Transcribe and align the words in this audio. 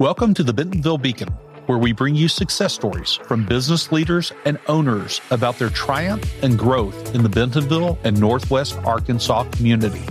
Welcome 0.00 0.32
to 0.34 0.44
the 0.44 0.52
Bentonville 0.52 0.98
Beacon, 0.98 1.26
where 1.66 1.76
we 1.76 1.90
bring 1.90 2.14
you 2.14 2.28
success 2.28 2.72
stories 2.72 3.14
from 3.14 3.44
business 3.44 3.90
leaders 3.90 4.32
and 4.44 4.56
owners 4.68 5.20
about 5.32 5.58
their 5.58 5.70
triumph 5.70 6.24
and 6.40 6.56
growth 6.56 7.16
in 7.16 7.24
the 7.24 7.28
Bentonville 7.28 7.98
and 8.04 8.20
Northwest 8.20 8.78
Arkansas 8.84 9.42
community. 9.50 10.04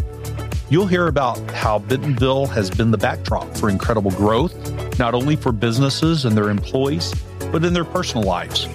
You'll 0.70 0.88
hear 0.88 1.08
about 1.08 1.39
how 1.52 1.79
Bentonville 1.79 2.47
has 2.47 2.70
been 2.70 2.92
the 2.92 2.98
backdrop 2.98 3.55
for 3.55 3.70
incredible 3.70 4.12
growth, 4.12 4.54
not 5.00 5.14
only 5.14 5.38
for 5.38 5.54
businesses 5.54 6.26
and 6.26 6.36
their 6.36 6.50
employees, 6.50 7.14
but 7.54 7.64
in 7.64 7.72
their 7.72 7.86
personal 7.86 8.28
lives. 8.28 8.68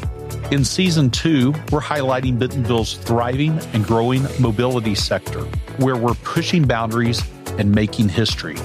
In 0.51 0.65
season 0.65 1.11
two, 1.11 1.53
we're 1.71 1.83
highlighting 1.83 2.39
Bentonville's 2.39 2.97
thriving 2.97 3.59
and 3.75 3.85
growing 3.85 4.27
mobility 4.41 4.95
sector, 4.95 5.43
where 5.77 5.97
we're 5.97 6.15
pushing 6.25 6.67
boundaries 6.67 7.23
and 7.59 7.71
making 7.71 8.09
history. 8.09 8.57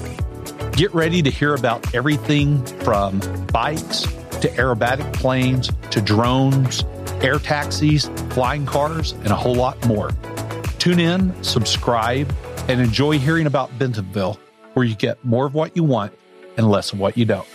Get 0.77 0.93
ready 0.93 1.23
to 1.23 1.31
hear 1.31 1.55
about 1.55 1.95
everything 1.95 2.63
from 2.83 3.19
bikes 3.47 4.01
to 4.01 4.47
aerobatic 4.59 5.11
planes 5.11 5.71
to 5.89 5.99
drones, 5.99 6.83
air 7.19 7.39
taxis, 7.39 8.11
flying 8.29 8.67
cars, 8.67 9.13
and 9.13 9.29
a 9.29 9.35
whole 9.35 9.55
lot 9.55 9.83
more. 9.87 10.11
Tune 10.77 10.99
in, 10.99 11.43
subscribe, 11.43 12.31
and 12.67 12.79
enjoy 12.79 13.17
hearing 13.17 13.47
about 13.47 13.75
Bentonville, 13.79 14.39
where 14.75 14.85
you 14.85 14.93
get 14.93 15.25
more 15.25 15.47
of 15.47 15.55
what 15.55 15.75
you 15.75 15.83
want 15.83 16.13
and 16.57 16.69
less 16.69 16.93
of 16.93 16.99
what 16.99 17.17
you 17.17 17.25
don't. 17.25 17.47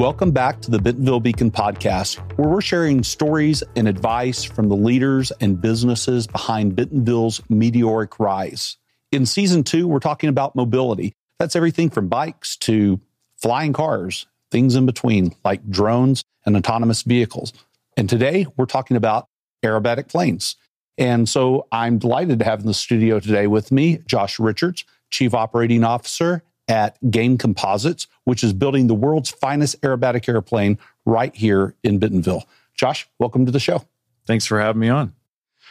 Welcome 0.00 0.30
back 0.30 0.62
to 0.62 0.70
the 0.70 0.78
Bentonville 0.78 1.20
Beacon 1.20 1.50
podcast, 1.50 2.16
where 2.38 2.48
we're 2.48 2.62
sharing 2.62 3.02
stories 3.02 3.62
and 3.76 3.86
advice 3.86 4.42
from 4.42 4.70
the 4.70 4.74
leaders 4.74 5.30
and 5.42 5.60
businesses 5.60 6.26
behind 6.26 6.74
Bentonville's 6.74 7.42
meteoric 7.50 8.18
rise. 8.18 8.78
In 9.12 9.26
season 9.26 9.62
two, 9.62 9.86
we're 9.86 9.98
talking 9.98 10.30
about 10.30 10.56
mobility. 10.56 11.12
That's 11.38 11.54
everything 11.54 11.90
from 11.90 12.08
bikes 12.08 12.56
to 12.60 12.98
flying 13.36 13.74
cars, 13.74 14.24
things 14.50 14.74
in 14.74 14.86
between, 14.86 15.34
like 15.44 15.68
drones 15.68 16.24
and 16.46 16.56
autonomous 16.56 17.02
vehicles. 17.02 17.52
And 17.94 18.08
today, 18.08 18.46
we're 18.56 18.64
talking 18.64 18.96
about 18.96 19.28
aerobatic 19.62 20.08
planes. 20.08 20.56
And 20.96 21.28
so 21.28 21.66
I'm 21.72 21.98
delighted 21.98 22.38
to 22.38 22.46
have 22.46 22.60
in 22.60 22.66
the 22.66 22.72
studio 22.72 23.20
today 23.20 23.46
with 23.46 23.70
me 23.70 23.98
Josh 24.06 24.40
Richards, 24.40 24.86
Chief 25.10 25.34
Operating 25.34 25.84
Officer 25.84 26.42
at 26.70 26.96
Game 27.10 27.36
Composites, 27.36 28.06
which 28.24 28.44
is 28.44 28.52
building 28.52 28.86
the 28.86 28.94
world's 28.94 29.28
finest 29.28 29.80
aerobatic 29.82 30.28
airplane 30.28 30.78
right 31.04 31.34
here 31.34 31.74
in 31.82 31.98
Bentonville. 31.98 32.44
Josh, 32.74 33.08
welcome 33.18 33.44
to 33.44 33.52
the 33.52 33.60
show. 33.60 33.84
Thanks 34.26 34.46
for 34.46 34.60
having 34.60 34.80
me 34.80 34.88
on. 34.88 35.12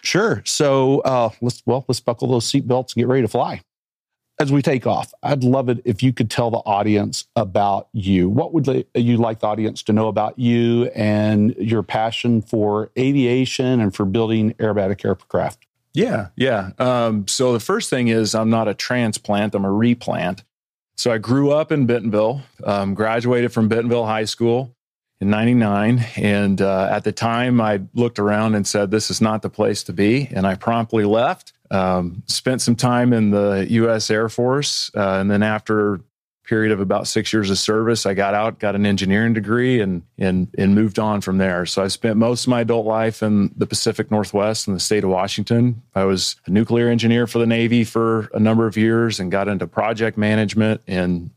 Sure. 0.03 0.43
So 0.45 0.99
uh, 0.99 1.29
let's 1.41 1.63
well 1.65 1.85
let's 1.87 1.99
buckle 1.99 2.27
those 2.27 2.45
seatbelts 2.51 2.93
and 2.93 2.95
get 2.95 3.07
ready 3.07 3.21
to 3.21 3.27
fly. 3.27 3.61
As 4.39 4.51
we 4.51 4.61
take 4.61 4.87
off, 4.87 5.13
I'd 5.21 5.43
love 5.43 5.67
it 5.67 5.81
if 5.83 6.01
you 6.01 6.13
could 6.13 6.29
tell 6.29 6.49
the 6.49 6.59
audience 6.59 7.25
about 7.35 7.89
you. 7.91 8.29
What 8.29 8.53
would 8.53 8.85
you 8.95 9.17
like 9.17 9.39
the 9.39 9.47
audience 9.47 9.83
to 9.83 9.93
know 9.93 10.07
about 10.07 10.39
you 10.39 10.85
and 10.95 11.55
your 11.57 11.83
passion 11.83 12.41
for 12.41 12.89
aviation 12.97 13.81
and 13.81 13.93
for 13.93 14.05
building 14.05 14.53
aerobatic 14.53 15.03
aircraft? 15.03 15.65
Yeah, 15.93 16.27
yeah. 16.37 16.71
Um, 16.77 17.27
so 17.27 17.51
the 17.51 17.59
first 17.59 17.89
thing 17.89 18.07
is 18.07 18.35
I'm 18.35 18.49
not 18.49 18.67
a 18.67 18.73
transplant; 18.73 19.55
I'm 19.55 19.65
a 19.65 19.71
replant. 19.71 20.43
So 20.99 21.13
I 21.13 21.17
grew 21.17 21.53
up 21.53 21.71
in 21.71 21.85
Bentonville, 21.85 22.41
um, 22.65 22.93
graduated 22.93 23.53
from 23.53 23.69
Bentonville 23.69 24.05
High 24.05 24.25
School 24.25 24.75
in 25.21 25.29
99. 25.29 26.05
And 26.17 26.61
uh, 26.61 26.89
at 26.91 27.05
the 27.05 27.13
time, 27.13 27.61
I 27.61 27.79
looked 27.93 28.19
around 28.19 28.55
and 28.55 28.67
said, 28.67 28.91
this 28.91 29.09
is 29.09 29.21
not 29.21 29.41
the 29.41 29.49
place 29.49 29.81
to 29.83 29.93
be. 29.93 30.27
And 30.29 30.45
I 30.45 30.55
promptly 30.55 31.05
left, 31.05 31.53
um, 31.71 32.23
spent 32.27 32.61
some 32.61 32.75
time 32.75 33.13
in 33.13 33.31
the 33.31 33.65
U.S. 33.69 34.11
Air 34.11 34.27
Force. 34.27 34.91
Uh, 34.93 35.19
and 35.21 35.31
then 35.31 35.41
after 35.41 36.01
period 36.49 36.71
of 36.71 36.79
about 36.79 37.07
six 37.07 37.31
years 37.31 37.51
of 37.51 37.59
service. 37.59 38.07
I 38.07 38.15
got 38.15 38.33
out, 38.33 38.57
got 38.57 38.75
an 38.75 38.85
engineering 38.85 39.33
degree, 39.33 39.79
and 39.79 40.01
and 40.17 40.47
and 40.57 40.73
moved 40.73 40.97
on 40.97 41.21
from 41.21 41.37
there. 41.37 41.67
So 41.67 41.83
I 41.83 41.87
spent 41.87 42.17
most 42.17 42.45
of 42.45 42.49
my 42.49 42.61
adult 42.61 42.87
life 42.87 43.21
in 43.21 43.53
the 43.55 43.67
Pacific 43.67 44.09
Northwest 44.09 44.67
in 44.67 44.73
the 44.73 44.79
state 44.79 45.03
of 45.03 45.11
Washington. 45.11 45.83
I 45.93 46.05
was 46.05 46.35
a 46.47 46.49
nuclear 46.49 46.89
engineer 46.89 47.27
for 47.27 47.37
the 47.37 47.45
Navy 47.45 47.83
for 47.83 48.29
a 48.33 48.39
number 48.39 48.65
of 48.65 48.75
years, 48.77 49.19
and 49.19 49.31
got 49.31 49.47
into 49.47 49.67
project 49.67 50.17
management 50.17 50.81
and 50.87 51.29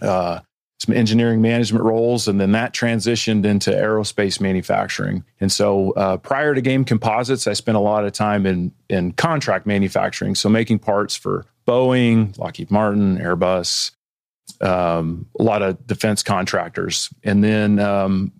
uh, 0.00 0.38
some 0.78 0.94
engineering 0.94 1.42
management 1.42 1.84
roles, 1.84 2.28
and 2.28 2.40
then 2.40 2.52
that 2.52 2.72
transitioned 2.72 3.44
into 3.44 3.70
aerospace 3.70 4.40
manufacturing. 4.40 5.24
And 5.40 5.50
so, 5.50 5.90
uh, 5.92 6.16
prior 6.16 6.54
to 6.54 6.60
Game 6.60 6.84
Composites, 6.84 7.48
I 7.48 7.54
spent 7.54 7.76
a 7.76 7.80
lot 7.80 8.04
of 8.04 8.12
time 8.12 8.46
in 8.46 8.72
in 8.88 9.12
contract 9.14 9.66
manufacturing, 9.66 10.36
so 10.36 10.48
making 10.48 10.78
parts 10.78 11.16
for 11.16 11.44
Boeing, 11.66 12.38
Lockheed 12.38 12.70
Martin, 12.70 13.18
Airbus, 13.18 13.90
um, 14.60 15.26
a 15.38 15.42
lot 15.42 15.62
of 15.62 15.86
defense 15.86 16.22
contractors. 16.22 17.10
And 17.22 17.42
then 17.42 17.78
um, 17.78 18.32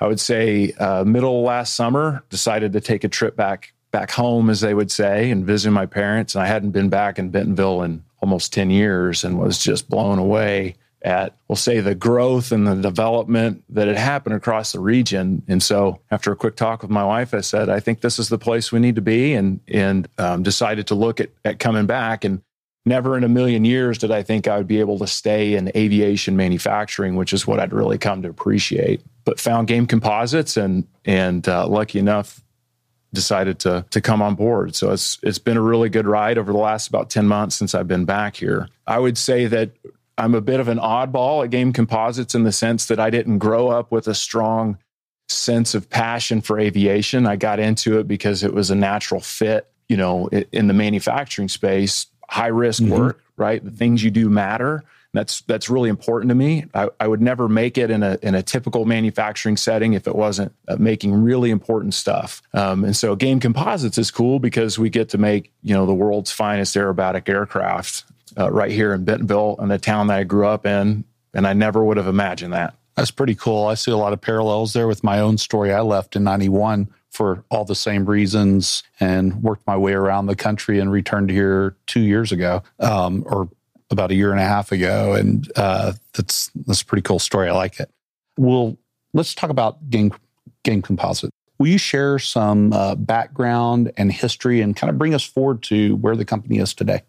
I 0.00 0.06
would 0.06 0.20
say 0.20 0.72
uh, 0.72 1.04
middle 1.04 1.42
last 1.42 1.74
summer, 1.74 2.24
decided 2.30 2.72
to 2.72 2.80
take 2.80 3.04
a 3.04 3.08
trip 3.08 3.36
back 3.36 3.72
back 3.90 4.10
home, 4.10 4.50
as 4.50 4.60
they 4.60 4.74
would 4.74 4.90
say, 4.90 5.30
and 5.30 5.46
visit 5.46 5.70
my 5.70 5.86
parents. 5.86 6.34
And 6.34 6.42
I 6.42 6.46
hadn't 6.48 6.72
been 6.72 6.88
back 6.88 7.18
in 7.18 7.30
Bentonville 7.30 7.82
in 7.82 8.02
almost 8.20 8.52
ten 8.52 8.70
years, 8.70 9.24
and 9.24 9.38
was 9.38 9.58
just 9.58 9.88
blown 9.88 10.18
away 10.18 10.74
at 11.04 11.36
we'll 11.48 11.56
say 11.56 11.80
the 11.80 11.94
growth 11.94 12.50
and 12.50 12.66
the 12.66 12.74
development 12.74 13.62
that 13.68 13.86
had 13.86 13.98
happened 13.98 14.34
across 14.34 14.72
the 14.72 14.80
region. 14.80 15.42
And 15.46 15.62
so 15.62 16.00
after 16.10 16.32
a 16.32 16.36
quick 16.36 16.56
talk 16.56 16.80
with 16.80 16.90
my 16.90 17.04
wife, 17.04 17.34
I 17.34 17.42
said, 17.42 17.68
I 17.68 17.78
think 17.78 18.00
this 18.00 18.18
is 18.18 18.30
the 18.30 18.38
place 18.38 18.72
we 18.72 18.80
need 18.80 18.94
to 18.94 19.02
be 19.02 19.34
and 19.34 19.60
and 19.68 20.08
um, 20.18 20.42
decided 20.42 20.86
to 20.88 20.94
look 20.94 21.20
at, 21.20 21.30
at 21.44 21.58
coming 21.58 21.86
back. 21.86 22.24
And 22.24 22.40
never 22.86 23.16
in 23.16 23.24
a 23.24 23.28
million 23.28 23.64
years 23.64 23.98
did 23.98 24.10
I 24.10 24.22
think 24.22 24.46
I 24.46 24.58
would 24.58 24.66
be 24.66 24.80
able 24.80 24.98
to 24.98 25.06
stay 25.06 25.54
in 25.54 25.70
aviation 25.74 26.36
manufacturing, 26.36 27.16
which 27.16 27.32
is 27.32 27.46
what 27.46 27.60
I'd 27.60 27.72
really 27.72 27.98
come 27.98 28.22
to 28.22 28.28
appreciate. 28.28 29.02
But 29.24 29.40
found 29.40 29.68
Game 29.68 29.86
Composites 29.86 30.56
and 30.56 30.86
and 31.04 31.48
uh, 31.48 31.66
lucky 31.66 31.98
enough 31.98 32.42
decided 33.12 33.58
to 33.60 33.86
to 33.90 34.00
come 34.00 34.20
on 34.20 34.34
board. 34.34 34.74
So 34.74 34.90
it's 34.90 35.18
it's 35.22 35.38
been 35.38 35.56
a 35.56 35.62
really 35.62 35.88
good 35.88 36.06
ride 36.06 36.36
over 36.36 36.52
the 36.52 36.58
last 36.58 36.88
about 36.88 37.10
10 37.10 37.26
months 37.26 37.56
since 37.56 37.74
I've 37.74 37.88
been 37.88 38.04
back 38.04 38.36
here. 38.36 38.68
I 38.86 38.98
would 38.98 39.16
say 39.16 39.46
that 39.46 39.70
I'm 40.18 40.34
a 40.34 40.40
bit 40.40 40.60
of 40.60 40.68
an 40.68 40.78
oddball 40.78 41.44
at 41.44 41.50
Game 41.50 41.72
Composites 41.72 42.34
in 42.34 42.44
the 42.44 42.52
sense 42.52 42.86
that 42.86 43.00
I 43.00 43.10
didn't 43.10 43.38
grow 43.38 43.68
up 43.68 43.90
with 43.90 44.06
a 44.06 44.14
strong 44.14 44.78
sense 45.28 45.74
of 45.74 45.88
passion 45.88 46.40
for 46.40 46.60
aviation. 46.60 47.26
I 47.26 47.36
got 47.36 47.58
into 47.58 47.98
it 47.98 48.06
because 48.06 48.44
it 48.44 48.52
was 48.52 48.70
a 48.70 48.74
natural 48.74 49.20
fit, 49.20 49.70
you 49.88 49.96
know, 49.96 50.28
in 50.28 50.68
the 50.68 50.74
manufacturing 50.74 51.48
space 51.48 52.06
high 52.34 52.48
risk 52.48 52.82
mm-hmm. 52.82 52.92
work, 52.92 53.22
right? 53.36 53.64
The 53.64 53.70
things 53.70 54.02
you 54.02 54.10
do 54.10 54.28
matter. 54.28 54.82
That's 55.12 55.42
that's 55.42 55.70
really 55.70 55.88
important 55.88 56.30
to 56.30 56.34
me. 56.34 56.64
I, 56.74 56.88
I, 56.98 57.06
would 57.06 57.22
never 57.22 57.48
make 57.48 57.78
it 57.78 57.88
in 57.88 58.02
a 58.02 58.18
in 58.20 58.34
a 58.34 58.42
typical 58.42 58.84
manufacturing 58.84 59.56
setting 59.56 59.92
if 59.92 60.08
it 60.08 60.16
wasn't 60.16 60.52
uh, 60.66 60.74
making 60.76 61.14
really 61.14 61.50
important 61.50 61.94
stuff. 61.94 62.42
Um, 62.52 62.82
and 62.84 62.96
so, 62.96 63.14
Game 63.14 63.38
Composites 63.38 63.96
is 63.96 64.10
cool 64.10 64.40
because 64.40 64.76
we 64.76 64.90
get 64.90 65.10
to 65.10 65.18
make 65.18 65.52
you 65.62 65.72
know 65.72 65.86
the 65.86 65.94
world's 65.94 66.32
finest 66.32 66.74
aerobatic 66.74 67.28
aircraft 67.28 68.02
uh, 68.36 68.50
right 68.50 68.72
here 68.72 68.92
in 68.92 69.04
Bentonville, 69.04 69.54
in 69.60 69.68
the 69.68 69.78
town 69.78 70.08
that 70.08 70.18
I 70.18 70.24
grew 70.24 70.48
up 70.48 70.66
in, 70.66 71.04
and 71.32 71.46
I 71.46 71.52
never 71.52 71.84
would 71.84 71.96
have 71.96 72.08
imagined 72.08 72.52
that. 72.52 72.74
That's 72.96 73.12
pretty 73.12 73.36
cool. 73.36 73.66
I 73.66 73.74
see 73.74 73.92
a 73.92 73.96
lot 73.96 74.12
of 74.12 74.20
parallels 74.20 74.72
there 74.72 74.88
with 74.88 75.04
my 75.04 75.20
own 75.20 75.38
story. 75.38 75.72
I 75.72 75.82
left 75.82 76.16
in 76.16 76.24
'91 76.24 76.88
for 77.14 77.44
all 77.48 77.64
the 77.64 77.76
same 77.76 78.04
reasons 78.04 78.82
and 78.98 79.42
worked 79.42 79.66
my 79.66 79.76
way 79.76 79.92
around 79.92 80.26
the 80.26 80.34
country 80.34 80.80
and 80.80 80.90
returned 80.90 81.30
here 81.30 81.76
two 81.86 82.00
years 82.00 82.32
ago 82.32 82.62
um, 82.80 83.22
or 83.26 83.48
about 83.90 84.10
a 84.10 84.14
year 84.14 84.32
and 84.32 84.40
a 84.40 84.44
half 84.44 84.72
ago. 84.72 85.14
And 85.14 85.50
uh, 85.56 85.92
that's 86.12 86.50
that's 86.66 86.82
a 86.82 86.84
pretty 86.84 87.02
cool 87.02 87.20
story. 87.20 87.48
I 87.48 87.52
like 87.52 87.78
it. 87.78 87.88
Well, 88.36 88.76
let's 89.12 89.34
talk 89.34 89.50
about 89.50 89.88
game 89.88 90.12
game 90.64 90.82
composite. 90.82 91.30
Will 91.58 91.68
you 91.68 91.78
share 91.78 92.18
some 92.18 92.72
uh, 92.72 92.96
background 92.96 93.92
and 93.96 94.10
history 94.10 94.60
and 94.60 94.74
kind 94.74 94.90
of 94.90 94.98
bring 94.98 95.14
us 95.14 95.22
forward 95.22 95.62
to 95.64 95.94
where 95.96 96.16
the 96.16 96.24
company 96.24 96.58
is 96.58 96.74
today? 96.74 97.02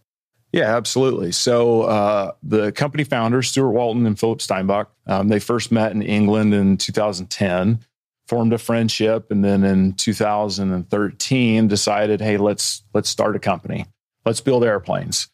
Yeah, 0.52 0.78
absolutely. 0.78 1.32
So 1.32 1.82
uh, 1.82 2.32
the 2.44 2.72
company 2.72 3.04
founders, 3.04 3.50
Stuart 3.50 3.72
Walton 3.72 4.06
and 4.06 4.18
Philip 4.18 4.42
Steinbach, 4.42 4.88
um, 5.08 5.28
they 5.28 5.40
first 5.40 5.72
met 5.72 5.92
in 5.92 6.02
England 6.04 6.54
in 6.54 6.78
2010 6.78 7.80
formed 8.28 8.54
a 8.54 8.58
friendship 8.58 9.32
and 9.32 9.44
then 9.44 9.64
in 9.64 9.94
2013 9.94 11.68
decided 11.68 12.22
hey 12.22 12.38
let's 12.38 12.84
let's 12.94 13.10
start 13.10 13.36
a 13.36 13.40
company. 13.40 13.86
Let's 14.26 14.42
build 14.42 14.64
airplanes. 14.64 15.28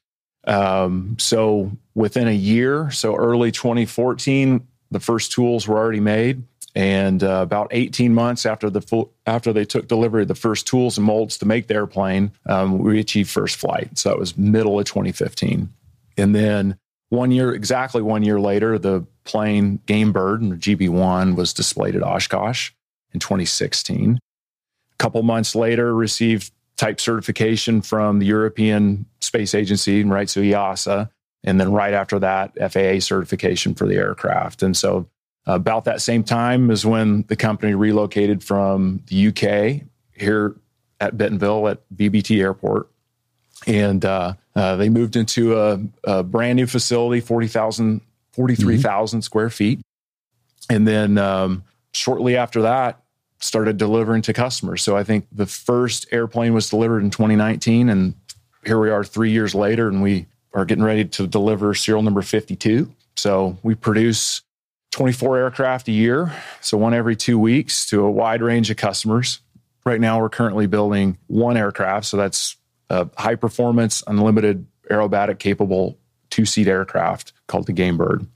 Um, 0.45 1.15
so 1.19 1.71
within 1.95 2.27
a 2.27 2.33
year 2.33 2.91
so 2.91 3.15
early 3.15 3.51
2014 3.51 4.67
the 4.89 4.99
first 4.99 5.31
tools 5.31 5.67
were 5.67 5.77
already 5.77 5.99
made. 5.99 6.43
And 6.73 7.21
uh, 7.21 7.41
about 7.41 7.67
18 7.71 8.13
months 8.13 8.45
after 8.45 8.69
the 8.69 9.05
after 9.25 9.51
they 9.51 9.65
took 9.65 9.89
delivery 9.89 10.21
of 10.21 10.29
the 10.29 10.35
first 10.35 10.67
tools 10.67 10.97
and 10.97 11.05
molds 11.05 11.37
to 11.39 11.45
make 11.45 11.67
the 11.67 11.73
airplane 11.75 12.31
um, 12.45 12.79
we 12.79 12.99
achieved 12.99 13.29
first 13.29 13.57
flight. 13.57 13.97
So 13.97 14.11
it 14.11 14.19
was 14.19 14.37
middle 14.37 14.79
of 14.79 14.85
2015 14.85 15.69
and 16.17 16.35
then 16.35 16.77
one 17.09 17.31
year 17.31 17.53
exactly 17.53 18.01
one 18.01 18.23
year 18.23 18.39
later 18.39 18.79
the 18.79 19.05
plane 19.25 19.79
game 19.85 20.11
bird 20.11 20.41
and 20.41 20.59
gb1 20.59 21.35
was 21.35 21.53
displayed 21.53 21.95
at 21.95 22.03
oshkosh 22.03 22.71
in 23.13 23.19
2016. 23.19 24.17
A 24.17 24.97
couple 24.97 25.21
months 25.23 25.55
later, 25.55 25.93
received 25.93 26.51
type 26.77 26.99
certification 26.99 27.81
from 27.81 28.19
the 28.19 28.25
European 28.25 29.05
Space 29.19 29.53
Agency, 29.53 30.03
right? 30.03 30.29
So 30.29 30.41
EASA. 30.41 31.09
And 31.43 31.59
then 31.59 31.71
right 31.71 31.93
after 31.93 32.19
that, 32.19 32.53
FAA 32.71 32.99
certification 32.99 33.73
for 33.73 33.87
the 33.87 33.95
aircraft. 33.95 34.63
And 34.63 34.75
so 34.75 35.07
about 35.45 35.85
that 35.85 36.01
same 36.01 36.23
time 36.23 36.69
is 36.69 36.85
when 36.85 37.23
the 37.27 37.35
company 37.35 37.73
relocated 37.73 38.43
from 38.43 39.03
the 39.07 39.27
UK 39.27 39.87
here 40.15 40.55
at 40.99 41.17
Bentonville 41.17 41.67
at 41.67 41.81
VBT 41.95 42.39
Airport. 42.39 42.89
And 43.67 44.03
uh, 44.05 44.33
uh, 44.55 44.75
they 44.75 44.89
moved 44.89 45.15
into 45.15 45.59
a, 45.59 45.79
a, 46.03 46.23
brand 46.23 46.55
new 46.55 46.67
facility, 46.67 47.21
40,000, 47.21 48.01
43,000 48.33 49.17
mm-hmm. 49.17 49.23
square 49.23 49.49
feet. 49.49 49.81
And 50.69 50.87
then 50.87 51.17
um, 51.17 51.63
shortly 51.93 52.37
after 52.37 52.63
that, 52.63 53.00
started 53.41 53.77
delivering 53.77 54.21
to 54.23 54.33
customers. 54.33 54.81
So 54.81 54.95
I 54.95 55.03
think 55.03 55.25
the 55.31 55.45
first 55.45 56.07
airplane 56.11 56.53
was 56.53 56.69
delivered 56.69 57.03
in 57.03 57.09
2019. 57.09 57.89
And 57.89 58.13
here 58.65 58.79
we 58.79 58.89
are 58.89 59.03
three 59.03 59.31
years 59.31 59.53
later, 59.53 59.87
and 59.87 60.01
we 60.01 60.27
are 60.53 60.65
getting 60.65 60.83
ready 60.83 61.05
to 61.05 61.27
deliver 61.27 61.73
serial 61.73 62.03
number 62.03 62.21
52. 62.21 62.93
So 63.15 63.57
we 63.63 63.75
produce 63.75 64.41
24 64.91 65.37
aircraft 65.37 65.87
a 65.87 65.91
year, 65.91 66.33
so 66.59 66.77
one 66.77 66.93
every 66.93 67.15
two 67.15 67.39
weeks 67.39 67.85
to 67.87 68.03
a 68.03 68.11
wide 68.11 68.41
range 68.41 68.69
of 68.69 68.77
customers. 68.77 69.39
Right 69.85 69.99
now, 70.01 70.19
we're 70.19 70.29
currently 70.29 70.67
building 70.67 71.17
one 71.27 71.57
aircraft, 71.57 72.05
so 72.05 72.17
that's 72.17 72.57
a 72.89 73.07
high 73.17 73.35
performance, 73.35 74.03
unlimited 74.05 74.67
aerobatic 74.89 75.39
capable 75.39 75.97
two 76.29 76.45
seat 76.45 76.67
aircraft 76.67 77.33
called 77.47 77.67
the 77.67 77.73
Gamebird. 77.73 78.27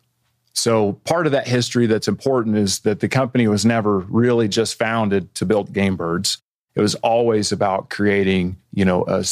So, 0.56 0.94
part 1.04 1.26
of 1.26 1.34
that 1.34 1.48
history 1.48 1.86
that's 1.86 2.08
important 2.08 2.56
is 2.56 2.80
that 2.80 3.02
the 3.02 3.10
company 3.10 3.48
was 3.48 3.66
never 3.66 4.00
really 4.00 4.48
just 4.48 4.80
founded 4.80 5.34
to 5.36 5.46
build 5.46 5.74
Gamebirds. 5.74 6.38
It 6.76 6.82
was 6.82 6.96
always 6.96 7.52
about 7.52 7.90
creating, 7.90 8.58
you 8.74 8.86
know, 8.86 9.04
a, 9.08 9.26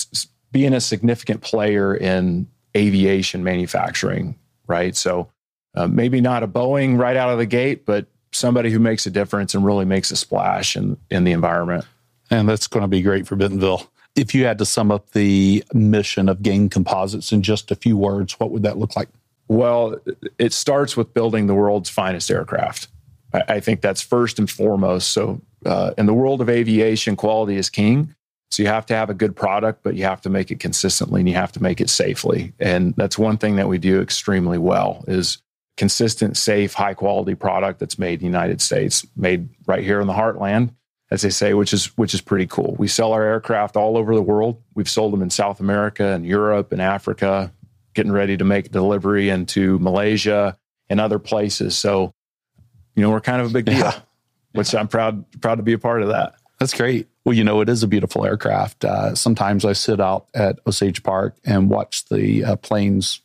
being 0.51 0.73
a 0.73 0.81
significant 0.81 1.41
player 1.41 1.95
in 1.95 2.47
aviation 2.75 3.43
manufacturing, 3.43 4.37
right? 4.67 4.95
So, 4.97 5.29
uh, 5.75 5.87
maybe 5.87 6.19
not 6.19 6.43
a 6.43 6.47
Boeing 6.47 6.99
right 6.99 7.15
out 7.15 7.29
of 7.29 7.37
the 7.37 7.45
gate, 7.45 7.85
but 7.85 8.05
somebody 8.33 8.69
who 8.69 8.79
makes 8.79 9.05
a 9.05 9.11
difference 9.11 9.55
and 9.55 9.65
really 9.65 9.85
makes 9.85 10.11
a 10.11 10.17
splash 10.17 10.75
in, 10.75 10.97
in 11.09 11.23
the 11.23 11.31
environment. 11.31 11.85
And 12.31 12.49
that's 12.49 12.67
going 12.67 12.81
to 12.83 12.87
be 12.87 13.01
great 13.01 13.27
for 13.27 13.37
Bentonville. 13.37 13.89
If 14.15 14.35
you 14.35 14.45
had 14.45 14.57
to 14.57 14.65
sum 14.65 14.91
up 14.91 15.11
the 15.11 15.63
mission 15.73 16.27
of 16.27 16.43
Game 16.43 16.69
Composites 16.69 17.31
in 17.31 17.41
just 17.41 17.71
a 17.71 17.75
few 17.75 17.97
words, 17.97 18.39
what 18.39 18.51
would 18.51 18.63
that 18.63 18.77
look 18.77 18.95
like? 18.95 19.07
Well, 19.47 19.97
it 20.39 20.53
starts 20.53 20.95
with 20.95 21.13
building 21.13 21.47
the 21.47 21.53
world's 21.53 21.89
finest 21.89 22.31
aircraft. 22.31 22.87
I, 23.33 23.59
think 23.59 23.81
that's 23.81 24.01
first 24.01 24.37
and 24.37 24.49
foremost. 24.49 25.09
So, 25.09 25.41
uh, 25.65 25.93
in 25.97 26.05
the 26.05 26.13
world 26.13 26.39
of 26.39 26.49
aviation, 26.49 27.15
quality 27.15 27.55
is 27.55 27.69
king. 27.69 28.15
So 28.51 28.61
you 28.61 28.69
have 28.69 28.85
to 28.87 28.95
have 28.95 29.09
a 29.09 29.15
good 29.15 29.35
product, 29.35 29.81
but 29.81 29.95
you 29.95 30.03
have 30.03 30.21
to 30.21 30.29
make 30.29 30.51
it 30.51 30.59
consistently 30.59 31.21
and 31.21 31.27
you 31.27 31.33
have 31.33 31.51
to 31.53 31.63
make 31.63 31.81
it 31.81 31.89
safely. 31.89 32.53
And 32.59 32.93
that's 32.95 33.17
one 33.17 33.37
thing 33.37 33.55
that 33.55 33.67
we 33.67 33.79
do 33.79 33.99
extremely 33.99 34.59
well 34.59 35.03
is 35.07 35.39
consistent, 35.75 36.37
safe, 36.37 36.73
high 36.73 36.93
quality 36.93 37.33
product 37.33 37.79
that's 37.79 37.97
made 37.97 38.13
in 38.13 38.19
the 38.19 38.25
United 38.25 38.61
States, 38.61 39.07
made 39.15 39.49
right 39.65 39.83
here 39.83 39.99
in 39.99 40.05
the 40.05 40.13
heartland, 40.13 40.69
as 41.09 41.23
they 41.23 41.31
say, 41.31 41.55
which 41.55 41.73
is 41.73 41.85
which 41.97 42.13
is 42.13 42.21
pretty 42.21 42.45
cool. 42.45 42.75
We 42.77 42.87
sell 42.87 43.13
our 43.13 43.23
aircraft 43.23 43.75
all 43.75 43.97
over 43.97 44.13
the 44.13 44.21
world. 44.21 44.61
We've 44.75 44.89
sold 44.89 45.13
them 45.13 45.23
in 45.23 45.31
South 45.31 45.59
America 45.59 46.09
and 46.09 46.23
Europe 46.23 46.71
and 46.71 46.81
Africa, 46.81 47.51
getting 47.93 48.11
ready 48.11 48.37
to 48.37 48.43
make 48.43 48.71
delivery 48.71 49.29
into 49.29 49.79
Malaysia 49.79 50.57
and 50.89 50.99
other 50.99 51.19
places. 51.19 51.77
So, 51.77 52.13
you 52.95 53.03
know, 53.03 53.09
we're 53.09 53.21
kind 53.21 53.41
of 53.41 53.49
a 53.49 53.53
big 53.53 53.65
deal, 53.65 53.77
yeah. 53.77 53.99
which 54.51 54.73
I'm 54.75 54.87
proud 54.87 55.25
proud 55.41 55.55
to 55.55 55.63
be 55.63 55.73
a 55.73 55.79
part 55.79 56.01
of 56.01 56.09
that. 56.09 56.35
That's 56.59 56.73
great. 56.73 57.07
Well, 57.25 57.35
you 57.35 57.43
know, 57.43 57.61
it 57.61 57.69
is 57.69 57.83
a 57.83 57.87
beautiful 57.87 58.25
aircraft. 58.25 58.85
Uh, 58.85 59.15
sometimes 59.15 59.65
I 59.65 59.73
sit 59.73 59.99
out 59.99 60.27
at 60.33 60.59
Osage 60.67 61.03
Park 61.03 61.37
and 61.45 61.69
watch 61.69 62.05
the 62.05 62.43
uh, 62.43 62.55
planes 62.57 63.21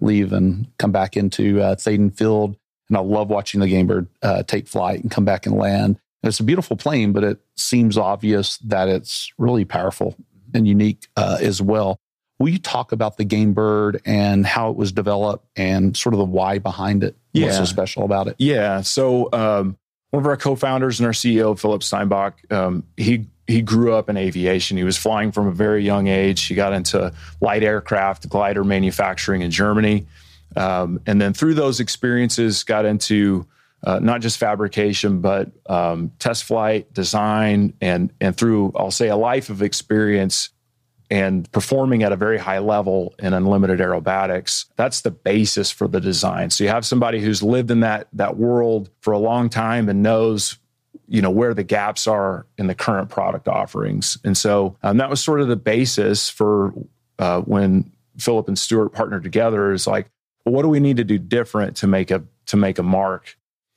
leave 0.00 0.32
and 0.32 0.68
come 0.78 0.92
back 0.92 1.16
into 1.16 1.60
uh, 1.60 1.74
Thaden 1.74 2.16
Field. 2.16 2.56
And 2.88 2.96
I 2.96 3.00
love 3.00 3.28
watching 3.28 3.60
the 3.60 3.66
Gamebird 3.66 4.08
uh, 4.22 4.42
take 4.44 4.68
flight 4.68 5.00
and 5.00 5.10
come 5.10 5.24
back 5.24 5.46
and 5.46 5.56
land. 5.56 5.98
And 6.22 6.28
it's 6.28 6.40
a 6.40 6.44
beautiful 6.44 6.76
plane, 6.76 7.12
but 7.12 7.24
it 7.24 7.40
seems 7.56 7.96
obvious 7.98 8.58
that 8.58 8.88
it's 8.88 9.32
really 9.38 9.64
powerful 9.64 10.16
and 10.54 10.66
unique 10.66 11.06
uh, 11.16 11.38
as 11.40 11.60
well. 11.60 11.98
Will 12.38 12.50
you 12.50 12.58
talk 12.58 12.92
about 12.92 13.16
the 13.16 13.24
game 13.24 13.52
bird 13.52 14.00
and 14.04 14.46
how 14.46 14.70
it 14.70 14.76
was 14.76 14.92
developed 14.92 15.46
and 15.56 15.96
sort 15.96 16.14
of 16.14 16.18
the 16.18 16.24
why 16.24 16.58
behind 16.58 17.02
it? 17.02 17.16
Yeah. 17.32 17.46
What's 17.46 17.58
so 17.58 17.64
special 17.64 18.04
about 18.04 18.28
it? 18.28 18.36
Yeah. 18.38 18.82
So, 18.82 19.28
um, 19.32 19.76
one 20.10 20.22
of 20.22 20.26
our 20.26 20.36
co-founders 20.36 21.00
and 21.00 21.06
our 21.06 21.12
CEO, 21.12 21.58
Philip 21.58 21.82
Steinbach, 21.82 22.34
um, 22.50 22.84
he 22.96 23.26
he 23.46 23.62
grew 23.62 23.94
up 23.94 24.08
in 24.08 24.16
aviation. 24.16 24.76
He 24.76 24.84
was 24.84 24.96
flying 24.96 25.32
from 25.32 25.48
a 25.48 25.52
very 25.52 25.82
young 25.82 26.06
age. 26.06 26.44
He 26.44 26.54
got 26.54 26.72
into 26.74 27.12
light 27.40 27.62
aircraft, 27.62 28.28
glider 28.28 28.62
manufacturing 28.62 29.40
in 29.40 29.50
Germany. 29.50 30.06
Um, 30.54 31.00
and 31.06 31.20
then 31.20 31.32
through 31.32 31.54
those 31.54 31.80
experiences, 31.80 32.62
got 32.62 32.84
into 32.84 33.46
uh, 33.84 34.00
not 34.00 34.20
just 34.20 34.38
fabrication, 34.38 35.20
but 35.20 35.50
um, 35.66 36.12
test 36.18 36.44
flight, 36.44 36.92
design, 36.92 37.72
and, 37.80 38.12
and 38.20 38.36
through, 38.36 38.72
I'll 38.76 38.90
say, 38.90 39.08
a 39.08 39.16
life 39.16 39.48
of 39.48 39.62
experience 39.62 40.50
and 41.10 41.50
performing 41.52 42.02
at 42.02 42.12
a 42.12 42.16
very 42.16 42.38
high 42.38 42.58
level 42.58 43.14
in 43.18 43.32
unlimited 43.32 43.80
aerobatics 43.80 44.66
that's 44.76 45.00
the 45.00 45.10
basis 45.10 45.70
for 45.70 45.88
the 45.88 46.00
design. 46.00 46.50
So 46.50 46.64
you 46.64 46.70
have 46.70 46.84
somebody 46.84 47.20
who's 47.20 47.42
lived 47.42 47.70
in 47.70 47.80
that 47.80 48.08
that 48.12 48.36
world 48.36 48.90
for 49.00 49.12
a 49.12 49.18
long 49.18 49.48
time 49.48 49.88
and 49.88 50.02
knows 50.02 50.58
you 51.06 51.22
know 51.22 51.30
where 51.30 51.54
the 51.54 51.64
gaps 51.64 52.06
are 52.06 52.46
in 52.58 52.66
the 52.66 52.74
current 52.74 53.08
product 53.08 53.48
offerings. 53.48 54.18
And 54.24 54.36
so 54.36 54.76
um, 54.82 54.98
that 54.98 55.08
was 55.08 55.22
sort 55.22 55.40
of 55.40 55.48
the 55.48 55.56
basis 55.56 56.28
for 56.28 56.74
uh, 57.18 57.40
when 57.42 57.90
philip 58.18 58.48
and 58.48 58.58
stuart 58.58 58.90
partnered 58.90 59.22
together 59.22 59.72
is 59.72 59.86
like 59.86 60.10
well, 60.44 60.54
what 60.54 60.62
do 60.62 60.68
we 60.68 60.80
need 60.80 60.96
to 60.98 61.04
do 61.04 61.18
different 61.18 61.76
to 61.78 61.86
make 61.86 62.10
a 62.10 62.22
to 62.46 62.56
make 62.56 62.78
a 62.78 62.82
mark 62.82 63.36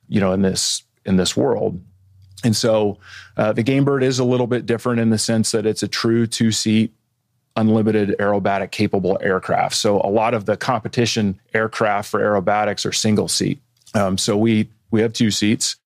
you 0.10 0.20
know 0.20 0.34
in 0.34 0.42
this 0.42 0.84
in 1.06 1.16
this 1.16 1.38
world? 1.38 1.82
And 2.44 2.56
so 2.56 2.98
uh, 3.38 3.54
the 3.54 3.64
gamebird 3.64 4.04
is 4.04 4.18
a 4.18 4.24
little 4.24 4.48
bit 4.48 4.66
different 4.66 5.00
in 5.00 5.12
the 5.12 5.20
sense 5.20 5.52
that 5.52 5.66
it's 5.66 5.84
a 5.84 5.88
true 5.88 6.26
two 6.26 6.52
seat 6.52 6.94
unlimited 7.56 8.16
aerobatic 8.20 8.72
capable 8.72 9.18
aircraft 9.22 9.76
so 9.76 10.02
a 10.04 10.10
lot 10.10 10.34
of 10.34 10.46
the 10.46 10.56
competition 10.56 11.40
aircraft 11.54 12.10
for 12.10 12.20
aerobatics 12.20 12.86
are 12.86 12.92
single 12.94 13.28
seat 13.28 13.60
um, 13.94 14.18
so 14.18 14.38
we 14.38 14.70
we 14.92 15.02
have 15.02 15.14
two 15.14 15.32
seats 15.32 15.78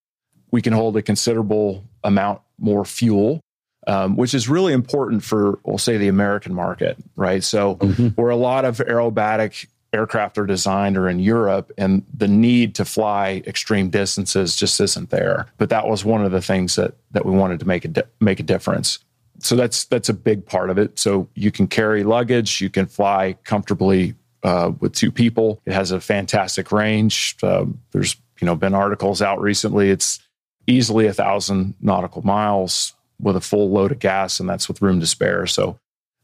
we 0.51 0.61
can 0.61 0.73
hold 0.73 0.95
a 0.95 1.01
considerable 1.01 1.83
amount 2.03 2.39
more 2.57 2.85
fuel, 2.85 3.41
um, 3.87 4.15
which 4.15 4.33
is 4.33 4.47
really 4.47 4.73
important 4.73 5.23
for, 5.23 5.59
we'll 5.65 5.77
say, 5.77 5.97
the 5.97 6.07
American 6.07 6.53
market, 6.53 6.97
right? 7.15 7.43
So, 7.43 7.75
mm-hmm. 7.75 8.07
where 8.09 8.29
a 8.29 8.35
lot 8.35 8.65
of 8.65 8.77
aerobatic 8.77 9.67
aircraft 9.93 10.37
are 10.37 10.45
designed 10.45 10.97
are 10.97 11.09
in 11.09 11.19
Europe, 11.19 11.71
and 11.77 12.03
the 12.13 12.27
need 12.27 12.75
to 12.75 12.85
fly 12.85 13.43
extreme 13.45 13.89
distances 13.89 14.55
just 14.55 14.79
isn't 14.79 15.09
there. 15.09 15.47
But 15.57 15.69
that 15.69 15.87
was 15.87 16.05
one 16.05 16.23
of 16.23 16.31
the 16.31 16.41
things 16.41 16.75
that 16.75 16.95
that 17.11 17.25
we 17.25 17.31
wanted 17.31 17.59
to 17.59 17.67
make 17.67 17.85
a 17.85 17.89
di- 17.89 18.03
make 18.19 18.39
a 18.39 18.43
difference. 18.43 18.99
So 19.39 19.55
that's 19.55 19.85
that's 19.85 20.09
a 20.09 20.13
big 20.13 20.45
part 20.45 20.69
of 20.69 20.77
it. 20.77 20.97
So 20.97 21.27
you 21.35 21.51
can 21.51 21.67
carry 21.67 22.03
luggage, 22.03 22.61
you 22.61 22.69
can 22.69 22.85
fly 22.85 23.37
comfortably 23.43 24.15
uh, 24.43 24.71
with 24.79 24.93
two 24.93 25.11
people. 25.11 25.61
It 25.65 25.73
has 25.73 25.91
a 25.91 25.99
fantastic 25.99 26.71
range. 26.71 27.35
Uh, 27.41 27.65
there's 27.91 28.15
you 28.39 28.45
know 28.45 28.55
been 28.55 28.73
articles 28.73 29.21
out 29.21 29.41
recently. 29.41 29.89
It's 29.89 30.19
easily 30.67 31.07
a 31.07 31.13
thousand 31.13 31.75
nautical 31.81 32.25
miles 32.25 32.93
with 33.19 33.35
a 33.35 33.41
full 33.41 33.69
load 33.69 33.91
of 33.91 33.99
gas, 33.99 34.39
and 34.39 34.49
that's 34.49 34.67
with 34.67 34.81
room 34.81 34.99
to 34.99 35.07
spare. 35.07 35.45
So 35.47 35.79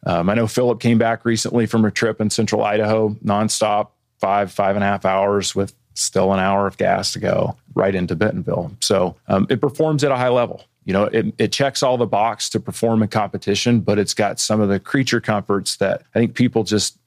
um, 0.05 0.29
I 0.29 0.33
know 0.33 0.47
Philip 0.47 0.79
came 0.79 0.97
back 0.97 1.25
recently 1.25 1.65
from 1.65 1.85
a 1.85 1.91
trip 1.91 2.19
in 2.19 2.29
central 2.29 2.63
Idaho, 2.63 3.09
nonstop, 3.23 3.89
five, 4.19 4.51
five 4.51 4.75
and 4.75 4.83
a 4.83 4.87
half 4.87 5.05
hours 5.05 5.55
with 5.55 5.73
still 5.93 6.33
an 6.33 6.39
hour 6.39 6.67
of 6.67 6.77
gas 6.77 7.13
to 7.13 7.19
go 7.19 7.55
right 7.75 7.93
into 7.93 8.15
Bentonville. 8.15 8.71
So 8.81 9.15
um, 9.27 9.47
it 9.49 9.61
performs 9.61 10.03
at 10.03 10.11
a 10.11 10.17
high 10.17 10.29
level. 10.29 10.63
You 10.83 10.93
know, 10.93 11.03
it, 11.03 11.33
it 11.37 11.51
checks 11.51 11.83
all 11.83 11.97
the 11.97 12.07
box 12.07 12.49
to 12.49 12.59
perform 12.59 13.03
in 13.03 13.09
competition, 13.09 13.81
but 13.81 13.99
it's 13.99 14.13
got 14.13 14.39
some 14.39 14.59
of 14.61 14.69
the 14.69 14.79
creature 14.79 15.21
comforts 15.21 15.77
that 15.77 16.03
I 16.15 16.19
think 16.19 16.33
people 16.33 16.63
just 16.63 16.97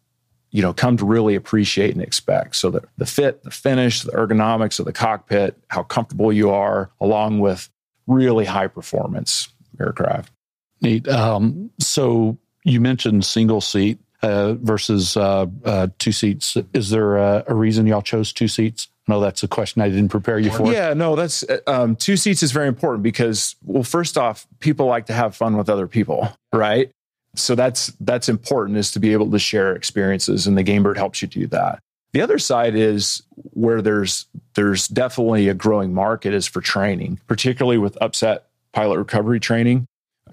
you 0.50 0.62
know 0.62 0.72
come 0.72 0.96
to 0.96 1.04
really 1.04 1.34
appreciate 1.34 1.92
and 1.94 2.02
expect. 2.02 2.56
So 2.56 2.70
the, 2.70 2.82
the 2.96 3.06
fit 3.06 3.42
the 3.42 3.50
finish 3.50 4.02
the 4.02 4.12
ergonomics 4.12 4.78
of 4.78 4.86
the 4.86 4.92
cockpit 4.92 5.58
how 5.68 5.82
comfortable 5.82 6.32
you 6.32 6.50
are 6.50 6.90
along 7.00 7.40
with 7.40 7.68
really 8.06 8.44
high 8.44 8.68
performance 8.68 9.48
aircraft. 9.80 10.32
Neat 10.80 11.08
um, 11.08 11.70
so 11.80 12.38
you 12.62 12.80
mentioned 12.80 13.24
single 13.24 13.60
seat 13.60 13.98
uh, 14.22 14.54
versus 14.54 15.16
uh, 15.16 15.46
uh, 15.64 15.88
two 15.98 16.12
seats. 16.12 16.56
Is 16.72 16.90
there 16.90 17.16
a, 17.16 17.44
a, 17.48 17.54
reason 17.54 17.86
y'all 17.86 18.00
chose 18.00 18.32
two 18.32 18.48
seats 18.48 18.88
no 19.08 19.20
that's 19.20 19.42
a 19.42 19.48
question 19.48 19.82
i 19.82 19.88
didn't 19.88 20.08
prepare 20.08 20.38
you 20.38 20.50
for. 20.50 20.72
Yeah 20.72 20.94
no 20.94 21.16
that's 21.16 21.44
um, 21.66 21.96
two 21.96 22.16
seats 22.16 22.42
is 22.42 22.52
very 22.52 22.68
important 22.68 23.02
because 23.02 23.56
well 23.64 23.82
first 23.82 24.16
off 24.16 24.46
people 24.60 24.86
like 24.86 25.06
to 25.06 25.12
have 25.12 25.36
fun 25.36 25.56
with 25.56 25.68
other 25.68 25.86
people 25.86 26.28
right? 26.54 26.90
So 27.36 27.54
that's 27.54 27.88
that's 28.00 28.28
important 28.28 28.78
is 28.78 28.92
to 28.92 29.00
be 29.00 29.12
able 29.12 29.30
to 29.30 29.38
share 29.38 29.74
experiences 29.74 30.46
and 30.46 30.56
the 30.56 30.64
gamebird 30.64 30.96
helps 30.96 31.20
you 31.20 31.28
do 31.28 31.46
that. 31.48 31.80
The 32.12 32.20
other 32.20 32.38
side 32.38 32.76
is 32.76 33.22
where 33.34 33.82
there's 33.82 34.26
there's 34.54 34.86
definitely 34.86 35.48
a 35.48 35.54
growing 35.54 35.92
market 35.92 36.32
is 36.32 36.46
for 36.46 36.60
training 36.60 37.18
particularly 37.26 37.78
with 37.78 37.98
upset 38.00 38.46
pilot 38.72 38.98
recovery 38.98 39.40
training 39.40 39.86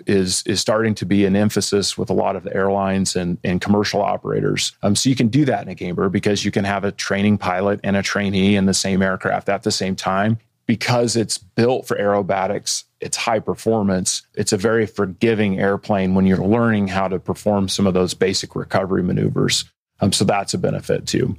is 0.08 0.44
is 0.46 0.60
starting 0.60 0.96
to 0.96 1.06
be 1.06 1.26
an 1.26 1.36
emphasis 1.36 1.98
with 1.98 2.10
a 2.10 2.14
lot 2.14 2.36
of 2.36 2.44
the 2.44 2.56
airlines 2.56 3.16
and, 3.16 3.38
and 3.44 3.62
commercial 3.62 4.02
operators. 4.02 4.74
Um, 4.84 4.96
so 4.96 5.10
you 5.10 5.16
can 5.16 5.28
do 5.28 5.46
that 5.46 5.64
in 5.64 5.70
a 5.70 5.76
Gamebird 5.76 6.12
because 6.12 6.46
you 6.46 6.52
can 6.52 6.66
have 6.66 6.84
a 6.84 6.92
training 6.92 7.38
pilot 7.38 7.80
and 7.84 7.96
a 7.96 8.04
trainee 8.04 8.56
in 8.56 8.66
the 8.66 8.74
same 8.74 9.02
aircraft 9.02 9.50
at 9.50 9.64
the 9.64 9.72
same 9.72 9.96
time. 9.96 10.38
Because 10.68 11.16
it's 11.18 11.38
built 11.38 11.86
for 11.86 11.98
aerobatics, 11.98 12.86
it's 13.02 13.18
high 13.18 13.40
performance. 13.40 14.22
It's 14.36 14.54
a 14.54 14.58
very 14.58 14.86
forgiving 14.86 15.60
airplane 15.60 16.16
when 16.16 16.26
you're 16.26 16.38
learning 16.38 16.88
how 16.88 17.10
to 17.10 17.20
perform 17.20 17.68
some 17.68 17.88
of 17.88 17.94
those 17.94 18.14
basic 18.14 18.56
recovery 18.56 19.04
maneuvers. 19.04 19.66
Um, 20.00 20.14
so 20.14 20.24
that's 20.24 20.54
a 20.54 20.58
benefit 20.58 21.08
too. 21.08 21.36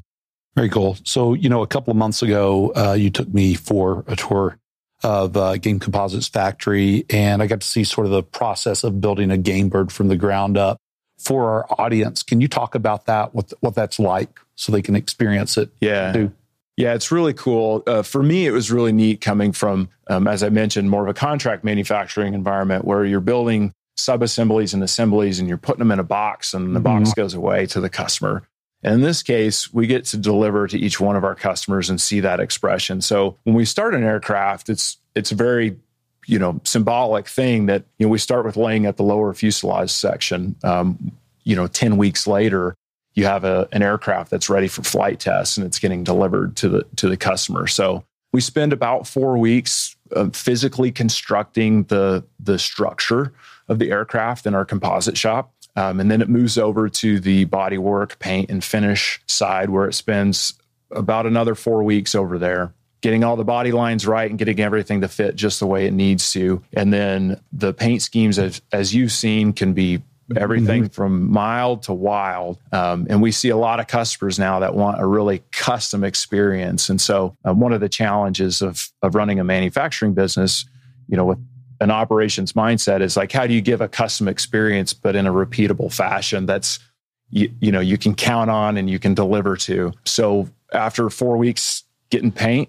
Very 0.55 0.69
cool. 0.69 0.99
So, 1.05 1.33
you 1.33 1.49
know, 1.49 1.63
a 1.63 1.67
couple 1.67 1.93
of 1.93 1.97
months 1.97 2.21
ago, 2.21 2.73
uh, 2.77 2.93
you 2.93 3.09
took 3.09 3.33
me 3.33 3.55
for 3.55 4.05
a 4.07 4.17
tour 4.17 4.59
of 5.03 5.37
uh, 5.37 5.57
Game 5.57 5.79
Composites 5.79 6.29
factory, 6.29 7.05
and 7.11 7.43
I 7.43 7.47
got 7.47 7.61
to 7.61 7.67
see 7.67 7.85
sort 7.85 8.07
of 8.07 8.13
the 8.13 8.23
process 8.23 8.85
of 8.85 9.01
building 9.01 9.31
a 9.31 9.39
game 9.39 9.69
bird 9.69 9.93
from 9.93 10.09
the 10.09 10.17
ground 10.17 10.57
up 10.57 10.79
for 11.19 11.51
our 11.51 11.67
audience. 11.81 12.23
Can 12.23 12.41
you 12.41 12.49
talk 12.49 12.75
about 12.75 13.07
that? 13.07 13.35
What 13.35 13.53
what 13.61 13.75
that's 13.75 13.99
like, 13.99 14.39
so 14.55 14.73
they 14.73 14.83
can 14.83 14.97
experience 14.97 15.57
it? 15.57 15.71
Yeah. 15.81 16.29
Yeah, 16.77 16.95
it's 16.95 17.13
really 17.13 17.35
cool. 17.35 17.83
Uh, 17.87 18.03
for 18.03 18.23
me, 18.23 18.47
it 18.47 18.51
was 18.51 18.73
really 18.73 18.93
neat 18.93 19.21
coming 19.21 19.53
from, 19.53 19.91
um, 20.07 20.27
as 20.27 20.43
I 20.43 20.49
mentioned, 20.49 20.89
more 20.89 21.03
of 21.03 21.09
a 21.09 21.15
contract 21.15 21.65
manufacturing 21.65 22.33
environment 22.33 22.87
where 22.87 23.05
you're 23.05 23.21
building 23.21 23.75
sub 23.97 24.23
assemblies 24.23 24.73
and 24.73 24.83
assemblies 24.83 25.39
and 25.39 25.49
you're 25.49 25.59
putting 25.59 25.81
them 25.81 25.93
in 25.93 25.99
a 25.99 26.05
box 26.05 26.55
and 26.55 26.75
the 26.75 26.81
mm-hmm. 26.81 27.05
box 27.05 27.13
goes 27.13 27.35
away 27.35 27.67
to 27.67 27.81
the 27.81 27.91
customer. 27.91 28.43
And 28.83 28.95
in 28.95 29.01
this 29.01 29.23
case, 29.23 29.73
we 29.73 29.87
get 29.87 30.05
to 30.07 30.17
deliver 30.17 30.67
to 30.67 30.79
each 30.79 31.01
one 31.01 31.17
of 31.17 31.25
our 31.25 31.35
customers 31.35 31.89
and 31.89 32.01
see 32.01 32.21
that 32.21 32.41
expression. 32.41 33.01
So 33.01 33.37
when 33.45 33.55
we 33.55 33.65
start 33.65 33.95
an 33.95 34.03
aircraft, 34.03 34.69
it's 34.69 34.99
it's 35.15 35.31
a 35.31 35.37
very 35.37 35.79
you 36.27 36.39
know 36.39 36.61
symbolic 36.65 37.29
thing 37.29 37.67
that 37.67 37.85
you 37.99 38.07
know 38.07 38.11
we 38.11 38.19
start 38.19 38.45
with 38.45 38.57
laying 38.57 38.87
at 38.87 38.97
the 38.97 39.05
lower 39.05 39.33
fuselage 39.35 39.91
section. 39.91 40.57
Um, 40.65 41.13
you 41.45 41.55
know, 41.55 41.67
ten 41.67 41.97
weeks 41.97 42.27
later, 42.27 42.75
you 43.15 43.25
have 43.25 43.45
a, 43.45 43.69
an 43.73 43.83
aircraft 43.83 44.31
that's 44.31 44.49
ready 44.49 44.69
for 44.69 44.83
flight 44.83 45.21
tests 45.21 45.57
and 45.57 45.67
it's 45.67 45.79
getting 45.79 46.03
delivered 46.05 46.57
to 46.57 46.69
the 46.69 46.87
to 46.97 47.09
the 47.09 47.17
customer. 47.17 47.67
So 47.67 48.05
we 48.33 48.41
spend 48.41 48.73
about 48.73 49.07
four 49.07 49.37
weeks 49.39 49.95
uh, 50.15 50.31
physically 50.31 50.91
constructing 50.91 51.85
the 51.85 52.25
the 52.41 52.59
structure 52.59 53.33
of 53.69 53.79
the 53.79 53.91
aircraft 53.91 54.47
in 54.47 54.55
our 54.55 54.65
composite 54.65 55.17
shop. 55.17 55.52
Um, 55.75 56.01
and 56.01 56.11
then 56.11 56.21
it 56.21 56.29
moves 56.29 56.59
over 56.59 56.89
to 56.89 57.19
the 57.19 57.47
bodywork, 57.47 58.19
paint, 58.19 58.51
and 58.51 58.63
finish 58.63 59.21
side 59.27 59.71
where 59.71 59.89
it 59.89 59.95
spends 59.95 60.55
about 60.91 61.27
another 61.27 61.55
four 61.55 61.83
weeks 61.83 62.15
over 62.15 62.39
there 62.39 62.75
getting 63.03 63.25
all 63.25 63.37
the 63.37 63.45
body 63.45 63.73
lines 63.73 64.07
right 64.07 64.31
and 64.31 64.39
getting 64.39 64.61
everything 64.61 65.01
to 65.01 65.09
fit 65.09 65.35
just 65.35 65.61
the 65.61 65.67
way 65.67 65.87
it 65.87 65.93
needs 65.93 66.33
to. 66.33 66.63
And 66.73 66.93
then 66.93 67.41
the 67.53 67.75
paint 67.75 68.01
schemes, 68.01 68.39
as, 68.39 68.63
as 68.73 68.95
you've 68.95 69.13
seen, 69.13 69.53
can 69.53 69.73
be 69.75 70.03
everything 70.37 70.85
mm-hmm. 70.85 70.93
from 70.93 71.31
mild 71.31 71.83
to 71.83 71.93
wild. 71.93 72.59
Um, 72.71 73.07
and 73.11 73.21
we 73.21 73.33
see 73.33 73.49
a 73.49 73.57
lot 73.57 73.81
of 73.81 73.89
customers 73.89 74.39
now 74.39 74.61
that 74.61 74.75
want 74.75 75.01
a 75.01 75.07
really 75.07 75.43
custom 75.51 76.05
experience. 76.05 76.89
And 76.89 77.01
so, 77.01 77.37
uh, 77.45 77.53
one 77.53 77.73
of 77.73 77.81
the 77.81 77.89
challenges 77.89 78.63
of, 78.63 78.89
of 79.03 79.15
running 79.15 79.41
a 79.41 79.45
manufacturing 79.45 80.15
business, 80.15 80.65
you 81.09 81.17
know, 81.17 81.25
with 81.25 81.39
an 81.83 81.91
operations 81.91 82.53
mindset 82.53 83.01
is 83.01 83.17
like, 83.17 83.33
how 83.33 83.47
do 83.47 83.53
you 83.53 83.61
give 83.61 83.81
a 83.81 83.89
custom 83.89 84.29
experience, 84.29 84.93
but 84.93 85.17
in 85.17 85.27
a 85.27 85.33
repeatable 85.33 85.93
fashion 85.93 86.47
that's, 86.47 86.79
you, 87.31 87.53
you 87.61 87.73
know, 87.73 87.81
you 87.81 87.99
can 87.99 88.15
count 88.15 88.51
on 88.51 88.77
and 88.77 88.89
you 88.89 88.99
can 88.99 89.15
deliver 89.15 89.57
to. 89.57 89.93
So, 90.05 90.49
after 90.73 91.11
four 91.11 91.37
weeks 91.37 91.83
getting 92.11 92.31
paint, 92.31 92.69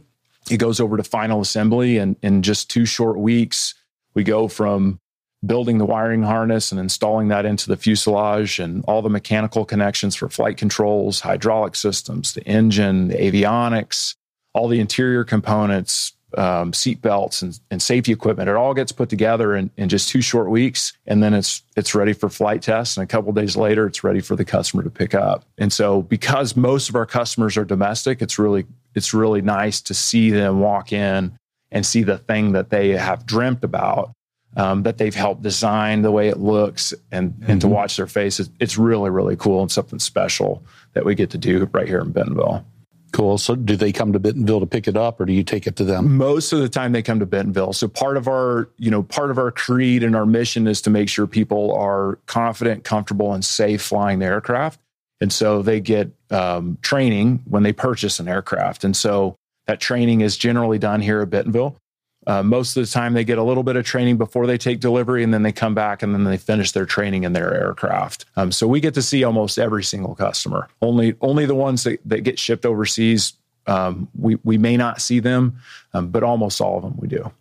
it 0.50 0.58
goes 0.58 0.79
over 0.79 0.98
to 0.98 1.03
final 1.03 1.41
assembly. 1.41 1.98
And 1.98 2.15
in 2.22 2.41
just 2.41 2.70
two 2.70 2.86
short 2.86 3.17
weeks, 3.17 3.75
we 4.13 4.24
go 4.24 4.48
from 4.48 5.00
building 5.46 5.77
the 5.77 5.86
wiring 5.86 6.24
harness 6.24 6.72
and 6.72 6.79
installing 6.79 7.27
that 7.27 7.46
into 7.46 7.67
the 7.67 7.77
fuselage 7.77 8.60
and 8.60 8.84
all 8.88 9.01
the 9.01 9.10
mechanical 9.10 9.63
connections 9.63 10.15
for 10.15 10.27
flight 10.27 10.58
controls, 10.58 11.20
hydraulic 11.20 11.75
systems, 11.75 12.34
the 12.34 12.43
engine, 12.43 13.10
the 13.10 13.15
avionics, 13.15 14.15
all 14.53 14.67
the 14.67 14.79
interior 14.79 15.24
components, 15.24 16.13
um, 16.38 16.74
seat 16.74 17.02
belts 17.02 17.42
and, 17.42 17.60
and, 17.72 17.82
safety 17.82 18.12
equipment. 18.12 18.50
It 18.50 18.56
all 18.56 18.74
gets 18.74 18.92
put 18.92 19.10
together 19.10 19.56
in, 19.56 19.70
in 19.78 19.90
just 19.90 20.10
two 20.10 20.22
short 20.22 20.50
weeks, 20.50 20.94
and 21.06 21.22
then 21.22 21.34
it's 21.34 21.62
it's 21.75 21.94
ready 21.94 22.13
for 22.13 22.30
flight 22.30 22.62
tests. 22.62 22.98
And 22.98 23.04
a 23.04 23.08
couple 23.08 23.32
days 23.34 23.56
later, 23.56 23.86
it's 23.86 24.04
ready 24.04 24.20
for 24.20 24.36
the 24.36 24.46
customer 24.46 24.84
to 24.84 24.90
pick 24.90 25.13
up. 25.13 25.46
And 25.58 25.72
so, 25.72 26.02
because 26.02 26.56
most 26.56 26.90
of 26.90 26.96
our 26.96 27.06
customers 27.06 27.58
are 27.58 27.66
domestic, 27.66 28.22
it's 28.22 28.40
really 28.40 28.66
it's 28.96 29.13
really 29.13 29.42
nice 29.42 29.82
to 29.82 29.94
see 29.94 30.30
them 30.30 30.60
walk 30.60 30.94
in 30.94 31.38
and 31.72 31.86
see 31.86 32.04
the 32.04 32.18
thing 32.18 32.54
that 32.54 32.70
they 32.70 32.90
have 32.90 33.25
dreamt 33.25 33.63
about 33.63 34.12
um, 34.56 34.84
that 34.84 34.98
they've 34.98 35.16
helped 35.16 35.42
design 35.42 36.04
the 36.04 36.12
way 36.12 36.28
it 36.28 36.38
looks 36.38 36.94
and 37.12 37.32
mm-hmm. 37.32 37.52
and 37.52 37.62
to 37.62 37.68
mm-hmm. 37.68 37.75
watch 37.75 37.98
their 37.98 38.08
faces. 38.08 38.50
It's 38.60 38.78
really 38.78 39.10
really 39.10 39.36
cool 39.36 39.62
and 39.62 39.72
something 39.72 40.00
special 40.00 40.63
that 40.94 41.06
we 41.06 41.16
get 41.16 41.32
to 41.32 41.38
do 41.38 41.68
right 41.74 41.88
here 41.88 42.00
in 42.00 42.12
Bentonville. 42.12 42.66
Cool. 43.13 43.38
So, 43.38 43.55
do 43.55 43.75
they 43.75 43.91
come 43.91 44.12
to 44.13 44.20
Bentonville 44.20 44.60
to 44.60 44.65
pick 44.65 44.88
it 44.88 44.98
up, 44.98 45.22
or 45.22 45.25
do 45.25 45.34
you 45.34 45.43
take 45.43 45.67
it 45.67 45.75
to 45.75 45.84
them? 45.84 46.17
Most 46.17 46.51
of 46.51 46.60
the 46.60 46.67
time, 46.67 46.93
they 46.93 47.03
come 47.03 47.20
to 47.20 47.27
Bentonville. 47.27 47.72
So, 47.72 47.88
part 47.88 48.17
of 48.17 48.27
our, 48.27 48.70
you 48.77 48.89
know, 48.89 49.03
part 49.03 49.29
of 49.29 49.38
our 49.38 49.51
creed 49.51 50.01
and 50.01 50.15
our 50.15 50.25
mission 50.25 50.65
is 50.65 50.82
to 50.82 50.89
make 50.89 51.10
sure 51.10 51.27
people 51.27 51.72
are 51.75 52.17
confident, 52.25 52.84
comfortable, 52.84 53.32
and 53.32 53.46
safe 53.46 53.84
flying 53.84 54.17
the 54.17 54.25
aircraft. 54.25 54.79
And 55.22 55.32
so, 55.32 55.62
they 55.62 55.79
get 55.79 56.12
um, 56.32 56.79
training 56.82 57.43
when 57.48 57.62
they 57.62 57.72
purchase 57.72 58.20
an 58.20 58.27
aircraft. 58.27 58.84
And 58.84 58.98
so, 58.98 59.36
that 59.67 59.79
training 59.79 60.22
is 60.22 60.36
generally 60.36 60.79
done 60.79 61.00
here 61.00 61.22
at 61.22 61.29
Bentonville. 61.29 61.77
Uh, 62.25 62.44
most 62.44 62.77
of 62.77 62.86
the 62.86 62.92
time, 62.92 63.13
they 63.13 63.24
get 63.24 63.38
a 63.38 63.44
little 63.44 63.63
bit 63.63 63.75
of 63.75 63.86
training 63.86 64.18
before 64.18 64.48
they 64.48 64.58
take 64.58 64.80
delivery, 64.80 65.24
and 65.24 65.34
then 65.34 65.44
they 65.44 65.51
come 65.51 65.74
back 65.74 66.03
and 66.03 66.13
then 66.13 66.24
they 66.24 66.38
finish 66.38 66.72
their 66.72 66.86
training 66.86 67.24
in 67.24 67.34
their 67.34 67.53
aircraft. 67.53 68.25
Um, 68.36 68.51
so 68.51 68.68
we 68.68 68.80
get 68.80 68.94
to 68.94 69.01
see 69.01 69.24
almost 69.24 69.60
every 69.60 69.84
single 69.84 70.15
customer. 70.15 70.68
Only 70.82 71.15
only 71.22 71.46
the 71.46 71.56
ones 71.56 71.84
that, 71.84 72.00
that 72.06 72.22
get 72.22 72.39
shipped 72.39 72.65
overseas, 72.65 73.34
um, 73.68 74.08
we 74.18 74.38
we 74.44 74.58
may 74.58 74.77
not 74.77 75.01
see 75.01 75.20
them, 75.20 75.58
um, 75.94 76.10
but 76.10 76.24
almost 76.24 76.62
all 76.62 76.77
of 76.77 76.84
them 76.84 76.96
we 76.98 77.08
do. 77.08 77.32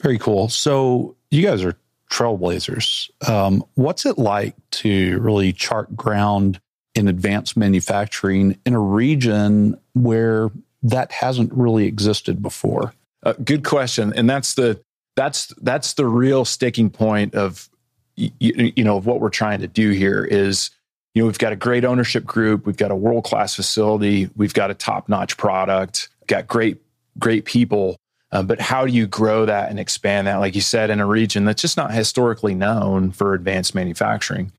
Very 0.00 0.18
cool. 0.18 0.48
So 0.48 1.16
you 1.30 1.42
guys 1.42 1.62
are 1.64 1.76
trailblazers. 2.10 3.10
Um, 3.28 3.64
what's 3.74 4.04
it 4.04 4.18
like 4.18 4.54
to 4.72 5.18
really 5.20 5.52
chart 5.52 5.94
ground 5.96 6.60
in 6.94 7.06
advanced 7.06 7.56
manufacturing 7.56 8.58
in 8.66 8.74
a 8.74 8.80
region 8.80 9.78
where 9.94 10.50
that 10.82 11.12
hasn't 11.12 11.52
really 11.52 11.86
existed 11.86 12.42
before? 12.42 12.92
Uh, 13.22 13.34
good 13.44 13.64
question, 13.64 14.12
and 14.16 14.28
that's 14.28 14.54
the 14.54 14.80
that's 15.16 15.48
that's 15.60 15.94
the 15.94 16.06
real 16.06 16.44
sticking 16.44 16.88
point 16.90 17.34
of 17.34 17.68
you, 18.16 18.30
you 18.38 18.84
know 18.84 18.96
of 18.96 19.06
what 19.06 19.20
we're 19.20 19.30
trying 19.30 19.60
to 19.60 19.66
do 19.66 19.90
here 19.90 20.24
is 20.24 20.70
you 21.14 21.22
know 21.22 21.26
we've 21.26 21.38
got 21.38 21.52
a 21.52 21.56
great 21.56 21.84
ownership 21.84 22.24
group, 22.24 22.66
we've 22.66 22.76
got 22.76 22.90
a 22.90 22.96
world 22.96 23.24
class 23.24 23.54
facility, 23.54 24.30
we've 24.36 24.54
got 24.54 24.70
a 24.70 24.74
top 24.74 25.08
notch 25.08 25.36
product, 25.36 26.08
got 26.26 26.46
great 26.46 26.78
great 27.18 27.44
people. 27.44 27.96
Uh, 28.32 28.42
but 28.44 28.60
how 28.60 28.86
do 28.86 28.92
you 28.92 29.08
grow 29.08 29.44
that 29.44 29.70
and 29.70 29.80
expand 29.80 30.28
that, 30.28 30.36
like 30.36 30.54
you 30.54 30.60
said, 30.60 30.88
in 30.88 31.00
a 31.00 31.06
region 31.06 31.44
that's 31.44 31.60
just 31.60 31.76
not 31.76 31.92
historically 31.92 32.54
known 32.54 33.10
for 33.10 33.34
advanced 33.34 33.74
manufacturing? 33.74 34.52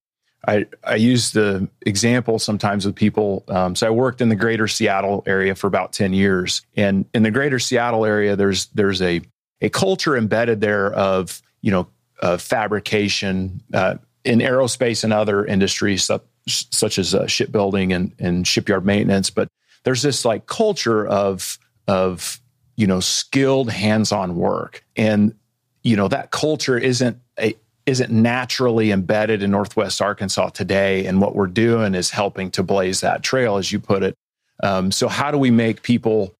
I, 0.48 0.66
I 0.84 0.96
use 0.96 1.32
the 1.32 1.70
example 1.86 2.40
sometimes 2.40 2.86
with 2.86 2.96
people. 2.96 3.44
Um, 3.48 3.76
so 3.76 3.88
I 3.88 3.92
worked 3.92 4.22
in 4.22 4.30
the 4.30 4.36
greater 4.36 4.68
Seattle 4.68 5.24
area 5.28 5.54
for 5.54 5.68
about 5.68 5.94
10 5.94 6.14
years. 6.14 6.66
And 6.76 7.06
in 7.14 7.24
the 7.24 7.32
greater 7.32 7.60
Seattle 7.60 8.06
area, 8.06 8.36
there's, 8.36 8.68
there's 8.68 9.02
a, 9.02 9.22
a 9.62 9.70
culture 9.70 10.18
embedded 10.18 10.60
there 10.60 10.92
of, 10.94 11.42
you 11.62 11.72
know, 11.72 11.88
uh, 12.22 12.38
fabrication 12.38 13.62
uh, 13.74 13.96
in 14.24 14.40
aerospace 14.40 15.04
and 15.04 15.14
other 15.14 15.46
industries 15.46 16.04
such, 16.04 16.24
such 16.48 16.98
as 16.98 17.14
uh, 17.14 17.28
shipbuilding 17.28 17.94
and, 17.94 18.14
and 18.18 18.48
shipyard 18.48 18.86
maintenance. 18.86 19.30
But 19.30 19.48
there's 19.84 20.02
this 20.02 20.26
like 20.26 20.48
culture 20.48 21.06
of, 21.06 21.60
of, 21.88 22.40
you 22.76 22.88
know, 22.88 23.00
skilled 23.00 23.70
hands-on 23.70 24.36
work. 24.36 24.84
And, 24.96 25.36
you 25.84 25.96
know, 25.96 26.08
that 26.08 26.32
culture 26.32 26.78
isn't 26.78 27.18
a, 27.40 27.56
isn't 27.86 28.12
naturally 28.12 28.92
embedded 28.92 29.42
in 29.42 29.52
Northwest 29.52 30.02
Arkansas 30.02 30.50
today. 30.50 31.06
And 31.06 31.20
what 31.20 31.36
we're 31.36 31.48
doing 31.48 31.96
is 31.96 32.12
helping 32.12 32.52
to 32.52 32.64
blaze 32.64 33.02
that 33.02 33.24
trail, 33.24 33.58
as 33.58 33.72
you 33.72 33.80
put 33.80 34.04
it. 34.04 34.16
Um, 34.64 34.92
so, 34.92 35.08
how 35.08 35.32
do 35.32 35.38
we 35.38 35.52
make 35.52 35.82
people 35.82 36.36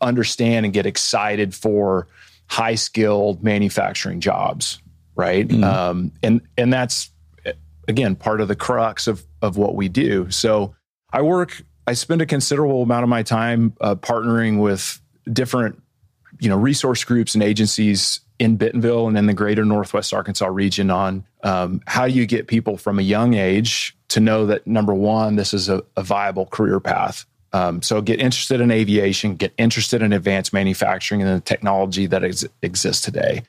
understand 0.00 0.66
and 0.66 0.72
get 0.72 0.86
excited 0.86 1.54
for 1.54 2.08
high 2.46 2.74
skilled 2.74 3.44
manufacturing 3.44 4.20
jobs, 4.20 4.80
right? 5.14 5.46
Mm-hmm. 5.46 5.62
Um, 5.62 6.12
and 6.22 6.40
and 6.58 6.72
that's 6.72 7.10
again 7.86 8.16
part 8.16 8.40
of 8.40 8.48
the 8.48 8.56
crux 8.56 9.06
of 9.06 9.24
of 9.40 9.56
what 9.56 9.76
we 9.76 9.88
do. 9.88 10.30
So, 10.30 10.74
I 11.12 11.22
work. 11.22 11.62
I 11.86 11.92
spend 11.94 12.22
a 12.22 12.26
considerable 12.26 12.82
amount 12.82 13.04
of 13.04 13.08
my 13.08 13.22
time 13.22 13.74
uh, 13.80 13.94
partnering 13.94 14.60
with 14.60 15.00
different, 15.32 15.82
you 16.38 16.48
know, 16.48 16.56
resource 16.56 17.02
groups 17.04 17.34
and 17.34 17.42
agencies 17.42 18.20
in 18.40 18.56
Bentonville 18.56 19.06
and 19.06 19.18
in 19.18 19.26
the 19.26 19.34
greater 19.34 19.64
Northwest 19.66 20.14
Arkansas 20.14 20.46
region 20.46 20.90
on 20.90 21.24
um, 21.44 21.82
how 21.86 22.08
do 22.08 22.14
you 22.14 22.26
get 22.26 22.48
people 22.48 22.78
from 22.78 22.98
a 22.98 23.02
young 23.02 23.34
age 23.34 23.94
to 24.08 24.18
know 24.18 24.46
that 24.46 24.66
number 24.66 24.94
one, 24.94 25.36
this 25.36 25.52
is 25.52 25.68
a, 25.68 25.82
a 25.96 26.02
viable 26.02 26.46
career 26.46 26.80
path. 26.80 27.26
Um, 27.52 27.82
so 27.82 28.00
get 28.00 28.18
interested 28.18 28.60
in 28.60 28.70
aviation, 28.70 29.34
get 29.36 29.52
interested 29.58 30.00
in 30.00 30.12
advanced 30.12 30.52
manufacturing 30.52 31.20
and 31.20 31.36
the 31.36 31.40
technology 31.40 32.06
that 32.06 32.24
ex- 32.24 32.46
exists 32.62 33.04
today. 33.04 33.42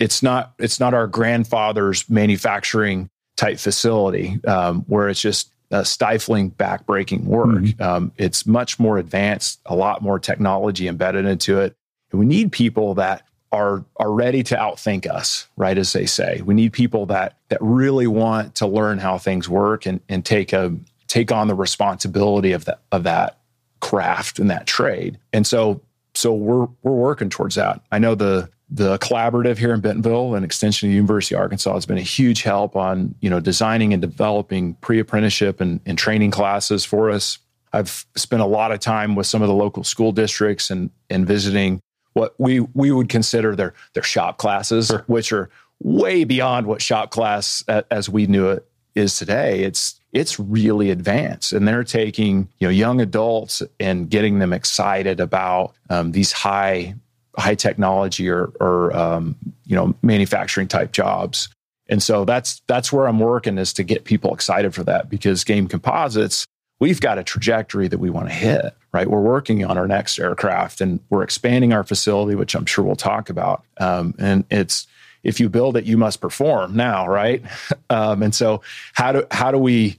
it's 0.00 0.22
not 0.22 0.54
it's 0.58 0.80
not 0.80 0.94
our 0.94 1.06
grandfather's 1.06 2.08
manufacturing 2.10 3.08
type 3.36 3.58
facility 3.58 4.40
um, 4.46 4.82
where 4.88 5.08
it's 5.08 5.20
just 5.20 5.52
uh, 5.70 5.84
stifling 5.84 6.50
backbreaking 6.50 7.24
work. 7.24 7.48
Mm-hmm. 7.48 7.82
Um, 7.82 8.12
it's 8.18 8.46
much 8.46 8.78
more 8.78 8.98
advanced, 8.98 9.60
a 9.66 9.76
lot 9.76 10.02
more 10.02 10.18
technology 10.18 10.88
embedded 10.88 11.24
into 11.26 11.60
it. 11.60 11.76
And 12.10 12.18
we 12.18 12.26
need 12.26 12.52
people 12.52 12.94
that 12.94 13.22
are 13.52 13.84
are 13.98 14.10
ready 14.10 14.42
to 14.42 14.56
outthink 14.56 15.06
us, 15.06 15.46
right? 15.56 15.76
As 15.76 15.92
they 15.92 16.06
say, 16.06 16.40
we 16.44 16.54
need 16.54 16.72
people 16.72 17.06
that 17.06 17.36
that 17.50 17.58
really 17.60 18.06
want 18.06 18.54
to 18.56 18.66
learn 18.66 18.98
how 18.98 19.18
things 19.18 19.48
work 19.48 19.86
and 19.86 20.00
and 20.08 20.24
take 20.24 20.52
a 20.52 20.74
take 21.06 21.30
on 21.30 21.46
the 21.46 21.54
responsibility 21.54 22.52
of 22.52 22.64
that 22.64 22.80
of 22.90 23.04
that 23.04 23.38
craft 23.80 24.38
and 24.38 24.50
that 24.50 24.66
trade. 24.66 25.18
And 25.32 25.46
so 25.46 25.82
so 26.14 26.32
we're 26.32 26.66
we're 26.82 26.92
working 26.92 27.28
towards 27.28 27.54
that. 27.56 27.82
I 27.92 27.98
know 27.98 28.14
the 28.14 28.48
the 28.70 28.96
collaborative 28.98 29.58
here 29.58 29.74
in 29.74 29.80
Bentonville 29.80 30.34
and 30.34 30.46
extension 30.46 30.88
of 30.88 30.92
the 30.92 30.96
University 30.96 31.34
of 31.34 31.42
Arkansas 31.42 31.74
has 31.74 31.84
been 31.84 31.98
a 31.98 32.02
huge 32.02 32.42
help 32.42 32.74
on 32.74 33.14
you 33.20 33.28
know 33.28 33.40
designing 33.40 33.92
and 33.92 34.00
developing 34.00 34.74
pre-apprenticeship 34.76 35.60
and, 35.60 35.80
and 35.84 35.98
training 35.98 36.30
classes 36.30 36.84
for 36.84 37.10
us. 37.10 37.38
I've 37.74 38.06
spent 38.16 38.42
a 38.42 38.46
lot 38.46 38.72
of 38.72 38.80
time 38.80 39.14
with 39.14 39.26
some 39.26 39.42
of 39.42 39.48
the 39.48 39.54
local 39.54 39.84
school 39.84 40.12
districts 40.12 40.70
and 40.70 40.90
and 41.10 41.26
visiting 41.26 41.80
what 42.14 42.34
we 42.38 42.60
we 42.60 42.90
would 42.90 43.08
consider 43.08 43.56
their 43.56 43.74
their 43.94 44.02
shop 44.02 44.38
classes, 44.38 44.88
sure. 44.88 45.04
which 45.06 45.32
are 45.32 45.50
way 45.82 46.24
beyond 46.24 46.66
what 46.66 46.80
shop 46.80 47.10
class 47.10 47.64
as 47.90 48.08
we 48.08 48.26
knew 48.26 48.48
it 48.48 48.66
is 48.94 49.16
today. 49.16 49.64
It's 49.64 50.00
it's 50.12 50.38
really 50.38 50.90
advanced 50.90 51.52
and 51.52 51.66
they're 51.66 51.84
taking 51.84 52.48
you 52.58 52.66
know 52.66 52.70
young 52.70 53.00
adults 53.00 53.62
and 53.80 54.10
getting 54.10 54.38
them 54.38 54.52
excited 54.52 55.20
about 55.20 55.74
um, 55.90 56.12
these 56.12 56.32
high 56.32 56.94
high 57.38 57.54
technology 57.54 58.28
or, 58.28 58.52
or 58.60 58.94
um, 58.94 59.36
you 59.64 59.74
know 59.74 59.94
manufacturing 60.02 60.68
type 60.68 60.92
jobs 60.92 61.48
and 61.88 62.02
so 62.02 62.24
that's 62.24 62.60
that's 62.66 62.92
where 62.92 63.06
i'm 63.06 63.18
working 63.18 63.58
is 63.58 63.72
to 63.72 63.82
get 63.82 64.04
people 64.04 64.34
excited 64.34 64.74
for 64.74 64.84
that 64.84 65.08
because 65.08 65.44
game 65.44 65.66
composites 65.66 66.46
we've 66.82 67.00
got 67.00 67.18
a 67.18 67.24
trajectory 67.24 67.88
that 67.88 67.98
we 67.98 68.10
want 68.10 68.28
to 68.28 68.34
hit 68.34 68.74
right 68.92 69.08
we're 69.08 69.20
working 69.20 69.64
on 69.64 69.78
our 69.78 69.86
next 69.86 70.18
aircraft 70.18 70.80
and 70.80 71.00
we're 71.10 71.22
expanding 71.22 71.72
our 71.72 71.84
facility 71.84 72.34
which 72.34 72.54
i'm 72.54 72.66
sure 72.66 72.84
we'll 72.84 72.96
talk 72.96 73.30
about 73.30 73.64
um, 73.78 74.14
and 74.18 74.44
it's 74.50 74.86
if 75.22 75.38
you 75.38 75.48
build 75.48 75.76
it, 75.76 75.84
you 75.84 75.96
must 75.96 76.20
perform 76.20 76.76
now, 76.76 77.06
right? 77.06 77.42
Um, 77.90 78.22
and 78.22 78.34
so 78.34 78.62
how 78.94 79.12
do 79.12 79.26
how 79.30 79.50
do 79.50 79.58
we, 79.58 79.98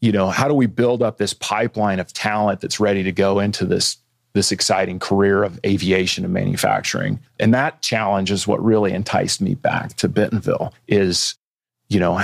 you 0.00 0.10
know, 0.10 0.28
how 0.28 0.48
do 0.48 0.54
we 0.54 0.66
build 0.66 1.04
up 1.04 1.18
this 1.18 1.34
pipeline 1.34 2.00
of 2.00 2.12
talent 2.12 2.60
that's 2.60 2.80
ready 2.80 3.04
to 3.04 3.12
go 3.12 3.38
into 3.38 3.64
this 3.64 3.96
this 4.32 4.50
exciting 4.50 4.98
career 4.98 5.44
of 5.44 5.60
aviation 5.64 6.24
and 6.24 6.34
manufacturing? 6.34 7.20
And 7.38 7.54
that 7.54 7.80
challenge 7.80 8.32
is 8.32 8.48
what 8.48 8.62
really 8.64 8.92
enticed 8.92 9.40
me 9.40 9.54
back 9.54 9.94
to 9.98 10.08
Bentonville. 10.08 10.74
Is 10.88 11.36
you 11.88 12.00
know, 12.00 12.20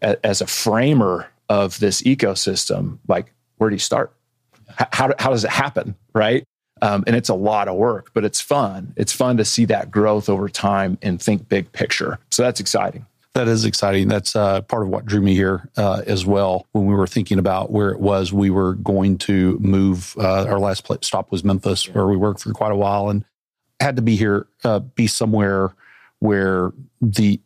as 0.00 0.40
a 0.40 0.46
framer 0.46 1.28
of 1.48 1.78
this 1.78 2.02
ecosystem, 2.02 2.98
like 3.08 3.32
where 3.56 3.70
do 3.70 3.74
you 3.74 3.80
start? 3.80 4.12
How, 4.92 5.12
how 5.18 5.30
does 5.30 5.44
it 5.44 5.50
happen, 5.50 5.94
right? 6.14 6.44
Um, 6.80 7.04
and 7.06 7.16
it's 7.16 7.28
a 7.28 7.34
lot 7.34 7.68
of 7.68 7.76
work, 7.76 8.10
but 8.14 8.24
it's 8.24 8.40
fun. 8.40 8.92
It's 8.96 9.12
fun 9.12 9.36
to 9.38 9.44
see 9.44 9.64
that 9.66 9.90
growth 9.90 10.28
over 10.28 10.48
time 10.48 10.98
and 11.02 11.20
think 11.20 11.48
big 11.48 11.72
picture. 11.72 12.18
So 12.30 12.42
that's 12.42 12.60
exciting. 12.60 13.06
That 13.34 13.48
is 13.48 13.64
exciting. 13.64 14.08
That's 14.08 14.34
uh, 14.34 14.62
part 14.62 14.82
of 14.82 14.88
what 14.88 15.06
drew 15.06 15.20
me 15.20 15.34
here 15.34 15.68
uh, 15.76 16.02
as 16.06 16.26
well. 16.26 16.66
When 16.72 16.86
we 16.86 16.94
were 16.94 17.06
thinking 17.06 17.38
about 17.38 17.70
where 17.70 17.90
it 17.90 18.00
was, 18.00 18.32
we 18.32 18.50
were 18.50 18.74
going 18.74 19.18
to 19.18 19.58
move. 19.60 20.14
Uh, 20.18 20.46
our 20.46 20.58
last 20.58 20.86
stop 21.02 21.30
was 21.30 21.44
Memphis, 21.44 21.88
where 21.88 22.06
we 22.06 22.16
worked 22.16 22.40
for 22.40 22.52
quite 22.52 22.72
a 22.72 22.76
while, 22.76 23.10
and 23.10 23.24
had 23.80 23.96
to 23.96 24.02
be 24.02 24.16
here, 24.16 24.46
uh, 24.64 24.80
be 24.80 25.06
somewhere 25.06 25.74
where 26.18 26.72
the 27.00 27.40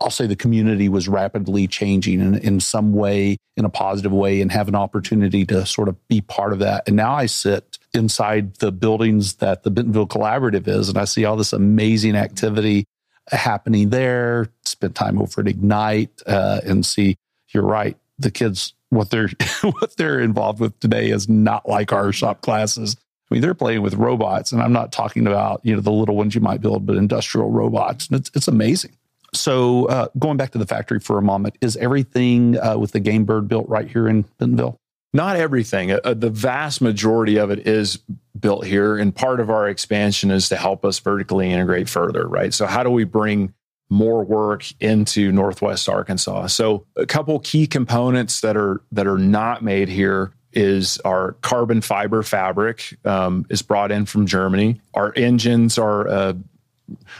I'll 0.00 0.10
say 0.10 0.26
the 0.26 0.36
community 0.36 0.88
was 0.88 1.08
rapidly 1.08 1.66
changing 1.66 2.20
in, 2.20 2.34
in 2.38 2.60
some 2.60 2.92
way, 2.92 3.38
in 3.56 3.64
a 3.64 3.70
positive 3.70 4.12
way, 4.12 4.40
and 4.42 4.52
have 4.52 4.68
an 4.68 4.74
opportunity 4.74 5.46
to 5.46 5.64
sort 5.64 5.88
of 5.88 6.08
be 6.08 6.20
part 6.20 6.52
of 6.52 6.58
that. 6.58 6.86
And 6.86 6.96
now 6.96 7.14
I 7.14 7.26
sit 7.26 7.78
inside 7.94 8.56
the 8.56 8.70
buildings 8.70 9.36
that 9.36 9.62
the 9.62 9.70
Bentonville 9.70 10.06
Collaborative 10.06 10.68
is, 10.68 10.90
and 10.90 10.98
I 10.98 11.06
see 11.06 11.24
all 11.24 11.36
this 11.36 11.54
amazing 11.54 12.14
activity 12.14 12.84
happening 13.30 13.88
there. 13.88 14.48
Spend 14.64 14.94
time 14.94 15.20
over 15.20 15.40
at 15.40 15.48
Ignite 15.48 16.22
uh, 16.26 16.60
and 16.64 16.84
see. 16.84 17.16
You're 17.50 17.64
right. 17.64 17.96
The 18.18 18.30
kids, 18.30 18.74
what 18.90 19.10
they're 19.10 19.30
what 19.62 19.96
they're 19.96 20.20
involved 20.20 20.60
with 20.60 20.78
today 20.78 21.10
is 21.10 21.28
not 21.28 21.68
like 21.68 21.92
our 21.92 22.12
shop 22.12 22.42
classes. 22.42 22.96
I 23.30 23.34
mean, 23.34 23.42
they're 23.42 23.54
playing 23.54 23.82
with 23.82 23.94
robots, 23.94 24.52
and 24.52 24.62
I'm 24.62 24.72
not 24.72 24.92
talking 24.92 25.26
about 25.26 25.60
you 25.64 25.74
know 25.74 25.80
the 25.80 25.90
little 25.90 26.16
ones 26.16 26.34
you 26.34 26.42
might 26.42 26.60
build, 26.60 26.84
but 26.84 26.96
industrial 26.96 27.50
robots. 27.50 28.08
And 28.08 28.20
it's 28.20 28.30
it's 28.34 28.48
amazing. 28.48 28.92
So, 29.36 29.86
uh, 29.86 30.08
going 30.18 30.36
back 30.36 30.50
to 30.52 30.58
the 30.58 30.66
factory 30.66 31.00
for 31.00 31.18
a 31.18 31.22
moment, 31.22 31.56
is 31.60 31.76
everything 31.76 32.58
uh, 32.58 32.78
with 32.78 32.92
the 32.92 33.00
Game 33.00 33.24
Bird 33.24 33.48
built 33.48 33.68
right 33.68 33.88
here 33.88 34.08
in 34.08 34.22
Bentonville? 34.38 34.80
Not 35.12 35.36
everything. 35.36 35.92
Uh, 35.92 36.14
the 36.14 36.30
vast 36.30 36.80
majority 36.80 37.38
of 37.38 37.50
it 37.50 37.66
is 37.66 37.98
built 38.38 38.66
here. 38.66 38.96
And 38.96 39.14
part 39.14 39.40
of 39.40 39.48
our 39.48 39.68
expansion 39.68 40.30
is 40.30 40.48
to 40.50 40.56
help 40.56 40.84
us 40.84 40.98
vertically 40.98 41.50
integrate 41.50 41.88
further, 41.88 42.28
right? 42.28 42.52
So, 42.52 42.66
how 42.66 42.82
do 42.82 42.90
we 42.90 43.04
bring 43.04 43.54
more 43.88 44.24
work 44.24 44.64
into 44.80 45.32
Northwest 45.32 45.88
Arkansas? 45.88 46.48
So, 46.48 46.86
a 46.96 47.06
couple 47.06 47.38
key 47.40 47.66
components 47.66 48.40
that 48.40 48.56
are 48.56 48.82
that 48.92 49.06
are 49.06 49.18
not 49.18 49.62
made 49.62 49.88
here 49.88 50.32
is 50.52 50.98
our 51.04 51.32
carbon 51.42 51.82
fiber 51.82 52.22
fabric 52.22 52.98
um, 53.04 53.46
is 53.50 53.62
brought 53.62 53.92
in 53.92 54.06
from 54.06 54.26
Germany. 54.26 54.80
Our 54.94 55.12
engines 55.14 55.78
are 55.78 56.08
uh, 56.08 56.32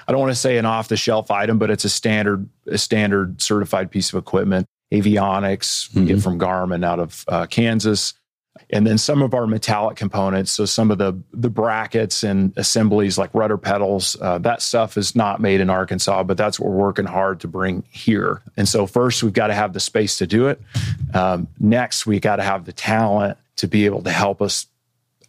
I 0.06 0.12
don't 0.12 0.20
want 0.20 0.32
to 0.32 0.38
say 0.38 0.58
an 0.58 0.66
off 0.66 0.88
the 0.88 0.96
shelf 0.96 1.30
item, 1.30 1.58
but 1.58 1.70
it's 1.70 1.84
a 1.84 1.88
standard, 1.88 2.48
a 2.66 2.78
standard 2.78 3.42
certified 3.42 3.90
piece 3.90 4.12
of 4.12 4.18
equipment. 4.18 4.66
Avionics 4.92 5.90
mm-hmm. 5.90 6.06
get 6.06 6.22
from 6.22 6.38
Garmin 6.38 6.84
out 6.84 7.00
of 7.00 7.24
uh, 7.26 7.46
Kansas, 7.46 8.14
and 8.70 8.86
then 8.86 8.98
some 8.98 9.20
of 9.20 9.34
our 9.34 9.46
metallic 9.46 9.96
components. 9.96 10.52
So 10.52 10.64
some 10.64 10.90
of 10.90 10.98
the 10.98 11.20
the 11.32 11.50
brackets 11.50 12.22
and 12.22 12.52
assemblies 12.56 13.18
like 13.18 13.30
rudder 13.34 13.58
pedals, 13.58 14.16
uh, 14.20 14.38
that 14.38 14.62
stuff 14.62 14.96
is 14.96 15.16
not 15.16 15.40
made 15.40 15.60
in 15.60 15.70
Arkansas, 15.70 16.22
but 16.22 16.36
that's 16.36 16.60
what 16.60 16.70
we're 16.70 16.76
working 16.76 17.04
hard 17.04 17.40
to 17.40 17.48
bring 17.48 17.82
here. 17.90 18.42
And 18.56 18.68
so 18.68 18.86
first 18.86 19.22
we've 19.22 19.32
got 19.32 19.48
to 19.48 19.54
have 19.54 19.72
the 19.72 19.80
space 19.80 20.18
to 20.18 20.26
do 20.26 20.46
it. 20.46 20.60
Um, 21.14 21.48
next 21.58 22.06
we 22.06 22.20
got 22.20 22.36
to 22.36 22.42
have 22.42 22.64
the 22.64 22.72
talent 22.72 23.38
to 23.56 23.66
be 23.66 23.86
able 23.86 24.02
to 24.02 24.10
help 24.10 24.40
us 24.40 24.66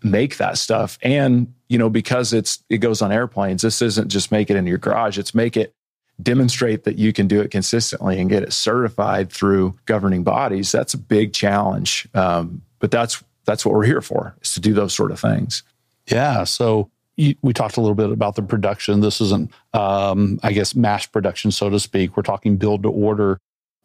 make 0.03 0.37
that 0.37 0.57
stuff. 0.57 0.97
And 1.01 1.53
you 1.69 1.77
know 1.77 1.89
because 1.89 2.33
it's 2.33 2.63
it 2.69 2.77
goes 2.77 3.01
on 3.01 3.11
airplanes 3.11 3.61
this 3.61 3.81
isn't 3.81 4.09
just 4.09 4.31
make 4.31 4.49
it 4.49 4.55
in 4.55 4.67
your 4.67 4.77
garage. 4.77 5.17
It's 5.17 5.35
make 5.35 5.57
it 5.57 5.73
demonstrate 6.21 6.83
that 6.83 6.97
you 6.97 7.13
can 7.13 7.27
do 7.27 7.41
it 7.41 7.51
consistently 7.51 8.19
and 8.19 8.29
get 8.29 8.43
it 8.43 8.51
certified 8.51 9.31
through 9.31 9.77
governing 9.85 10.23
bodies. 10.23 10.71
That's 10.71 10.93
a 10.93 10.97
big 10.97 11.33
challenge. 11.33 12.07
Um, 12.13 12.61
but 12.79 12.91
that's 12.91 13.23
that's 13.45 13.65
what 13.65 13.75
we're 13.75 13.85
here 13.85 14.01
for 14.01 14.35
is 14.41 14.53
to 14.53 14.59
do 14.59 14.73
those 14.73 14.93
sort 14.93 15.11
of 15.11 15.19
things. 15.19 15.63
Yeah. 16.07 16.43
So 16.43 16.89
you, 17.15 17.35
we 17.41 17.53
talked 17.53 17.77
a 17.77 17.81
little 17.81 17.95
bit 17.95 18.11
about 18.11 18.35
the 18.35 18.41
production. 18.41 18.99
This 19.01 19.21
isn't 19.21 19.51
um, 19.73 20.39
i 20.43 20.51
guess 20.51 20.75
mass 20.75 21.05
production 21.05 21.51
so 21.51 21.69
to 21.69 21.79
speak. 21.79 22.15
We're 22.15 22.23
talking 22.23 22.57
build 22.57 22.83
to 22.83 22.89
order. 22.89 23.39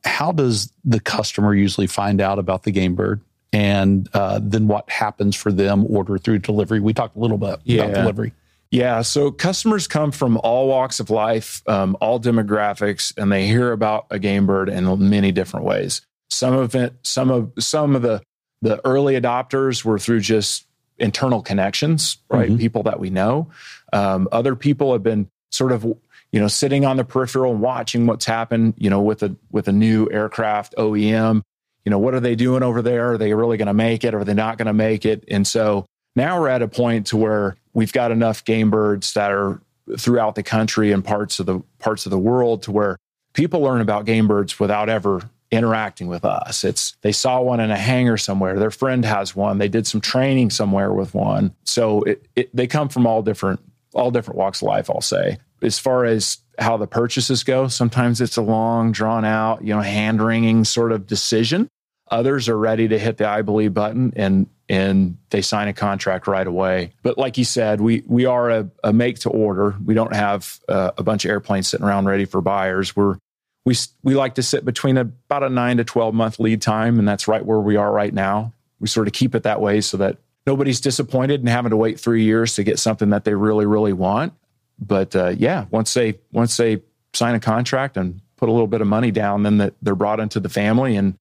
How 0.04 0.32
does 0.32 0.72
the 0.84 1.00
customer 1.00 1.54
usually 1.54 1.86
find 1.86 2.20
out 2.20 2.38
about 2.38 2.64
the 2.64 2.72
game 2.72 2.94
bird 2.94 3.20
and 3.52 4.08
uh, 4.14 4.40
then 4.42 4.66
what 4.66 4.88
happens 4.90 5.36
for 5.36 5.52
them 5.52 5.86
order 5.88 6.18
through 6.18 6.38
delivery. 6.38 6.80
We 6.80 6.94
talked 6.94 7.16
a 7.16 7.18
little 7.18 7.38
bit 7.38 7.60
yeah. 7.64 7.84
about 7.84 7.94
delivery. 7.94 8.32
Yeah, 8.70 9.02
so 9.02 9.30
customers 9.30 9.86
come 9.86 10.12
from 10.12 10.38
all 10.38 10.66
walks 10.66 10.98
of 10.98 11.10
life, 11.10 11.62
um, 11.68 11.94
all 12.00 12.18
demographics, 12.18 13.12
and 13.18 13.30
they 13.30 13.46
hear 13.46 13.70
about 13.70 14.06
a 14.10 14.18
game 14.18 14.46
bird 14.46 14.70
in 14.70 15.10
many 15.10 15.30
different 15.30 15.66
ways. 15.66 16.00
Some 16.30 16.54
of 16.54 16.74
it, 16.74 16.94
some 17.02 17.30
of 17.30 17.52
some 17.58 17.94
of 17.94 18.00
the 18.00 18.22
the 18.62 18.80
early 18.86 19.20
adopters 19.20 19.84
were 19.84 19.98
through 19.98 20.20
just 20.20 20.66
internal 20.96 21.42
connections, 21.42 22.16
right? 22.30 22.48
Mm-hmm. 22.48 22.58
People 22.58 22.84
that 22.84 22.98
we 22.98 23.10
know. 23.10 23.50
Um, 23.92 24.26
other 24.32 24.56
people 24.56 24.94
have 24.94 25.02
been 25.02 25.28
sort 25.50 25.72
of 25.72 25.84
you 25.84 26.40
know 26.40 26.48
sitting 26.48 26.86
on 26.86 26.96
the 26.96 27.04
peripheral 27.04 27.52
and 27.52 27.60
watching 27.60 28.06
what's 28.06 28.24
happened, 28.24 28.72
you 28.78 28.88
know, 28.88 29.02
with 29.02 29.22
a 29.22 29.36
with 29.50 29.68
a 29.68 29.72
new 29.72 30.08
aircraft 30.10 30.74
OEM 30.78 31.42
you 31.84 31.90
know, 31.90 31.98
what 31.98 32.14
are 32.14 32.20
they 32.20 32.34
doing 32.34 32.62
over 32.62 32.82
there? 32.82 33.12
Are 33.12 33.18
they 33.18 33.34
really 33.34 33.56
going 33.56 33.66
to 33.66 33.74
make 33.74 34.04
it? 34.04 34.14
Are 34.14 34.24
they 34.24 34.34
not 34.34 34.58
going 34.58 34.66
to 34.66 34.72
make 34.72 35.04
it? 35.04 35.24
And 35.28 35.46
so 35.46 35.86
now 36.14 36.40
we're 36.40 36.48
at 36.48 36.62
a 36.62 36.68
point 36.68 37.06
to 37.08 37.16
where 37.16 37.56
we've 37.72 37.92
got 37.92 38.10
enough 38.10 38.44
game 38.44 38.70
birds 38.70 39.12
that 39.14 39.32
are 39.32 39.60
throughout 39.98 40.34
the 40.34 40.42
country 40.42 40.92
and 40.92 41.04
parts 41.04 41.40
of 41.40 41.46
the 41.46 41.60
parts 41.78 42.06
of 42.06 42.10
the 42.10 42.18
world 42.18 42.62
to 42.62 42.70
where 42.70 42.96
people 43.32 43.60
learn 43.60 43.80
about 43.80 44.04
game 44.04 44.28
birds 44.28 44.60
without 44.60 44.88
ever 44.88 45.28
interacting 45.50 46.08
with 46.08 46.24
us. 46.24 46.64
It's 46.64 46.96
they 47.02 47.12
saw 47.12 47.40
one 47.40 47.60
in 47.60 47.70
a 47.70 47.76
hangar 47.76 48.16
somewhere. 48.16 48.58
Their 48.58 48.70
friend 48.70 49.04
has 49.04 49.34
one. 49.34 49.58
They 49.58 49.68
did 49.68 49.86
some 49.86 50.00
training 50.00 50.50
somewhere 50.50 50.92
with 50.92 51.14
one. 51.14 51.54
So 51.64 52.02
it, 52.02 52.26
it, 52.36 52.56
they 52.56 52.66
come 52.66 52.88
from 52.88 53.06
all 53.06 53.22
different 53.22 53.60
all 53.94 54.10
different 54.10 54.38
walks 54.38 54.62
of 54.62 54.68
life. 54.68 54.88
I'll 54.88 55.00
say 55.00 55.38
as 55.60 55.78
far 55.78 56.04
as 56.04 56.38
how 56.58 56.76
the 56.76 56.86
purchases 56.86 57.44
go. 57.44 57.68
Sometimes 57.68 58.20
it's 58.20 58.36
a 58.36 58.42
long, 58.42 58.92
drawn 58.92 59.24
out, 59.24 59.64
you 59.64 59.74
know, 59.74 59.80
hand 59.80 60.22
wringing 60.22 60.64
sort 60.64 60.92
of 60.92 61.06
decision. 61.06 61.68
Others 62.12 62.50
are 62.50 62.58
ready 62.58 62.88
to 62.88 62.98
hit 62.98 63.16
the 63.16 63.26
I 63.26 63.40
believe 63.40 63.72
button 63.72 64.12
and 64.16 64.46
and 64.68 65.16
they 65.30 65.42
sign 65.42 65.68
a 65.68 65.72
contract 65.72 66.26
right 66.26 66.46
away. 66.46 66.92
But 67.02 67.18
like 67.18 67.38
you 67.38 67.44
said, 67.44 67.80
we 67.80 68.02
we 68.06 68.26
are 68.26 68.50
a, 68.50 68.70
a 68.84 68.92
make 68.92 69.18
to 69.20 69.30
order. 69.30 69.74
We 69.84 69.94
don't 69.94 70.14
have 70.14 70.60
uh, 70.68 70.92
a 70.96 71.02
bunch 71.02 71.24
of 71.24 71.30
airplanes 71.30 71.68
sitting 71.68 71.86
around 71.86 72.06
ready 72.06 72.26
for 72.26 72.40
buyers. 72.40 72.94
We're 72.94 73.16
we 73.64 73.74
we 74.02 74.14
like 74.14 74.34
to 74.36 74.42
sit 74.42 74.64
between 74.64 74.98
a, 74.98 75.02
about 75.02 75.42
a 75.42 75.48
nine 75.48 75.78
to 75.78 75.84
twelve 75.84 76.14
month 76.14 76.38
lead 76.38 76.60
time, 76.60 76.98
and 76.98 77.08
that's 77.08 77.26
right 77.28 77.44
where 77.44 77.60
we 77.60 77.76
are 77.76 77.90
right 77.90 78.12
now. 78.12 78.52
We 78.78 78.88
sort 78.88 79.06
of 79.06 79.14
keep 79.14 79.34
it 79.34 79.44
that 79.44 79.60
way 79.60 79.80
so 79.80 79.96
that 79.96 80.18
nobody's 80.46 80.80
disappointed 80.80 81.40
and 81.40 81.48
having 81.48 81.70
to 81.70 81.76
wait 81.76 81.98
three 81.98 82.24
years 82.24 82.54
to 82.56 82.64
get 82.64 82.78
something 82.78 83.10
that 83.10 83.24
they 83.24 83.34
really 83.34 83.66
really 83.66 83.92
want. 83.92 84.34
But 84.78 85.16
uh, 85.16 85.34
yeah, 85.36 85.66
once 85.70 85.94
they 85.94 86.18
once 86.30 86.56
they 86.56 86.82
sign 87.14 87.34
a 87.34 87.40
contract 87.40 87.96
and 87.96 88.20
put 88.36 88.48
a 88.48 88.52
little 88.52 88.66
bit 88.66 88.80
of 88.80 88.86
money 88.86 89.10
down, 89.10 89.44
then 89.44 89.58
that 89.58 89.74
they're 89.80 89.94
brought 89.94 90.20
into 90.20 90.40
the 90.40 90.48
family 90.48 90.96
and 90.96 91.14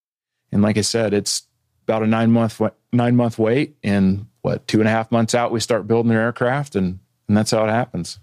and 0.52 0.62
like 0.62 0.78
I 0.78 0.82
said, 0.82 1.14
it's 1.14 1.44
about 1.88 2.04
a 2.04 2.08
nine 2.08 2.32
month 2.32 2.62
nine 2.92 3.16
month 3.16 3.38
wait, 3.38 3.76
and 3.84 4.28
what 4.42 4.68
two 4.68 4.80
and 4.80 4.88
a 4.88 4.92
half 4.92 5.12
months 5.12 5.36
out, 5.36 5.52
we 5.52 5.60
start 5.60 5.88
building 5.88 6.10
their 6.10 6.22
aircraft, 6.22 6.76
and 6.76 7.00
and 7.28 7.38
that's 7.38 7.52
how 7.52 7.64
it 7.66 7.70
happens. 7.70 8.20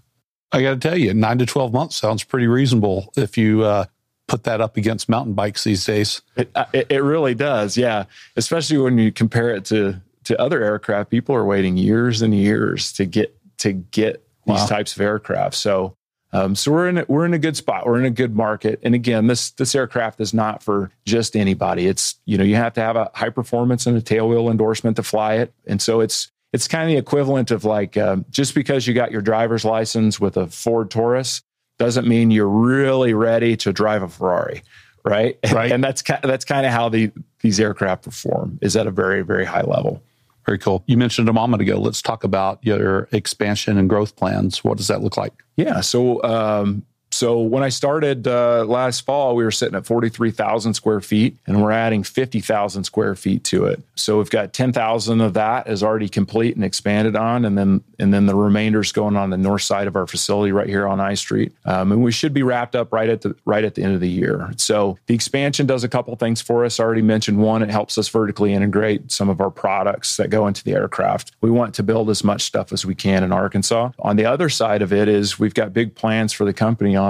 I 0.51 0.61
got 0.61 0.81
to 0.81 0.89
tell 0.89 0.97
you, 0.97 1.13
nine 1.13 1.37
to 1.39 1.45
twelve 1.45 1.73
months 1.73 1.95
sounds 1.95 2.23
pretty 2.23 2.47
reasonable 2.47 3.13
if 3.15 3.37
you 3.37 3.63
uh, 3.63 3.85
put 4.27 4.43
that 4.43 4.61
up 4.61 4.77
against 4.77 5.09
mountain 5.09 5.33
bikes 5.33 5.63
these 5.63 5.85
days. 5.85 6.21
It, 6.35 6.49
uh, 6.55 6.65
it, 6.73 6.87
it 6.89 7.03
really 7.03 7.35
does, 7.35 7.77
yeah. 7.77 8.05
Especially 8.35 8.77
when 8.77 8.97
you 8.97 9.11
compare 9.11 9.51
it 9.51 9.65
to 9.65 10.01
to 10.25 10.39
other 10.39 10.63
aircraft, 10.63 11.09
people 11.09 11.35
are 11.35 11.45
waiting 11.45 11.77
years 11.77 12.21
and 12.21 12.33
years 12.33 12.93
to 12.93 13.05
get 13.05 13.35
to 13.59 13.73
get 13.73 14.23
these 14.45 14.59
wow. 14.59 14.65
types 14.65 14.95
of 14.95 15.01
aircraft. 15.01 15.55
So 15.55 15.95
um, 16.31 16.55
so 16.55 16.71
we're 16.71 16.87
in 16.87 16.97
a, 16.99 17.05
we're 17.07 17.25
in 17.25 17.33
a 17.33 17.39
good 17.39 17.57
spot. 17.57 17.85
We're 17.85 17.99
in 17.99 18.05
a 18.05 18.11
good 18.11 18.35
market. 18.35 18.79
And 18.83 18.93
again, 18.93 19.27
this 19.27 19.51
this 19.51 19.73
aircraft 19.73 20.21
is 20.21 20.33
not 20.33 20.61
for 20.61 20.91
just 21.05 21.35
anybody. 21.35 21.87
It's 21.87 22.15
you 22.25 22.37
know 22.37 22.43
you 22.43 22.55
have 22.55 22.73
to 22.73 22.81
have 22.81 22.95
a 22.95 23.09
high 23.15 23.29
performance 23.29 23.87
and 23.87 23.97
a 23.97 24.01
tailwheel 24.01 24.51
endorsement 24.51 24.95
to 24.97 25.03
fly 25.03 25.35
it. 25.35 25.53
And 25.65 25.81
so 25.81 26.01
it's 26.01 26.31
it's 26.53 26.67
kind 26.67 26.83
of 26.83 26.89
the 26.89 26.97
equivalent 26.97 27.51
of 27.51 27.65
like 27.65 27.97
uh, 27.97 28.17
just 28.29 28.53
because 28.53 28.85
you 28.85 28.93
got 28.93 29.11
your 29.11 29.21
driver's 29.21 29.65
license 29.65 30.19
with 30.19 30.37
a 30.37 30.47
Ford 30.47 30.91
Taurus 30.91 31.41
doesn't 31.79 32.07
mean 32.07 32.29
you're 32.29 32.47
really 32.47 33.13
ready 33.13 33.55
to 33.57 33.71
drive 33.73 34.03
a 34.03 34.07
Ferrari, 34.07 34.61
right? 35.03 35.37
Right. 35.51 35.71
And 35.71 35.83
that's 35.83 36.03
that's 36.03 36.45
kind 36.45 36.65
of 36.65 36.71
how 36.71 36.89
the 36.89 37.11
these 37.41 37.59
aircraft 37.59 38.03
perform 38.03 38.59
is 38.61 38.75
at 38.75 38.85
a 38.85 38.91
very 38.91 39.23
very 39.23 39.45
high 39.45 39.63
level. 39.63 40.03
Very 40.49 40.57
cool. 40.57 40.83
You 40.87 40.97
mentioned 40.97 41.29
a 41.29 41.33
moment 41.33 41.61
ago. 41.61 41.77
Let's 41.79 42.01
talk 42.01 42.23
about 42.23 42.57
your 42.63 43.07
expansion 43.11 43.77
and 43.77 43.87
growth 43.87 44.15
plans. 44.15 44.63
What 44.63 44.77
does 44.77 44.87
that 44.87 45.03
look 45.03 45.15
like? 45.15 45.43
Yeah. 45.57 45.81
So 45.81 46.23
um, 46.23 46.83
so 47.19 47.41
when 47.41 47.63
I 47.63 47.69
started 47.69 48.29
uh, 48.29 48.63
last 48.63 49.01
fall, 49.01 49.35
we 49.35 49.43
were 49.43 49.51
sitting 49.51 49.75
at 49.75 49.85
43,000 49.85 50.73
square 50.73 51.01
feet 51.01 51.35
and 51.45 51.61
we're 51.61 51.73
adding 51.73 52.01
50,000 52.01 52.85
square 52.85 53.13
feet 53.13 53.43
to 53.43 53.65
it. 53.65 53.83
So 53.95 54.19
we've 54.19 54.29
got 54.29 54.53
10,000 54.53 55.19
of 55.19 55.33
that 55.33 55.67
is 55.67 55.83
already 55.83 56.07
complete 56.07 56.55
and 56.55 56.63
expanded 56.63 57.17
on. 57.17 57.43
And 57.43 57.57
then, 57.57 57.83
and 57.99 58.13
then 58.13 58.25
the 58.25 58.35
remainder's 58.35 58.93
going 58.93 59.17
on 59.17 59.31
the 59.31 59.37
north 59.37 59.63
side 59.63 59.85
of 59.85 59.97
our 59.97 60.07
facility 60.07 60.53
right 60.53 60.67
here 60.67 60.87
on 60.87 61.01
I 61.01 61.15
Street. 61.15 61.51
Um, 61.65 61.91
and 61.91 62.01
we 62.01 62.13
should 62.13 62.33
be 62.33 62.41
wrapped 62.41 62.73
up 62.73 62.93
right 62.93 63.09
at 63.09 63.19
the, 63.19 63.35
right 63.43 63.65
at 63.65 63.75
the 63.75 63.83
end 63.83 63.95
of 63.95 63.99
the 63.99 64.07
year. 64.07 64.53
So 64.55 64.97
the 65.07 65.13
expansion 65.13 65.65
does 65.65 65.83
a 65.83 65.89
couple 65.89 66.15
things 66.15 66.39
for 66.39 66.63
us. 66.63 66.79
I 66.79 66.85
already 66.85 67.01
mentioned 67.01 67.39
one, 67.39 67.61
it 67.61 67.69
helps 67.69 67.97
us 67.97 68.07
vertically 68.07 68.53
integrate 68.53 69.11
some 69.11 69.27
of 69.27 69.41
our 69.41 69.51
products 69.51 70.15
that 70.15 70.29
go 70.29 70.47
into 70.47 70.63
the 70.63 70.71
aircraft. 70.71 71.33
We 71.41 71.51
want 71.51 71.75
to 71.75 71.83
build 71.83 72.09
as 72.09 72.23
much 72.23 72.43
stuff 72.43 72.71
as 72.71 72.85
we 72.85 72.95
can 72.95 73.25
in 73.25 73.33
Arkansas. 73.33 73.91
On 73.99 74.15
the 74.15 74.25
other 74.25 74.47
side 74.47 74.81
of 74.81 74.93
it 74.93 75.09
is 75.09 75.37
we've 75.37 75.53
got 75.53 75.73
big 75.73 75.95
plans 75.95 76.31
for 76.31 76.45
the 76.45 76.53
company 76.53 76.95
on 76.95 77.08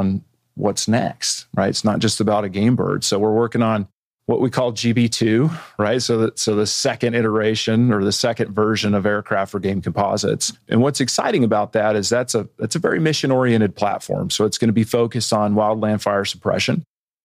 what's 0.55 0.87
next, 0.87 1.47
right? 1.55 1.69
It's 1.69 1.85
not 1.85 1.99
just 1.99 2.19
about 2.19 2.43
a 2.43 2.49
game 2.49 2.75
bird. 2.75 3.03
So 3.03 3.17
we're 3.17 3.33
working 3.33 3.61
on 3.61 3.87
what 4.25 4.41
we 4.41 4.51
call 4.51 4.71
GB2, 4.71 5.51
right? 5.79 5.99
So 6.01 6.19
that 6.19 6.37
so 6.37 6.53
the 6.53 6.67
second 6.67 7.15
iteration 7.15 7.91
or 7.91 8.03
the 8.03 8.11
second 8.11 8.53
version 8.53 8.93
of 8.93 9.07
aircraft 9.07 9.51
for 9.51 9.59
game 9.59 9.81
composites. 9.81 10.53
And 10.67 10.81
what's 10.83 11.01
exciting 11.01 11.43
about 11.43 11.73
that 11.73 11.95
is 11.95 12.09
that's 12.09 12.35
a 12.35 12.47
that's 12.59 12.75
a 12.75 12.79
very 12.79 12.99
mission 12.99 13.31
oriented 13.31 13.75
platform. 13.75 14.29
So 14.29 14.45
it's 14.45 14.59
going 14.59 14.67
to 14.67 14.73
be 14.73 14.83
focused 14.83 15.33
on 15.33 15.55
wildland 15.55 16.01
fire 16.01 16.25
suppression. 16.25 16.83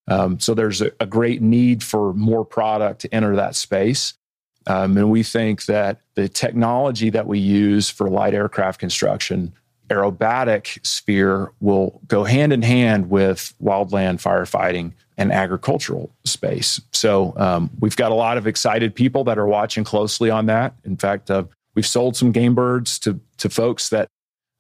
Um, 0.09 0.41
so 0.41 0.55
there's 0.55 0.81
a, 0.81 0.93
a, 1.01 1.07
great 1.07 1.41
need 1.41 1.83
for 1.83 2.13
more 2.13 2.45
product 2.45 3.01
to 3.03 3.15
enter 3.15 3.37
that 3.37 3.57
space. 3.57 4.13
Um, 4.67 4.97
and 4.99 5.11
we 5.11 5.23
think 5.23 5.65
that 5.65 6.01
the 6.15 6.29
technology 6.29 7.11
that 7.11 7.27
we 7.27 7.39
use 7.39 7.89
for 7.89 8.11
light 8.11 8.35
aircraft 8.35 8.81
construction 8.81 9.55
aerobatic 9.91 10.85
sphere 10.87 11.53
will 11.61 12.01
go 12.07 12.25
hand 12.25 12.53
in 12.53 12.63
hand 12.63 13.11
with 13.11 13.55
wildland 13.63 14.21
firefighting 14.21 14.93
and 15.17 15.31
agricultural 15.33 16.11
space. 16.25 16.81
So 16.93 17.35
um, 17.37 17.71
we've 17.79 17.97
got 17.97 18.11
a 18.11 18.15
lot 18.15 18.37
of 18.37 18.47
excited 18.47 18.95
people 18.95 19.25
that 19.25 19.39
are 19.39 19.47
watching 19.47 19.85
closely 19.85 20.31
on 20.31 20.47
that. 20.47 20.75
In 20.85 20.97
fact, 20.97 21.31
uh, 21.31 21.45
we've 21.75 21.87
sold 21.87 22.17
some 22.17 22.33
game 22.33 22.55
birds 22.55 22.99
to 23.01 23.21
to 23.39 23.49
folks 23.49 23.91
that 23.91 24.09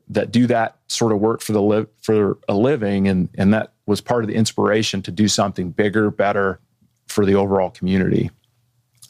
that 0.08 0.30
do 0.30 0.46
that 0.46 0.78
sort 0.88 1.12
of 1.12 1.20
work 1.20 1.40
for 1.40 1.52
the 1.52 1.62
li- 1.62 1.86
for 2.02 2.38
a 2.48 2.54
living, 2.54 3.08
and 3.08 3.28
and 3.36 3.54
that 3.54 3.72
was 3.86 4.00
part 4.00 4.24
of 4.24 4.28
the 4.28 4.34
inspiration 4.34 5.02
to 5.02 5.10
do 5.10 5.28
something 5.28 5.70
bigger, 5.70 6.10
better 6.10 6.60
for 7.08 7.24
the 7.26 7.34
overall 7.34 7.70
community. 7.70 8.30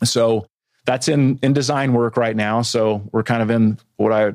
So 0.02 0.46
that's 0.86 1.08
in 1.08 1.38
in 1.42 1.52
design 1.52 1.92
work 1.92 2.16
right 2.16 2.36
now. 2.36 2.62
So 2.62 3.02
we're 3.12 3.22
kind 3.22 3.42
of 3.42 3.50
in 3.50 3.78
what 3.96 4.12
I 4.12 4.32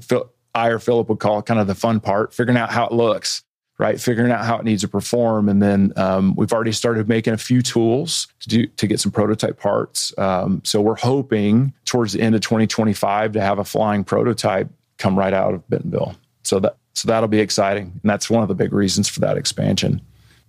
feel 0.00 0.30
I 0.58 0.68
or 0.68 0.78
Philip 0.78 1.08
would 1.08 1.20
call 1.20 1.42
kind 1.42 1.60
of 1.60 1.66
the 1.66 1.74
fun 1.74 2.00
part, 2.00 2.34
figuring 2.34 2.58
out 2.58 2.70
how 2.70 2.86
it 2.86 2.92
looks, 2.92 3.42
right? 3.78 4.00
Figuring 4.00 4.32
out 4.32 4.44
how 4.44 4.58
it 4.58 4.64
needs 4.64 4.82
to 4.82 4.88
perform, 4.88 5.48
and 5.48 5.62
then 5.62 5.92
um, 5.96 6.34
we've 6.36 6.52
already 6.52 6.72
started 6.72 7.08
making 7.08 7.32
a 7.32 7.38
few 7.38 7.62
tools 7.62 8.26
to 8.40 8.48
do 8.48 8.66
to 8.66 8.86
get 8.86 9.00
some 9.00 9.12
prototype 9.12 9.58
parts. 9.58 10.12
Um, 10.18 10.62
so 10.64 10.80
we're 10.80 10.96
hoping 10.96 11.72
towards 11.84 12.12
the 12.12 12.20
end 12.20 12.34
of 12.34 12.40
2025 12.40 13.32
to 13.32 13.40
have 13.40 13.58
a 13.58 13.64
flying 13.64 14.04
prototype 14.04 14.68
come 14.98 15.16
right 15.16 15.32
out 15.32 15.54
of 15.54 15.68
Bentonville. 15.68 16.16
So 16.42 16.58
that 16.60 16.76
so 16.94 17.06
that'll 17.06 17.28
be 17.28 17.40
exciting, 17.40 18.00
and 18.02 18.10
that's 18.10 18.28
one 18.28 18.42
of 18.42 18.48
the 18.48 18.56
big 18.56 18.72
reasons 18.72 19.08
for 19.08 19.20
that 19.20 19.36
expansion. 19.36 20.02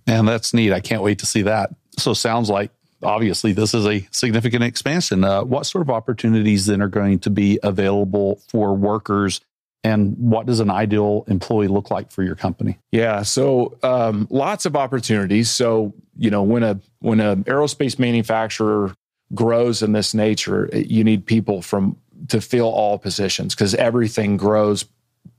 And 0.06 0.26
that's 0.26 0.52
neat. 0.52 0.72
I 0.72 0.80
can't 0.80 1.02
wait 1.02 1.20
to 1.20 1.26
see 1.26 1.42
that. 1.42 1.70
So 1.98 2.14
sounds 2.14 2.50
like 2.50 2.72
obviously 3.02 3.52
this 3.52 3.74
is 3.74 3.86
a 3.86 4.06
significant 4.10 4.64
expansion. 4.64 5.24
Uh, 5.24 5.44
what 5.44 5.66
sort 5.66 5.82
of 5.82 5.90
opportunities 5.90 6.66
then 6.66 6.82
are 6.82 6.88
going 6.88 7.20
to 7.20 7.30
be 7.30 7.58
available 7.62 8.40
for 8.48 8.74
workers 8.74 9.40
and 9.82 10.16
what 10.18 10.46
does 10.46 10.60
an 10.60 10.70
ideal 10.70 11.24
employee 11.26 11.68
look 11.68 11.90
like 11.90 12.10
for 12.10 12.22
your 12.22 12.34
company? 12.34 12.78
Yeah 12.92 13.22
so 13.22 13.78
um, 13.82 14.26
lots 14.30 14.66
of 14.66 14.76
opportunities. 14.76 15.50
So 15.50 15.94
you 16.16 16.30
know 16.30 16.42
when 16.42 16.62
a 16.62 16.80
when 17.00 17.20
an 17.20 17.44
aerospace 17.44 17.98
manufacturer 17.98 18.94
grows 19.32 19.80
in 19.82 19.92
this 19.92 20.12
nature 20.12 20.68
you 20.72 21.04
need 21.04 21.24
people 21.24 21.62
from 21.62 21.96
to 22.28 22.40
fill 22.40 22.66
all 22.66 22.98
positions 22.98 23.54
because 23.54 23.74
everything 23.74 24.36
grows 24.36 24.84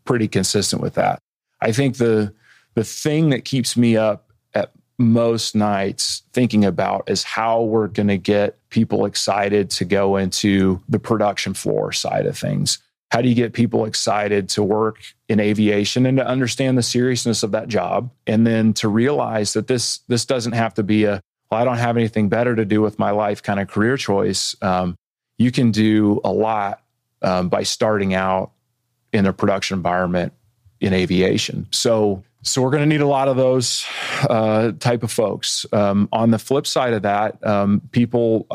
pretty 0.06 0.28
consistent 0.28 0.82
with 0.82 0.96
that. 0.96 1.20
I 1.62 1.72
think 1.72 1.98
the 1.98 2.34
the 2.74 2.84
thing 2.84 3.30
that 3.30 3.46
keeps 3.46 3.76
me 3.76 3.98
up 3.98 4.32
at 4.54 4.72
most 4.98 5.56
nights 5.56 6.24
thinking 6.34 6.66
about 6.66 7.10
is 7.10 7.24
how 7.24 7.64
we're 7.64 7.88
going 7.88 8.08
to 8.08 8.18
get 8.18 8.58
people 8.70 9.06
excited 9.06 9.70
to 9.72 9.86
go 9.86 10.16
into 10.16 10.82
the 10.88 11.00
production 11.00 11.54
floor 11.54 11.92
side 11.92 12.26
of 12.26 12.38
things 12.38 12.80
how 13.12 13.21
do 13.21 13.28
you 13.28 13.36
get 13.36 13.52
people 13.52 13.86
excited 13.86 14.47
to 14.47 14.63
work 14.63 15.00
in 15.28 15.41
aviation 15.41 16.06
and 16.06 16.17
to 16.17 16.26
understand 16.26 16.78
the 16.78 16.84
seriousness 16.84 17.43
of 17.43 17.52
that 17.52 17.67
job? 17.67 18.10
And 18.26 18.47
then 18.47 18.71
to 18.76 18.88
realize 18.88 19.52
that 19.54 19.67
this 19.67 20.00
this 20.08 20.26
doesn't 20.26 20.54
have 20.54 20.74
to 20.76 20.84
be 20.84 21.04
a 21.04 21.21
well 21.52 21.60
i 21.60 21.65
don't 21.65 21.78
have 21.78 21.97
anything 21.97 22.30
better 22.30 22.56
to 22.56 22.63
do 22.63 22.82
with 22.82 22.97
my 22.97 23.12
life 23.12 23.43
kind 23.43 23.60
of 23.60 23.67
career 23.67 23.97
choice. 23.97 24.56
Um, 24.62 24.95
you 25.38 25.52
can 25.52 25.71
do 25.71 26.21
a 26.24 26.32
lot 26.32 26.84
um, 27.21 27.50
by 27.50 27.63
starting 27.63 28.13
out 28.13 28.52
in 29.12 29.26
a 29.26 29.34
production 29.34 29.78
environment 29.78 30.32
in 30.80 30.93
aviation. 30.93 31.67
So 31.71 32.24
so 32.43 32.62
we're 32.62 32.71
going 32.71 32.82
to 32.82 32.89
need 32.89 33.02
a 33.02 33.08
lot 33.08 33.28
of 33.28 33.36
those 33.36 33.86
uh, 34.30 34.71
type 34.80 35.04
of 35.04 35.12
folks. 35.12 35.65
Um, 35.74 36.10
on 36.12 36.32
the 36.32 36.39
flip 36.39 36.65
side 36.65 36.93
of 36.93 37.04
that 37.04 37.45
um, 37.45 37.82
people 37.91 38.47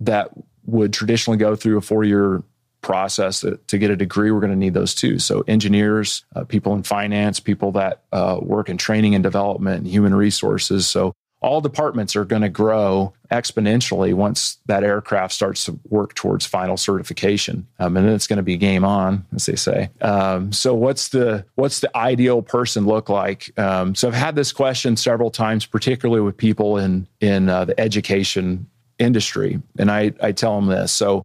that 0.00 0.30
would 0.64 0.92
traditionally 0.92 1.38
go 1.38 1.56
through 1.56 1.76
a 1.76 1.80
four 1.80 2.04
year 2.04 2.42
process 2.82 3.40
to, 3.40 3.78
get 3.78 3.90
a 3.90 3.96
degree, 3.96 4.30
we're 4.30 4.40
going 4.40 4.52
to 4.52 4.58
need 4.58 4.74
those 4.74 4.94
too. 4.94 5.18
So, 5.18 5.42
engineers, 5.48 6.24
uh, 6.34 6.44
people 6.44 6.74
in 6.74 6.82
finance, 6.82 7.40
people 7.40 7.72
that 7.72 8.02
uh, 8.12 8.38
work 8.40 8.68
in 8.68 8.76
training 8.76 9.14
and 9.14 9.22
development 9.22 9.78
and 9.78 9.86
human 9.86 10.14
resources. 10.14 10.86
So, 10.86 11.12
all 11.42 11.60
departments 11.60 12.16
are 12.16 12.24
going 12.24 12.42
to 12.42 12.48
grow 12.48 13.12
exponentially 13.30 14.14
once 14.14 14.58
that 14.66 14.82
aircraft 14.82 15.32
starts 15.34 15.64
to 15.66 15.78
work 15.88 16.14
towards 16.14 16.46
final 16.46 16.76
certification, 16.76 17.66
um, 17.78 17.96
and 17.96 18.06
then 18.06 18.14
it's 18.14 18.26
going 18.26 18.38
to 18.38 18.42
be 18.42 18.56
game 18.56 18.84
on, 18.84 19.26
as 19.34 19.46
they 19.46 19.56
say. 19.56 19.90
Um, 20.00 20.52
so, 20.52 20.74
what's 20.74 21.08
the 21.08 21.44
what's 21.54 21.80
the 21.80 21.94
ideal 21.96 22.42
person 22.42 22.86
look 22.86 23.08
like? 23.08 23.56
Um, 23.58 23.94
so, 23.94 24.08
I've 24.08 24.14
had 24.14 24.34
this 24.34 24.52
question 24.52 24.96
several 24.96 25.30
times, 25.30 25.66
particularly 25.66 26.22
with 26.22 26.36
people 26.36 26.78
in 26.78 27.06
in 27.20 27.48
uh, 27.48 27.66
the 27.66 27.78
education 27.78 28.66
industry, 28.98 29.60
and 29.78 29.90
I 29.90 30.12
I 30.22 30.32
tell 30.32 30.56
them 30.56 30.68
this. 30.68 30.92
So, 30.92 31.22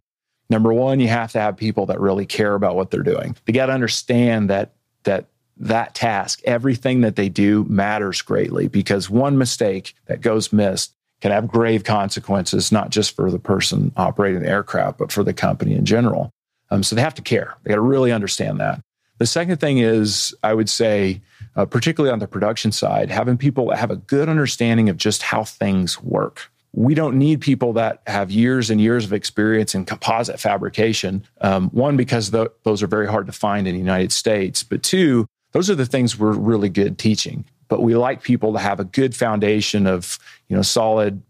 Number 0.50 0.72
one, 0.72 1.00
you 1.00 1.08
have 1.08 1.32
to 1.32 1.40
have 1.40 1.56
people 1.56 1.86
that 1.86 2.00
really 2.00 2.26
care 2.26 2.54
about 2.54 2.76
what 2.76 2.90
they're 2.90 3.02
doing. 3.02 3.36
They 3.46 3.52
got 3.52 3.66
to 3.66 3.72
understand 3.72 4.50
that 4.50 4.72
that 5.04 5.26
that 5.56 5.94
task, 5.94 6.40
everything 6.44 7.02
that 7.02 7.16
they 7.16 7.28
do 7.28 7.64
matters 7.64 8.22
greatly 8.22 8.68
because 8.68 9.08
one 9.08 9.38
mistake 9.38 9.94
that 10.06 10.20
goes 10.20 10.52
missed 10.52 10.94
can 11.20 11.30
have 11.30 11.46
grave 11.46 11.84
consequences, 11.84 12.72
not 12.72 12.90
just 12.90 13.14
for 13.14 13.30
the 13.30 13.38
person 13.38 13.92
operating 13.96 14.42
the 14.42 14.48
aircraft, 14.48 14.98
but 14.98 15.12
for 15.12 15.22
the 15.22 15.32
company 15.32 15.74
in 15.74 15.84
general. 15.84 16.30
Um, 16.70 16.82
so 16.82 16.96
they 16.96 17.02
have 17.02 17.14
to 17.14 17.22
care. 17.22 17.54
They 17.62 17.68
got 17.68 17.76
to 17.76 17.80
really 17.80 18.12
understand 18.12 18.58
that. 18.60 18.80
The 19.18 19.26
second 19.26 19.58
thing 19.58 19.78
is, 19.78 20.34
I 20.42 20.52
would 20.52 20.68
say, 20.68 21.20
uh, 21.54 21.64
particularly 21.64 22.12
on 22.12 22.18
the 22.18 22.26
production 22.26 22.72
side, 22.72 23.08
having 23.10 23.36
people 23.36 23.70
have 23.70 23.90
a 23.90 23.96
good 23.96 24.28
understanding 24.28 24.88
of 24.88 24.96
just 24.96 25.22
how 25.22 25.44
things 25.44 26.02
work. 26.02 26.50
We 26.74 26.94
don't 26.94 27.18
need 27.18 27.40
people 27.40 27.74
that 27.74 28.02
have 28.06 28.30
years 28.30 28.70
and 28.70 28.80
years 28.80 29.04
of 29.04 29.12
experience 29.12 29.74
in 29.74 29.84
composite 29.84 30.40
fabrication. 30.40 31.24
Um, 31.40 31.68
one, 31.70 31.96
because 31.96 32.30
those 32.30 32.82
are 32.82 32.86
very 32.86 33.06
hard 33.06 33.26
to 33.26 33.32
find 33.32 33.68
in 33.68 33.74
the 33.74 33.78
United 33.78 34.10
States, 34.10 34.62
but 34.62 34.82
two, 34.82 35.26
those 35.52 35.68
are 35.68 35.74
the 35.74 35.86
things 35.86 36.18
we're 36.18 36.32
really 36.32 36.70
good 36.70 36.98
teaching. 36.98 37.44
But 37.68 37.82
we 37.82 37.94
like 37.94 38.22
people 38.22 38.52
to 38.54 38.58
have 38.58 38.80
a 38.80 38.84
good 38.84 39.14
foundation 39.14 39.86
of, 39.86 40.18
you 40.48 40.56
know, 40.56 40.62
solid, 40.62 41.22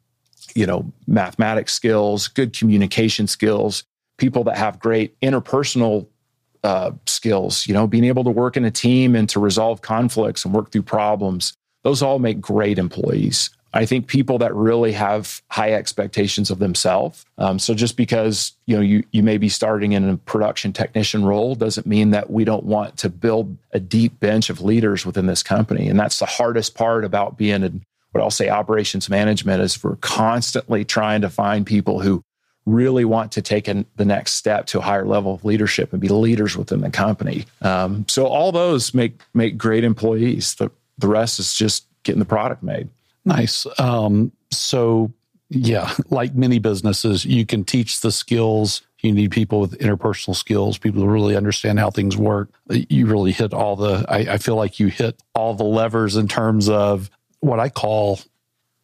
you 0.55 0.66
know, 0.66 0.92
mathematics 1.07 1.72
skills, 1.72 2.28
good 2.28 2.52
communication 2.52 3.26
skills, 3.26 3.85
people 4.18 4.44
that 4.44 4.57
have 4.57 4.78
great 4.78 5.18
interpersonal 5.20 6.07
uh, 6.64 6.92
skills, 7.07 7.66
you 7.66 7.74
know, 7.74 7.87
being 7.87 8.05
able 8.05 8.24
to 8.24 8.31
work 8.31 8.57
in 8.57 8.64
a 8.64 8.70
team 8.70 9.16
and 9.16 9.28
to 9.28 9.40
resolve 9.40 9.83
conflicts 9.83 10.44
and 10.44 10.55
work 10.55 10.70
through 10.70 10.83
problems. 10.83 11.55
Those 11.83 12.02
all 12.02 12.20
make 12.20 12.40
great 12.40 12.78
employees. 12.78 13.50
I 13.74 13.87
think 13.87 14.06
people 14.06 14.38
that 14.38 14.54
really 14.54 14.92
have 14.92 15.42
high 15.48 15.72
expectations 15.72 16.50
of 16.50 16.58
themselves. 16.58 17.24
Um, 17.38 17.58
so 17.58 17.74
just 17.74 17.96
because 17.96 18.52
you 18.66 18.76
know 18.76 18.82
you 18.82 19.02
you 19.12 19.22
may 19.22 19.38
be 19.38 19.48
starting 19.48 19.92
in 19.92 20.08
a 20.08 20.16
production 20.16 20.72
technician 20.72 21.24
role 21.24 21.54
doesn't 21.54 21.87
mean 21.87 22.11
that 22.11 22.30
we 22.30 22.44
don't 22.44 22.64
want 22.64 22.96
to 22.98 23.08
build 23.08 23.56
a 23.72 23.80
deep 23.80 24.20
bench 24.20 24.50
of 24.50 24.61
leaders 24.61 25.06
within 25.06 25.26
this 25.26 25.42
company. 25.42 25.88
And 25.88 25.98
that's 25.98 26.18
the 26.18 26.26
hardest 26.26 26.74
part 26.74 27.04
about 27.04 27.38
being 27.38 27.62
in 27.62 27.82
what 28.12 28.22
I'll 28.22 28.30
say 28.30 28.50
operations 28.50 29.08
management 29.08 29.62
is 29.62 29.82
we're 29.82 29.96
constantly 29.96 30.85
trying 30.85 31.22
to 31.22 31.30
find 31.30 31.66
people 31.66 32.00
who 32.00 32.22
really 32.66 33.04
want 33.04 33.32
to 33.32 33.42
take 33.42 33.64
the 33.64 34.04
next 34.04 34.35
step 34.35 34.66
to 34.66 34.78
a 34.78 34.82
higher 34.82 35.04
level 35.04 35.35
of 35.35 35.44
leadership 35.44 35.92
and 35.92 36.00
be 36.00 36.08
leaders 36.08 36.56
within 36.56 36.80
the 36.80 36.90
company. 36.90 37.44
Um, 37.61 38.06
so 38.08 38.26
all 38.26 38.52
those 38.52 38.94
make 38.94 39.20
make 39.35 39.56
great 39.56 39.82
employees. 39.82 40.54
The 40.54 40.70
the 40.98 41.08
rest 41.08 41.38
is 41.38 41.54
just 41.54 41.87
getting 42.04 42.20
the 42.20 42.24
product 42.26 42.62
made. 42.62 42.88
Nice. 43.24 43.66
Um, 43.78 44.32
so 44.50 45.12
yeah, 45.48 45.92
like 46.11 46.35
many 46.35 46.58
businesses, 46.58 47.24
you 47.24 47.46
can 47.46 47.64
teach 47.64 48.00
the 48.00 48.12
skills. 48.12 48.82
You 49.00 49.12
need 49.12 49.32
people 49.32 49.61
with 49.61 49.78
interpersonal 49.78 50.37
skills, 50.37 50.78
people 50.78 51.02
who 51.02 51.08
really 51.08 51.37
understand 51.37 51.80
how 51.80 51.90
things 51.90 52.16
work. 52.16 52.50
You 52.70 53.06
really 53.06 53.32
hit 53.32 53.52
all 53.52 53.74
the. 53.74 54.04
I, 54.08 54.35
I 54.35 54.38
feel 54.38 54.54
like 54.54 54.78
you 54.78 54.87
hit 54.87 55.20
all 55.35 55.54
the 55.54 55.64
levers 55.64 56.16
in 56.16 56.28
terms 56.28 56.68
of 56.68 57.11
what 57.40 57.58
I 57.58 57.68
call. 57.68 58.20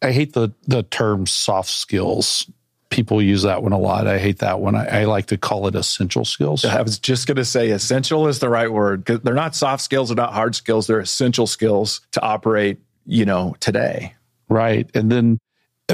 I 0.01 0.11
hate 0.11 0.33
the 0.33 0.51
the 0.67 0.83
term 0.83 1.25
soft 1.25 1.69
skills 1.69 2.49
people 2.89 3.21
use 3.21 3.43
that 3.43 3.63
one 3.63 3.71
a 3.71 3.77
lot. 3.77 4.07
I 4.07 4.17
hate 4.17 4.39
that 4.39 4.59
one. 4.59 4.75
I, 4.75 5.01
I 5.01 5.03
like 5.05 5.27
to 5.27 5.37
call 5.37 5.67
it 5.67 5.75
essential 5.75 6.25
skills. 6.25 6.65
I 6.65 6.81
was 6.81 6.99
just 6.99 7.27
going 7.27 7.37
to 7.37 7.45
say 7.45 7.69
essential 7.69 8.27
is 8.27 8.39
the 8.39 8.49
right 8.49 8.71
word 8.71 9.03
because 9.03 9.21
they're 9.21 9.33
not 9.33 9.55
soft 9.55 9.83
skills, 9.83 10.09
they're 10.09 10.15
not 10.15 10.33
hard 10.33 10.55
skills. 10.55 10.87
They're 10.87 10.99
essential 10.99 11.47
skills 11.47 12.01
to 12.11 12.21
operate, 12.21 12.79
you 13.05 13.25
know, 13.25 13.55
today. 13.59 14.15
Right. 14.49 14.89
And 14.93 15.11
then 15.11 15.39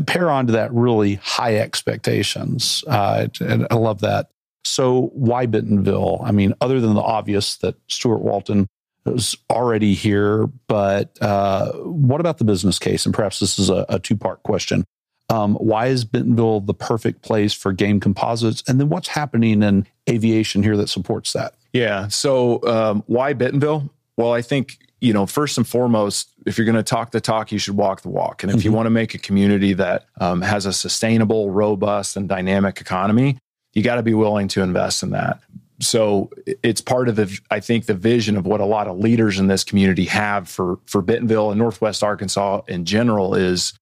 pair 0.02 0.30
onto 0.30 0.54
that 0.54 0.74
really 0.74 1.16
high 1.16 1.58
expectations. 1.58 2.84
Uh, 2.88 3.28
and 3.40 3.68
I 3.70 3.76
love 3.76 4.02
that. 4.02 4.30
So 4.64 5.12
why 5.14 5.46
Bentonville? 5.46 6.22
I 6.24 6.32
mean, 6.32 6.54
other 6.60 6.82
than 6.82 6.96
the 6.96 7.02
obvious 7.02 7.58
that 7.58 7.76
Stuart 7.88 8.22
Walton 8.22 8.68
was 9.06 9.38
already 9.50 9.94
here, 9.94 10.48
but 10.68 11.18
uh, 11.22 11.72
what 11.74 12.20
about 12.20 12.40
the 12.40 12.44
business 12.44 12.80
case? 12.80 13.06
And 13.06 13.14
perhaps 13.14 13.40
this 13.40 13.60
is 13.60 13.70
a, 13.70 13.86
a 13.90 14.00
two 14.00 14.18
part 14.18 14.42
question. 14.44 14.84
Um, 15.30 15.56
why 15.56 15.88
is 15.88 16.06
Bentonville 16.06 16.62
the 16.62 16.74
perfect 16.74 17.22
place 17.22 17.54
for 17.54 17.74
game 17.74 18.00
composites? 18.00 18.64
And 18.68 18.80
then 18.80 18.90
what's 18.90 19.08
happening 19.08 19.64
in 19.64 19.88
aviation 20.10 20.64
here 20.64 20.78
that 20.78 20.90
supports 20.90 21.34
that? 21.34 21.56
Yeah. 21.74 22.08
So 22.08 22.64
um, 22.68 23.04
why 23.08 23.34
Bentonville? 23.34 23.92
Well, 24.18 24.34
I 24.34 24.42
think 24.42 24.78
you 25.02 25.14
know 25.14 25.26
first 25.26 25.58
and 25.58 25.68
foremost, 25.68 26.30
if 26.46 26.58
you're 26.58 26.66
going 26.66 26.76
to 26.76 26.84
talk 26.84 27.12
the 27.12 27.22
talk, 27.22 27.52
you 27.52 27.58
should 27.58 27.76
walk 27.76 28.02
the 28.02 28.10
walk. 28.10 28.44
And 28.44 28.52
if 28.52 28.60
mm-hmm. 28.60 28.66
you 28.66 28.72
want 28.72 28.86
to 28.86 28.92
make 28.92 29.14
a 29.14 29.18
community 29.18 29.74
that 29.74 30.06
um, 30.22 30.42
has 30.42 30.66
a 30.66 30.74
sustainable, 30.74 31.50
robust, 31.50 32.16
and 32.16 32.30
dynamic 32.30 32.80
economy, 32.80 33.38
you 33.74 33.84
got 33.84 33.96
to 33.96 34.04
be 34.04 34.14
willing 34.14 34.48
to 34.50 34.62
invest 34.62 35.04
in 35.04 35.10
that. 35.12 35.42
So 35.82 36.30
it's 36.64 36.80
part 36.80 37.10
of 37.10 37.18
the, 37.18 37.38
I 37.52 37.60
think, 37.60 37.86
the 37.86 37.94
vision 37.94 38.38
of 38.38 38.46
what 38.46 38.62
a 38.62 38.66
lot 38.66 38.88
of 38.88 38.98
leaders 38.98 39.40
in 39.40 39.48
this 39.48 39.64
community 39.64 40.06
have 40.06 40.48
for 40.48 40.80
for 40.86 41.02
Bentonville 41.02 41.52
and 41.52 41.60
Northwest 41.60 42.02
Arkansas 42.02 42.62
in 42.68 42.86
general 42.86 43.36
is 43.36 43.74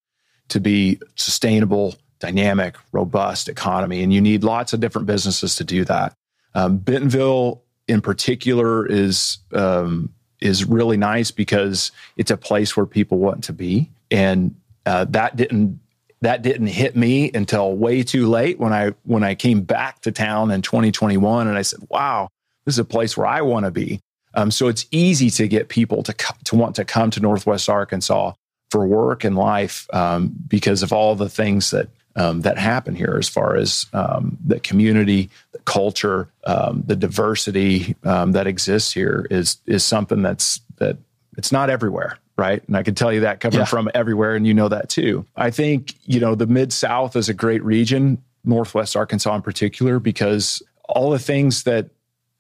to 0.50 0.60
be 0.60 1.00
sustainable, 1.16 1.96
dynamic, 2.20 2.78
robust 2.92 3.48
economy. 3.48 4.02
And 4.02 4.12
you 4.12 4.22
need 4.22 4.44
lots 4.44 4.74
of 4.74 4.80
different 4.80 5.06
businesses 5.06 5.56
to 5.58 5.64
do 5.64 5.86
that. 5.86 6.14
Um, 6.56 6.78
Bentonville, 6.78 7.62
in 7.88 8.02
particular, 8.02 8.88
is 8.88 9.38
um, 9.52 10.14
is 10.44 10.66
really 10.66 10.98
nice 10.98 11.32
because 11.32 11.92
it's 12.18 12.32
a 12.32 12.38
place 12.38 12.76
where 12.76 12.86
people 12.86 13.18
want 13.18 13.44
to 13.46 13.54
be, 13.54 13.90
and 14.12 14.56
uh, 14.86 15.06
that 15.06 15.36
didn't 15.36 15.80
that 16.22 16.42
didn't 16.42 16.68
hit 16.68 16.96
me 16.96 17.32
until 17.34 17.76
way 17.76 18.04
too 18.04 18.28
late 18.28 18.60
when 18.60 18.74
I 18.74 18.92
when 19.04 19.24
I 19.24 19.36
came 19.36 19.62
back 19.62 20.02
to 20.02 20.12
town 20.12 20.52
in 20.52 20.62
2021, 20.62 21.48
and 21.48 21.58
I 21.58 21.62
said, 21.62 21.80
"Wow, 21.90 22.30
this 22.66 22.76
is 22.76 22.80
a 22.80 22.86
place 22.86 23.18
where 23.18 23.28
I 23.28 23.42
want 23.42 23.66
to 23.66 23.72
be." 23.72 24.00
Um, 24.36 24.50
so 24.52 24.68
it's 24.68 24.86
easy 24.92 25.30
to 25.32 25.48
get 25.48 25.70
people 25.70 26.04
to 26.04 26.14
to 26.46 26.56
want 26.56 26.76
to 26.76 26.86
come 26.86 27.10
to 27.12 27.20
Northwest 27.20 27.70
Arkansas 27.70 28.34
for 28.72 28.88
work 28.88 29.24
and 29.24 29.36
life 29.36 29.88
um, 29.94 30.34
because 30.48 30.82
of 30.82 30.92
all 30.92 31.16
the 31.16 31.30
things 31.30 31.72
that 31.72 31.90
um, 32.16 32.42
that 32.42 32.58
happen 32.58 32.96
here 32.96 33.16
as 33.18 33.28
far 33.28 33.56
as 33.56 33.86
um, 33.94 34.38
the 34.46 34.60
community, 34.60 35.30
the 35.52 35.60
culture, 35.60 36.30
um, 36.46 36.84
the 36.86 36.96
diversity 36.96 37.96
um, 38.04 38.34
that 38.34 38.48
exists 38.48 38.94
here 38.94 39.26
is 39.30 39.58
is 39.66 39.84
something 39.84 40.22
that's 40.22 40.62
that 40.78 40.98
it's 41.38 41.52
not 41.52 41.70
everywhere, 41.70 42.20
right? 42.38 42.64
And 42.68 42.78
I 42.78 42.84
can 42.84 42.96
tell 42.96 43.12
you 43.12 43.22
that 43.22 43.40
coming 43.40 43.60
yeah. 43.60 43.66
from 43.66 43.90
everywhere, 43.94 44.36
and 44.36 44.46
you 44.46 44.54
know 44.54 44.70
that 44.70 44.90
too. 44.90 45.26
I 45.36 45.50
think 45.50 45.96
you 46.06 46.20
know 46.20 46.36
the 46.36 46.48
mid 46.48 46.72
South 46.72 47.16
is 47.16 47.30
a 47.30 47.34
great 47.34 47.64
region, 47.64 48.22
Northwest 48.44 48.96
Arkansas 48.96 49.36
in 49.36 49.42
particular, 49.42 50.00
because 50.00 50.62
all 50.88 51.10
the 51.10 51.20
things 51.20 51.64
that 51.64 51.90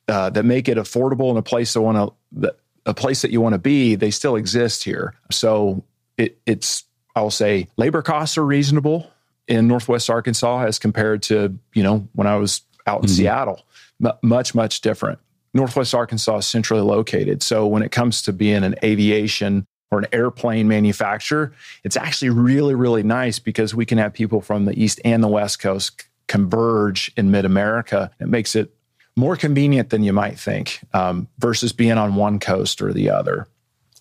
uh, 0.08 0.30
that 0.32 0.44
make 0.44 0.68
it 0.68 0.78
affordable 0.78 1.30
and 1.30 1.38
a 1.38 1.44
place 1.44 1.74
that 1.74 1.82
want 1.82 2.14
to 2.42 2.54
a 2.86 2.94
place 2.94 3.22
that 3.22 3.32
you 3.32 3.42
want 3.42 3.54
to 3.54 3.60
be, 3.60 3.96
they 3.96 4.12
still 4.12 4.36
exist 4.36 4.84
here. 4.84 5.14
So 5.32 5.84
it, 6.18 6.38
it's 6.46 6.84
I'll 7.16 7.32
say 7.32 7.68
labor 7.78 8.02
costs 8.02 8.38
are 8.38 8.46
reasonable 8.46 9.10
in 9.48 9.68
Northwest 9.68 10.10
Arkansas 10.10 10.66
as 10.66 10.80
compared 10.80 11.24
to 11.24 11.58
you 11.74 11.84
know 11.84 12.08
when 12.14 12.28
I 12.28 12.36
was 12.36 12.62
out 12.88 13.02
in 13.02 13.08
mm-hmm. 13.08 13.16
Seattle. 13.16 13.66
M- 14.04 14.14
much 14.22 14.56
much 14.56 14.82
different. 14.82 15.20
Northwest 15.54 15.94
Arkansas 15.94 16.38
is 16.38 16.48
centrally 16.48 16.82
located, 16.82 17.44
so 17.44 17.68
when 17.68 17.84
it 17.84 17.92
comes 17.92 18.22
to 18.24 18.34
being 18.34 18.64
an 18.64 18.76
aviation 18.84 19.66
or 19.92 20.00
an 20.00 20.08
airplane 20.12 20.68
manufacturer, 20.68 21.54
it's 21.84 21.98
actually 21.98 22.30
really 22.30 22.76
really 22.76 23.04
nice 23.04 23.40
because 23.40 23.76
we 23.76 23.86
can 23.86 23.98
have 23.98 24.14
people 24.14 24.42
from 24.42 24.66
the 24.66 24.82
east 24.82 25.00
and 25.06 25.24
the 25.24 25.28
west 25.28 25.60
coast 25.60 26.06
converge 26.28 27.12
in 27.16 27.32
mid 27.32 27.46
America. 27.46 28.12
It 28.20 28.28
makes 28.28 28.56
it 28.56 28.74
more 29.16 29.36
convenient 29.36 29.90
than 29.90 30.04
you 30.04 30.14
might 30.14 30.40
think 30.40 30.80
um, 30.94 31.28
versus 31.38 31.72
being 31.74 31.98
on 31.98 32.16
one 32.16 32.40
coast 32.40 32.82
or 32.82 32.94
the 32.94 33.10
other. 33.10 33.48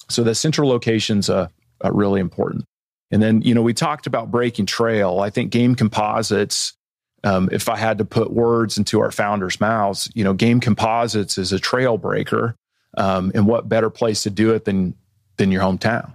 So 0.09 0.23
the 0.23 0.35
central 0.35 0.69
location's 0.69 1.29
a, 1.29 1.51
uh, 1.85 1.93
really 1.93 2.21
important. 2.21 2.65
And 3.13 3.23
then, 3.23 3.43
you 3.43 3.55
know, 3.55 3.63
we 3.63 3.75
talked 3.75 4.07
about 4.07 4.31
breaking 4.31 4.67
trail. 4.67 5.21
I 5.21 5.31
think 5.31 5.53
game 5.53 5.75
composites, 5.75 6.73
um, 7.23 7.49
if 7.53 7.69
I 7.69 7.77
had 7.77 7.99
to 7.99 8.05
put 8.05 8.33
words 8.33 8.79
into 8.79 9.01
our 9.01 9.13
founders' 9.13 9.61
mouths, 9.61 10.11
you 10.15 10.25
know, 10.25 10.33
game 10.33 10.59
composites 10.59 11.39
is 11.39 11.53
a 11.53 11.61
trail 11.61 11.99
breaker. 11.99 12.57
Um, 12.97 13.31
and 13.35 13.47
what 13.47 13.69
better 13.69 13.91
place 13.91 14.23
to 14.25 14.31
do 14.31 14.53
it 14.53 14.65
than 14.65 14.95
than 15.37 15.51
your 15.51 15.63
hometown? 15.63 16.13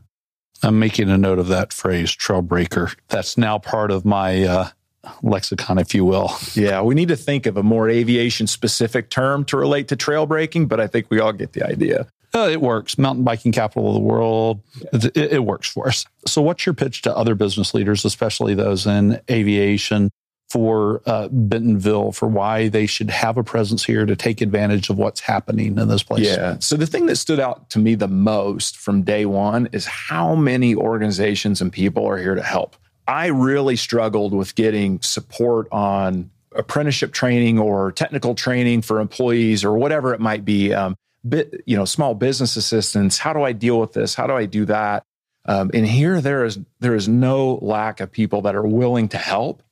I'm 0.64 0.80
making 0.80 1.10
a 1.10 1.18
note 1.18 1.40
of 1.40 1.48
that 1.48 1.72
phrase, 1.72 2.12
trail 2.12 2.42
breaker. 2.42 2.92
That's 3.10 3.38
now 3.38 3.60
part 3.60 3.92
of 3.92 4.06
my 4.06 4.44
uh, 4.44 4.70
lexicon, 5.22 5.78
if 5.78 5.94
you 5.94 6.04
will. 6.06 6.32
Yeah, 6.54 6.82
we 6.82 6.96
need 6.96 7.10
to 7.10 7.16
think 7.16 7.46
of 7.46 7.58
a 7.58 7.64
more 7.64 7.88
aviation 7.88 8.48
specific 8.48 9.10
term 9.10 9.46
to 9.46 9.58
relate 9.58 9.88
to 9.90 9.96
trail 9.96 10.26
breaking, 10.26 10.68
but 10.68 10.80
I 10.80 10.88
think 10.88 11.08
we 11.12 11.20
all 11.20 11.34
get 11.34 11.54
the 11.54 11.64
idea. 11.64 12.08
Uh, 12.36 12.50
it 12.52 12.62
works. 12.62 12.98
Mountain 12.98 13.24
biking 13.24 13.52
capital 13.52 13.88
of 13.88 13.94
the 13.94 14.00
world. 14.00 14.62
It, 14.94 15.16
it, 15.16 15.46
works 15.46 15.70
for 15.70 15.88
us. 15.88 16.06
So, 16.26 16.42
what's 16.42 16.66
your 16.66 16.74
pitch 16.76 17.02
to 17.04 17.16
other 17.16 17.36
business 17.36 17.74
leaders, 17.74 18.06
especially 18.06 18.54
those 18.54 18.86
in 18.86 19.20
aviation, 19.32 20.12
for 20.50 21.02
uh, 21.06 21.30
Bentonville, 21.30 22.12
for 22.12 22.28
why 22.28 22.68
they 22.68 22.86
should 22.86 23.10
have 23.10 23.38
a 23.38 23.44
presence 23.44 23.84
here 23.84 24.06
to 24.06 24.16
take 24.16 24.42
advantage 24.42 24.90
of 24.90 24.98
what's 24.98 25.22
happening 25.22 25.78
in 25.78 25.88
this 25.88 26.04
place? 26.04 26.26
Yeah. 26.26 26.58
So, 26.60 26.76
the 26.76 26.86
thing 26.86 27.06
that 27.08 27.16
stood 27.16 27.40
out 27.40 27.70
to 27.72 27.80
me 27.80 27.96
the 27.96 28.08
most 28.08 28.78
from 28.78 29.04
day 29.04 29.26
one 29.26 29.70
is 29.72 29.86
how 29.86 30.36
many 30.36 30.76
organizations 30.76 31.62
and 31.62 31.72
people 31.72 32.06
are 32.06 32.18
here 32.18 32.36
to 32.36 32.44
help. 32.44 32.76
I 33.08 33.28
really 33.28 33.78
struggled 33.78 34.34
with 34.34 34.54
getting 34.56 35.02
support 35.02 35.70
on 35.72 36.30
apprenticeship 36.54 37.14
training 37.14 37.58
or 37.58 37.92
technical 37.94 38.36
training 38.36 38.82
for 38.82 39.00
employees 39.00 39.64
or 39.64 39.78
whatever 39.78 40.14
it 40.14 40.20
might 40.20 40.44
be. 40.44 40.74
Um, 40.74 40.96
you 41.24 41.76
know, 41.76 41.86
small 41.86 42.14
business 42.14 42.56
assistance. 42.56 43.18
How 43.18 43.34
do 43.34 43.44
I 43.44 43.52
deal 43.52 43.80
with 43.80 43.94
this? 43.94 44.16
How 44.16 44.28
do 44.28 44.34
I 44.34 44.46
do 44.46 44.66
that? 44.66 45.04
Um, 45.46 45.72
and 45.74 45.88
here 45.88 46.20
there 46.22 46.44
is 46.44 46.60
there 46.80 46.96
is 46.96 47.08
no 47.08 47.60
lack 47.62 48.00
of 48.00 48.12
people 48.12 48.42
that 48.44 48.56
are 48.56 48.68
willing 48.68 49.08
to 49.10 49.18
help 49.18 49.64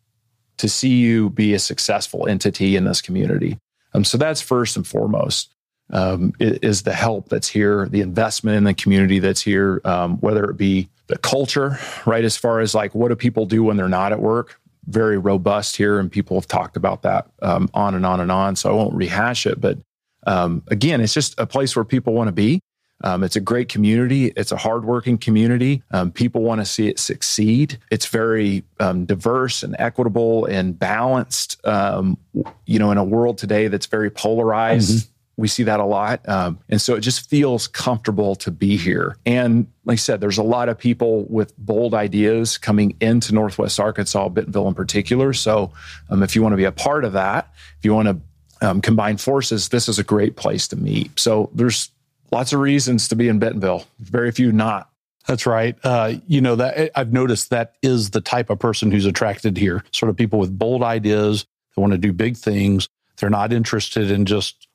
to 0.58 0.70
see 0.70 0.96
you 1.00 1.30
be 1.30 1.54
a 1.54 1.60
successful 1.60 2.28
entity 2.28 2.76
in 2.76 2.86
this 2.86 3.02
community. 3.02 3.58
Um, 3.94 4.06
so 4.06 4.18
that's 4.18 4.42
first 4.42 4.78
and 4.78 4.88
foremost 4.88 5.54
um, 5.92 6.34
is 6.40 6.84
the 6.84 6.94
help 6.94 7.30
that's 7.30 7.48
here, 7.48 7.88
the 7.90 8.02
investment 8.02 8.58
in 8.58 8.64
the 8.64 8.74
community 8.74 9.20
that's 9.20 9.42
here, 9.42 9.82
um, 9.86 10.18
whether 10.18 10.46
it 10.46 10.58
be 10.58 10.90
the 11.08 11.18
culture, 11.18 11.78
right? 12.06 12.24
As 12.24 12.38
far 12.38 12.60
as 12.62 12.74
like 12.74 12.96
what 12.96 13.10
do 13.10 13.16
people 13.16 13.46
do 13.46 13.64
when 13.64 13.78
they're 13.78 13.90
not 13.90 14.12
at 14.12 14.20
work? 14.20 14.60
Very 14.88 15.18
robust 15.18 15.76
here, 15.76 16.00
and 16.00 16.12
people 16.12 16.38
have 16.38 16.48
talked 16.48 16.78
about 16.78 17.02
that 17.04 17.28
um, 17.42 17.70
on 17.74 17.96
and 17.96 18.06
on 18.06 18.20
and 18.22 18.32
on. 18.32 18.56
So 18.56 18.70
I 18.70 18.74
won't 18.74 18.94
rehash 18.94 19.46
it, 19.46 19.60
but 19.60 19.78
um, 20.26 20.64
again, 20.68 21.02
it's 21.02 21.14
just 21.14 21.40
a 21.40 21.46
place 21.46 21.76
where 21.76 21.86
people 21.86 22.14
want 22.14 22.28
to 22.28 22.34
be. 22.34 22.62
Um, 23.04 23.24
it's 23.24 23.36
a 23.36 23.42
great 23.42 23.70
community. 23.70 24.32
It's 24.36 24.52
a 24.52 24.58
hardworking 24.58 25.18
community. 25.18 25.84
Um, 25.92 26.12
people 26.12 26.42
want 26.42 26.62
to 26.62 26.66
see 26.66 26.88
it 26.88 26.98
succeed. 26.98 27.78
It's 27.92 28.06
very 28.06 28.64
um, 28.80 29.06
diverse 29.06 29.64
and 29.64 29.76
equitable 29.80 30.46
and 30.46 30.78
balanced. 30.78 31.66
Um, 31.68 32.18
you 32.66 32.80
know, 32.80 32.92
in 32.92 32.98
a 32.98 33.04
world 33.04 33.38
today 33.38 33.68
that's 33.68 33.86
very 33.86 34.10
polarized, 34.10 35.04
mm-hmm. 35.04 35.12
we 35.36 35.50
see 35.50 35.64
that 35.64 35.82
a 35.82 35.86
lot. 35.86 36.28
Um, 36.28 36.60
and 36.70 36.82
so 36.82 36.96
it 36.96 37.02
just 37.02 37.30
feels 37.30 37.68
comfortable 37.68 38.34
to 38.38 38.50
be 38.50 38.78
here. 38.78 39.18
And 39.26 39.68
like 39.84 39.96
I 39.96 39.98
said, 39.98 40.22
there's 40.22 40.38
a 40.38 40.44
lot 40.44 40.70
of 40.70 40.78
people 40.78 41.26
with 41.26 41.56
bold 41.58 41.94
ideas 41.94 42.58
coming 42.58 42.96
into 43.02 43.34
Northwest 43.34 43.78
Arkansas, 43.78 44.30
Bentonville 44.30 44.70
in 44.70 44.74
particular. 44.74 45.34
So 45.34 45.74
um, 46.10 46.24
if 46.24 46.34
you 46.34 46.42
want 46.42 46.54
to 46.54 46.58
be 46.58 46.64
a 46.64 46.72
part 46.72 47.04
of 47.04 47.12
that, 47.12 47.54
if 47.78 47.84
you 47.84 47.94
want 47.94 48.08
to 48.08 48.22
um, 48.62 48.82
combine 48.82 49.18
forces, 49.18 49.70
this 49.70 49.88
is 49.90 50.00
a 50.00 50.04
great 50.04 50.36
place 50.36 50.68
to 50.70 50.76
meet. 50.76 51.18
So 51.20 51.50
there's 51.54 51.92
lots 52.32 52.54
of 52.54 52.60
reasons 52.60 53.08
to 53.10 53.16
be 53.16 53.28
in 53.28 53.40
Bentonville, 53.40 53.86
very 54.00 54.32
few 54.32 54.52
not. 54.52 54.90
That's 55.28 55.46
right. 55.46 55.76
Uh, 55.84 56.16
you 56.28 56.40
know 56.40 56.56
that 56.56 56.92
I've 56.96 57.12
noticed 57.12 57.50
that 57.50 57.76
is 57.82 58.12
the 58.12 58.22
type 58.22 58.50
of 58.50 58.60
person 58.60 58.92
who's 58.92 59.06
attracted 59.06 59.58
here. 59.58 59.84
Sort 59.92 60.10
of 60.10 60.16
people 60.16 60.38
with 60.38 60.58
bold 60.58 60.84
ideas. 60.84 61.46
They 61.76 61.82
want 61.82 61.94
to 61.94 61.98
do 61.98 62.14
big 62.14 62.38
things. 62.38 62.88
They're 63.18 63.30
not 63.30 63.52
interested 63.52 64.12
in 64.12 64.26
just 64.26 64.68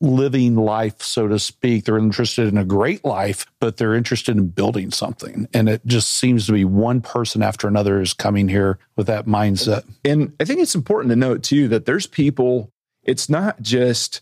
living 0.00 0.54
life, 0.54 1.02
so 1.02 1.28
to 1.28 1.38
speak. 1.38 1.84
They're 1.84 1.98
interested 1.98 2.48
in 2.48 2.56
a 2.56 2.64
great 2.64 3.04
life, 3.04 3.46
but 3.60 3.76
they're 3.76 3.94
interested 3.94 4.36
in 4.36 4.48
building 4.48 4.90
something. 4.90 5.48
And 5.52 5.68
it 5.68 5.84
just 5.86 6.12
seems 6.12 6.46
to 6.46 6.52
be 6.52 6.64
one 6.64 7.00
person 7.00 7.42
after 7.42 7.66
another 7.66 8.00
is 8.00 8.14
coming 8.14 8.48
here 8.48 8.78
with 8.96 9.08
that 9.08 9.26
mindset. 9.26 9.84
And 10.04 10.32
I 10.40 10.44
think 10.44 10.60
it's 10.60 10.76
important 10.76 11.10
to 11.10 11.16
note 11.16 11.42
too 11.42 11.68
that 11.68 11.84
there's 11.84 12.06
people 12.06 12.72
it's 13.08 13.28
not 13.28 13.60
just 13.62 14.20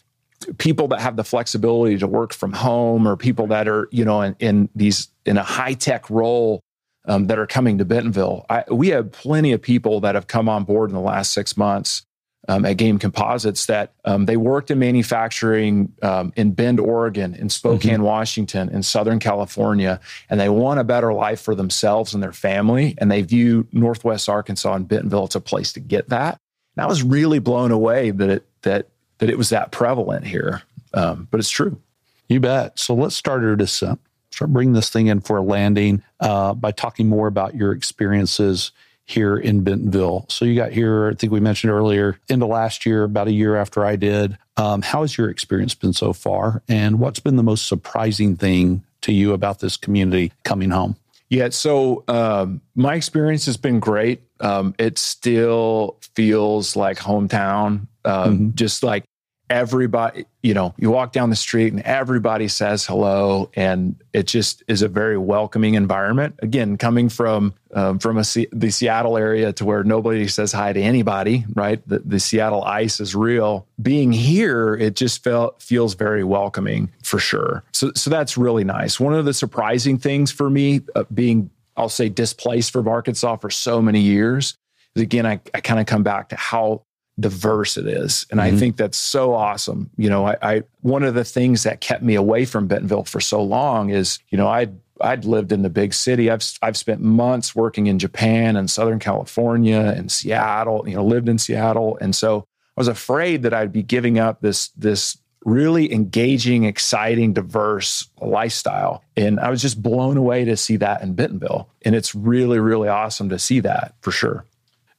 people 0.58 0.88
that 0.88 1.00
have 1.00 1.16
the 1.16 1.24
flexibility 1.24 1.98
to 1.98 2.06
work 2.06 2.32
from 2.32 2.52
home 2.52 3.06
or 3.06 3.16
people 3.16 3.48
that 3.48 3.66
are 3.66 3.88
you 3.90 4.04
know 4.04 4.22
in, 4.22 4.36
in 4.38 4.68
these 4.74 5.08
in 5.26 5.36
a 5.36 5.42
high 5.42 5.74
tech 5.74 6.08
role 6.08 6.60
um, 7.06 7.26
that 7.26 7.38
are 7.38 7.46
coming 7.46 7.78
to 7.78 7.84
Bentonville. 7.84 8.46
I, 8.48 8.64
we 8.70 8.88
have 8.88 9.12
plenty 9.12 9.52
of 9.52 9.60
people 9.60 10.00
that 10.00 10.14
have 10.14 10.26
come 10.26 10.48
on 10.48 10.64
board 10.64 10.90
in 10.90 10.94
the 10.94 11.00
last 11.00 11.32
six 11.32 11.56
months 11.56 12.02
um, 12.48 12.64
at 12.64 12.76
Game 12.76 12.98
Composites 12.98 13.66
that 13.66 13.92
um, 14.04 14.26
they 14.26 14.36
worked 14.36 14.70
in 14.70 14.78
manufacturing 14.78 15.92
um, 16.02 16.32
in 16.36 16.52
Bend, 16.52 16.78
Oregon, 16.78 17.34
in 17.34 17.48
Spokane, 17.48 17.94
mm-hmm. 17.94 18.02
Washington, 18.02 18.68
in 18.68 18.82
Southern 18.82 19.18
California, 19.18 20.00
and 20.30 20.38
they 20.38 20.48
want 20.48 20.80
a 20.80 20.84
better 20.84 21.12
life 21.12 21.40
for 21.40 21.54
themselves 21.54 22.14
and 22.14 22.22
their 22.22 22.32
family. 22.32 22.94
And 22.98 23.10
they 23.10 23.22
view 23.22 23.66
Northwest 23.72 24.28
Arkansas 24.28 24.74
and 24.74 24.88
Bentonville 24.88 25.24
as 25.28 25.34
a 25.34 25.40
place 25.40 25.72
to 25.74 25.80
get 25.80 26.08
that. 26.10 26.38
And 26.76 26.84
I 26.84 26.86
was 26.86 27.02
really 27.02 27.38
blown 27.38 27.70
away 27.70 28.10
that 28.10 28.28
it 28.28 28.46
that 28.66 28.88
that 29.18 29.30
it 29.30 29.38
was 29.38 29.48
that 29.48 29.72
prevalent 29.72 30.26
here. 30.26 30.62
Um, 30.92 31.26
but 31.30 31.40
it's 31.40 31.50
true. 31.50 31.80
You 32.28 32.40
bet. 32.40 32.78
So 32.78 32.94
let's 32.94 33.16
start 33.16 33.42
our 33.42 33.56
descent. 33.56 34.00
Start 34.30 34.52
bringing 34.52 34.74
this 34.74 34.90
thing 34.90 35.06
in 35.06 35.20
for 35.20 35.38
a 35.38 35.42
landing 35.42 36.02
uh, 36.20 36.52
by 36.52 36.72
talking 36.72 37.08
more 37.08 37.26
about 37.26 37.54
your 37.54 37.72
experiences 37.72 38.72
here 39.06 39.36
in 39.36 39.62
Bentonville. 39.62 40.26
So 40.28 40.44
you 40.44 40.56
got 40.56 40.72
here, 40.72 41.08
I 41.08 41.14
think 41.14 41.32
we 41.32 41.40
mentioned 41.40 41.72
earlier, 41.72 42.18
into 42.28 42.44
last 42.44 42.84
year, 42.84 43.04
about 43.04 43.28
a 43.28 43.32
year 43.32 43.56
after 43.56 43.86
I 43.86 43.96
did. 43.96 44.36
Um, 44.56 44.82
how 44.82 45.02
has 45.02 45.16
your 45.16 45.30
experience 45.30 45.74
been 45.74 45.92
so 45.92 46.12
far? 46.12 46.62
And 46.68 46.98
what's 46.98 47.20
been 47.20 47.36
the 47.36 47.42
most 47.42 47.68
surprising 47.68 48.36
thing 48.36 48.82
to 49.02 49.12
you 49.12 49.32
about 49.32 49.60
this 49.60 49.76
community 49.76 50.32
coming 50.42 50.70
home? 50.70 50.96
Yeah, 51.28 51.48
so 51.50 52.04
um, 52.08 52.60
my 52.74 52.94
experience 52.94 53.46
has 53.46 53.56
been 53.56 53.80
great. 53.80 54.22
Um, 54.40 54.74
it 54.78 54.98
still 54.98 55.98
feels 56.14 56.76
like 56.76 56.98
hometown. 56.98 57.88
Um, 58.04 58.34
mm-hmm. 58.34 58.50
Just 58.54 58.82
like 58.82 59.04
everybody, 59.50 60.26
you 60.42 60.54
know, 60.54 60.74
you 60.76 60.90
walk 60.90 61.12
down 61.12 61.30
the 61.30 61.36
street 61.36 61.72
and 61.72 61.82
everybody 61.82 62.48
says 62.48 62.86
hello, 62.86 63.50
and 63.54 63.96
it 64.12 64.26
just 64.26 64.62
is 64.68 64.82
a 64.82 64.88
very 64.88 65.18
welcoming 65.18 65.74
environment. 65.74 66.36
Again, 66.40 66.76
coming 66.76 67.08
from 67.08 67.54
um, 67.74 67.98
from 67.98 68.18
a 68.18 68.24
the 68.52 68.70
Seattle 68.70 69.16
area 69.16 69.52
to 69.54 69.64
where 69.64 69.84
nobody 69.84 70.28
says 70.28 70.52
hi 70.52 70.72
to 70.72 70.80
anybody, 70.80 71.44
right? 71.54 71.86
The, 71.86 72.00
the 72.00 72.20
Seattle 72.20 72.62
ice 72.64 73.00
is 73.00 73.14
real. 73.14 73.66
Being 73.80 74.12
here, 74.12 74.74
it 74.74 74.96
just 74.96 75.22
felt 75.22 75.62
feels 75.62 75.94
very 75.94 76.24
welcoming 76.24 76.92
for 77.02 77.18
sure. 77.18 77.64
So 77.72 77.92
so 77.94 78.10
that's 78.10 78.36
really 78.36 78.64
nice. 78.64 78.98
One 78.98 79.14
of 79.14 79.24
the 79.24 79.34
surprising 79.34 79.98
things 79.98 80.32
for 80.32 80.48
me, 80.48 80.82
uh, 80.94 81.04
being 81.12 81.50
I'll 81.76 81.88
say 81.88 82.08
displaced 82.08 82.72
from 82.72 82.88
Arkansas 82.88 83.36
for 83.36 83.50
so 83.50 83.82
many 83.82 84.00
years, 84.00 84.56
again 84.96 85.26
I, 85.26 85.40
I 85.54 85.60
kind 85.60 85.80
of 85.80 85.86
come 85.86 86.02
back 86.02 86.30
to 86.30 86.36
how 86.36 86.85
diverse 87.18 87.76
it 87.76 87.86
is. 87.86 88.26
And 88.30 88.40
mm-hmm. 88.40 88.56
I 88.56 88.58
think 88.58 88.76
that's 88.76 88.98
so 88.98 89.34
awesome. 89.34 89.90
You 89.96 90.10
know, 90.10 90.26
I, 90.26 90.36
I, 90.42 90.62
one 90.82 91.02
of 91.02 91.14
the 91.14 91.24
things 91.24 91.62
that 91.62 91.80
kept 91.80 92.02
me 92.02 92.14
away 92.14 92.44
from 92.44 92.66
Bentonville 92.66 93.04
for 93.04 93.20
so 93.20 93.42
long 93.42 93.90
is, 93.90 94.18
you 94.30 94.38
know, 94.38 94.48
I'd 94.48 94.76
I'd 95.00 95.24
lived 95.24 95.52
in 95.52 95.62
the 95.62 95.70
big 95.70 95.92
city. 95.92 96.30
I've 96.30 96.44
I've 96.62 96.76
spent 96.76 97.00
months 97.00 97.54
working 97.54 97.86
in 97.86 97.98
Japan 97.98 98.56
and 98.56 98.70
Southern 98.70 98.98
California 98.98 99.94
and 99.96 100.10
Seattle, 100.10 100.88
you 100.88 100.94
know, 100.94 101.04
lived 101.04 101.28
in 101.28 101.38
Seattle. 101.38 101.98
And 102.00 102.14
so 102.14 102.46
I 102.76 102.80
was 102.80 102.88
afraid 102.88 103.42
that 103.42 103.54
I'd 103.54 103.72
be 103.72 103.82
giving 103.82 104.18
up 104.18 104.40
this 104.40 104.68
this 104.70 105.18
really 105.44 105.92
engaging, 105.92 106.64
exciting, 106.64 107.32
diverse 107.32 108.08
lifestyle. 108.20 109.02
And 109.16 109.38
I 109.38 109.48
was 109.48 109.62
just 109.62 109.80
blown 109.80 110.16
away 110.16 110.44
to 110.44 110.56
see 110.56 110.76
that 110.78 111.02
in 111.02 111.14
Bentonville. 111.14 111.68
And 111.82 111.94
it's 111.94 112.14
really, 112.14 112.58
really 112.58 112.88
awesome 112.88 113.28
to 113.28 113.38
see 113.38 113.60
that 113.60 113.94
for 114.00 114.10
sure. 114.10 114.44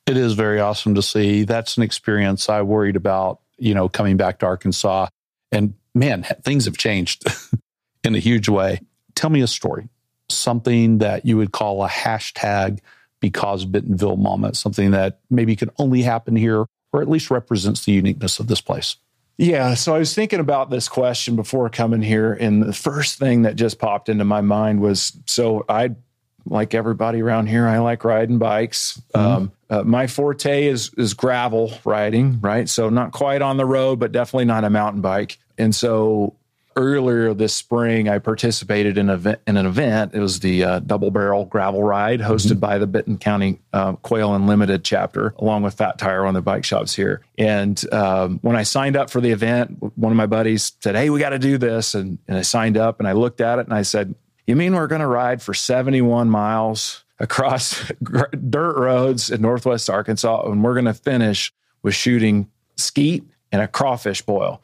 It 0.08 0.16
is 0.16 0.34
very 0.34 0.60
awesome 0.60 0.96
to 0.96 1.02
see. 1.02 1.44
That's 1.44 1.76
an 1.76 1.84
experience 1.84 2.48
I 2.48 2.62
worried 2.62 2.96
about, 2.96 3.42
you 3.58 3.74
know, 3.74 3.90
coming 3.90 4.16
back 4.16 4.40
to 4.40 4.46
Arkansas. 4.46 5.08
And 5.52 5.74
man, 5.94 6.24
things 6.44 6.66
have 6.66 6.78
changed 6.78 7.26
in 8.06 8.16
a 8.16 8.20
huge 8.20 8.48
way. 8.48 8.80
Tell 9.16 9.30
me 9.30 9.42
a 9.42 9.48
story, 9.48 9.90
something 10.30 11.00
that 11.00 11.26
you 11.26 11.36
would 11.36 11.52
call 11.52 11.84
a 11.84 11.90
hashtag 11.90 12.80
because 13.20 13.66
Bentonville 13.66 14.16
moment, 14.16 14.56
something 14.56 14.92
that 14.92 15.20
maybe 15.30 15.56
could 15.56 15.72
only 15.78 16.04
happen 16.04 16.36
here 16.36 16.66
or 16.94 17.02
at 17.02 17.10
least 17.10 17.30
represents 17.30 17.84
the 17.84 17.92
uniqueness 17.92 18.40
of 18.40 18.48
this 18.48 18.62
place. 18.62 18.96
Yeah. 19.38 19.76
So 19.76 19.94
I 19.94 20.00
was 20.00 20.16
thinking 20.16 20.40
about 20.40 20.70
this 20.70 20.88
question 20.88 21.36
before 21.36 21.70
coming 21.70 22.02
here. 22.02 22.34
And 22.34 22.64
the 22.64 22.74
first 22.74 23.20
thing 23.20 23.44
that 23.44 23.56
just 23.56 23.78
popped 23.78 24.10
into 24.10 24.24
my 24.24 24.42
mind 24.42 24.80
was 24.80 25.18
so 25.26 25.66
I 25.68 25.92
like 26.46 26.74
everybody 26.74 27.22
around 27.22 27.48
here, 27.48 27.68
I 27.68 27.80
like 27.80 28.04
riding 28.04 28.38
bikes. 28.38 29.02
Mm-hmm. 29.14 29.28
Um, 29.28 29.52
uh, 29.70 29.84
my 29.84 30.08
forte 30.08 30.66
is 30.66 30.92
is 30.98 31.14
gravel 31.14 31.72
riding, 31.84 32.40
right? 32.42 32.68
So 32.70 32.90
not 32.90 33.12
quite 33.12 33.42
on 33.42 33.58
the 33.58 33.66
road, 33.66 34.00
but 34.00 34.12
definitely 34.12 34.46
not 34.46 34.64
a 34.64 34.70
mountain 34.70 35.02
bike. 35.02 35.38
And 35.58 35.76
so 35.76 36.36
earlier 36.78 37.34
this 37.34 37.56
spring, 37.56 38.08
I 38.08 38.20
participated 38.20 39.00
in, 39.00 39.10
event, 39.10 39.42
in 39.48 39.58
an 39.58 39.66
event. 39.66 40.14
It 40.14 40.20
was 40.20 40.40
the 40.40 40.64
uh, 40.64 40.80
Double 40.80 41.10
Barrel 41.10 41.46
Gravel 41.46 41.82
Ride 41.82 42.20
hosted 42.20 42.52
mm-hmm. 42.52 42.60
by 42.60 42.78
the 42.78 42.86
Benton 42.86 43.18
County 43.18 43.60
uh, 43.74 43.94
Quail 43.94 44.36
Unlimited 44.36 44.84
chapter, 44.84 45.34
along 45.40 45.64
with 45.64 45.74
Fat 45.74 45.98
Tire 45.98 46.26
on 46.26 46.36
the 46.36 46.42
bike 46.42 46.64
shops 46.64 46.96
here. 46.96 47.22
And 47.38 47.84
um, 47.92 48.40
when 48.44 48.56
I 48.56 48.62
signed 48.64 48.96
up 48.96 49.10
for 49.10 49.20
the 49.20 49.32
event, 49.32 49.82
one 49.98 50.12
of 50.12 50.16
my 50.16 50.28
buddies 50.28 50.74
said, 50.82 50.96
Hey, 50.96 51.10
we 51.10 51.20
got 51.20 51.30
to 51.30 51.40
do 51.40 51.58
this. 51.58 51.96
And, 51.96 52.20
and 52.28 52.38
I 52.38 52.44
signed 52.44 52.78
up 52.78 53.00
and 53.00 53.08
I 53.08 53.14
looked 53.14 53.42
at 53.42 53.58
it 53.58 53.66
and 53.66 53.74
I 53.74 53.82
said, 53.82 54.14
you 54.48 54.56
mean 54.56 54.74
we're 54.74 54.88
going 54.88 55.02
to 55.02 55.08
ride 55.08 55.42
for 55.42 55.54
71 55.54 56.30
miles 56.30 57.04
across 57.20 57.92
dirt 58.50 58.78
roads 58.78 59.30
in 59.30 59.42
Northwest 59.42 59.90
Arkansas 59.90 60.50
and 60.50 60.64
we're 60.64 60.74
going 60.74 60.86
to 60.86 60.94
finish 60.94 61.54
with 61.84 61.96
shooting 61.96 62.50
skeet 62.76 63.24
and 63.52 63.62
a 63.62 63.68
crawfish 63.68 64.22
boil? 64.22 64.62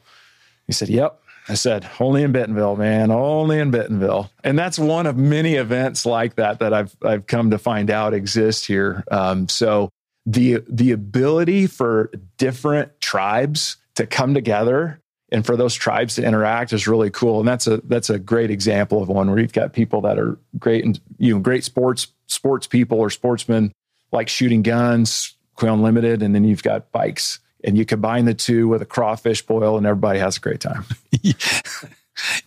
He 0.66 0.72
said, 0.72 0.88
Yep. 0.88 1.20
I 1.46 1.54
said, 1.54 1.86
only 2.00 2.22
in 2.22 2.32
Bentonville, 2.32 2.76
man, 2.76 3.10
only 3.10 3.58
in 3.58 3.70
Bentonville. 3.70 4.30
And 4.42 4.58
that's 4.58 4.78
one 4.78 5.06
of 5.06 5.18
many 5.18 5.56
events 5.56 6.06
like 6.06 6.36
that 6.36 6.58
that 6.60 6.72
I've, 6.72 6.96
I've 7.02 7.26
come 7.26 7.50
to 7.50 7.58
find 7.58 7.90
out 7.90 8.14
exist 8.14 8.64
here. 8.64 9.04
Um, 9.10 9.46
so 9.50 9.90
the, 10.24 10.64
the 10.66 10.92
ability 10.92 11.66
for 11.66 12.10
different 12.38 12.98
tribes 13.02 13.76
to 13.96 14.06
come 14.06 14.32
together 14.32 15.02
and 15.30 15.44
for 15.44 15.56
those 15.56 15.74
tribes 15.74 16.14
to 16.14 16.24
interact 16.24 16.72
is 16.72 16.86
really 16.86 17.10
cool. 17.10 17.40
And 17.40 17.48
that's 17.48 17.66
a 17.66 17.78
that's 17.78 18.08
a 18.08 18.18
great 18.18 18.50
example 18.50 19.02
of 19.02 19.08
one 19.08 19.28
where 19.28 19.40
you've 19.40 19.52
got 19.52 19.72
people 19.72 20.00
that 20.02 20.18
are 20.18 20.38
great 20.58 20.84
and 20.84 21.00
you 21.18 21.34
know 21.34 21.40
great 21.40 21.64
sports 21.64 22.06
sports 22.26 22.66
people 22.66 22.98
or 22.98 23.10
sportsmen 23.10 23.72
like 24.12 24.28
shooting 24.28 24.62
guns, 24.62 25.34
Quail 25.56 25.74
Unlimited, 25.74 26.22
and 26.22 26.34
then 26.34 26.44
you've 26.44 26.62
got 26.62 26.90
bikes. 26.92 27.40
And 27.62 27.78
you 27.78 27.86
combine 27.86 28.26
the 28.26 28.34
two 28.34 28.68
with 28.68 28.82
a 28.82 28.86
crawfish 28.86 29.42
boil, 29.42 29.78
and 29.78 29.86
everybody 29.86 30.18
has 30.18 30.36
a 30.36 30.40
great 30.40 30.60
time. 30.60 30.84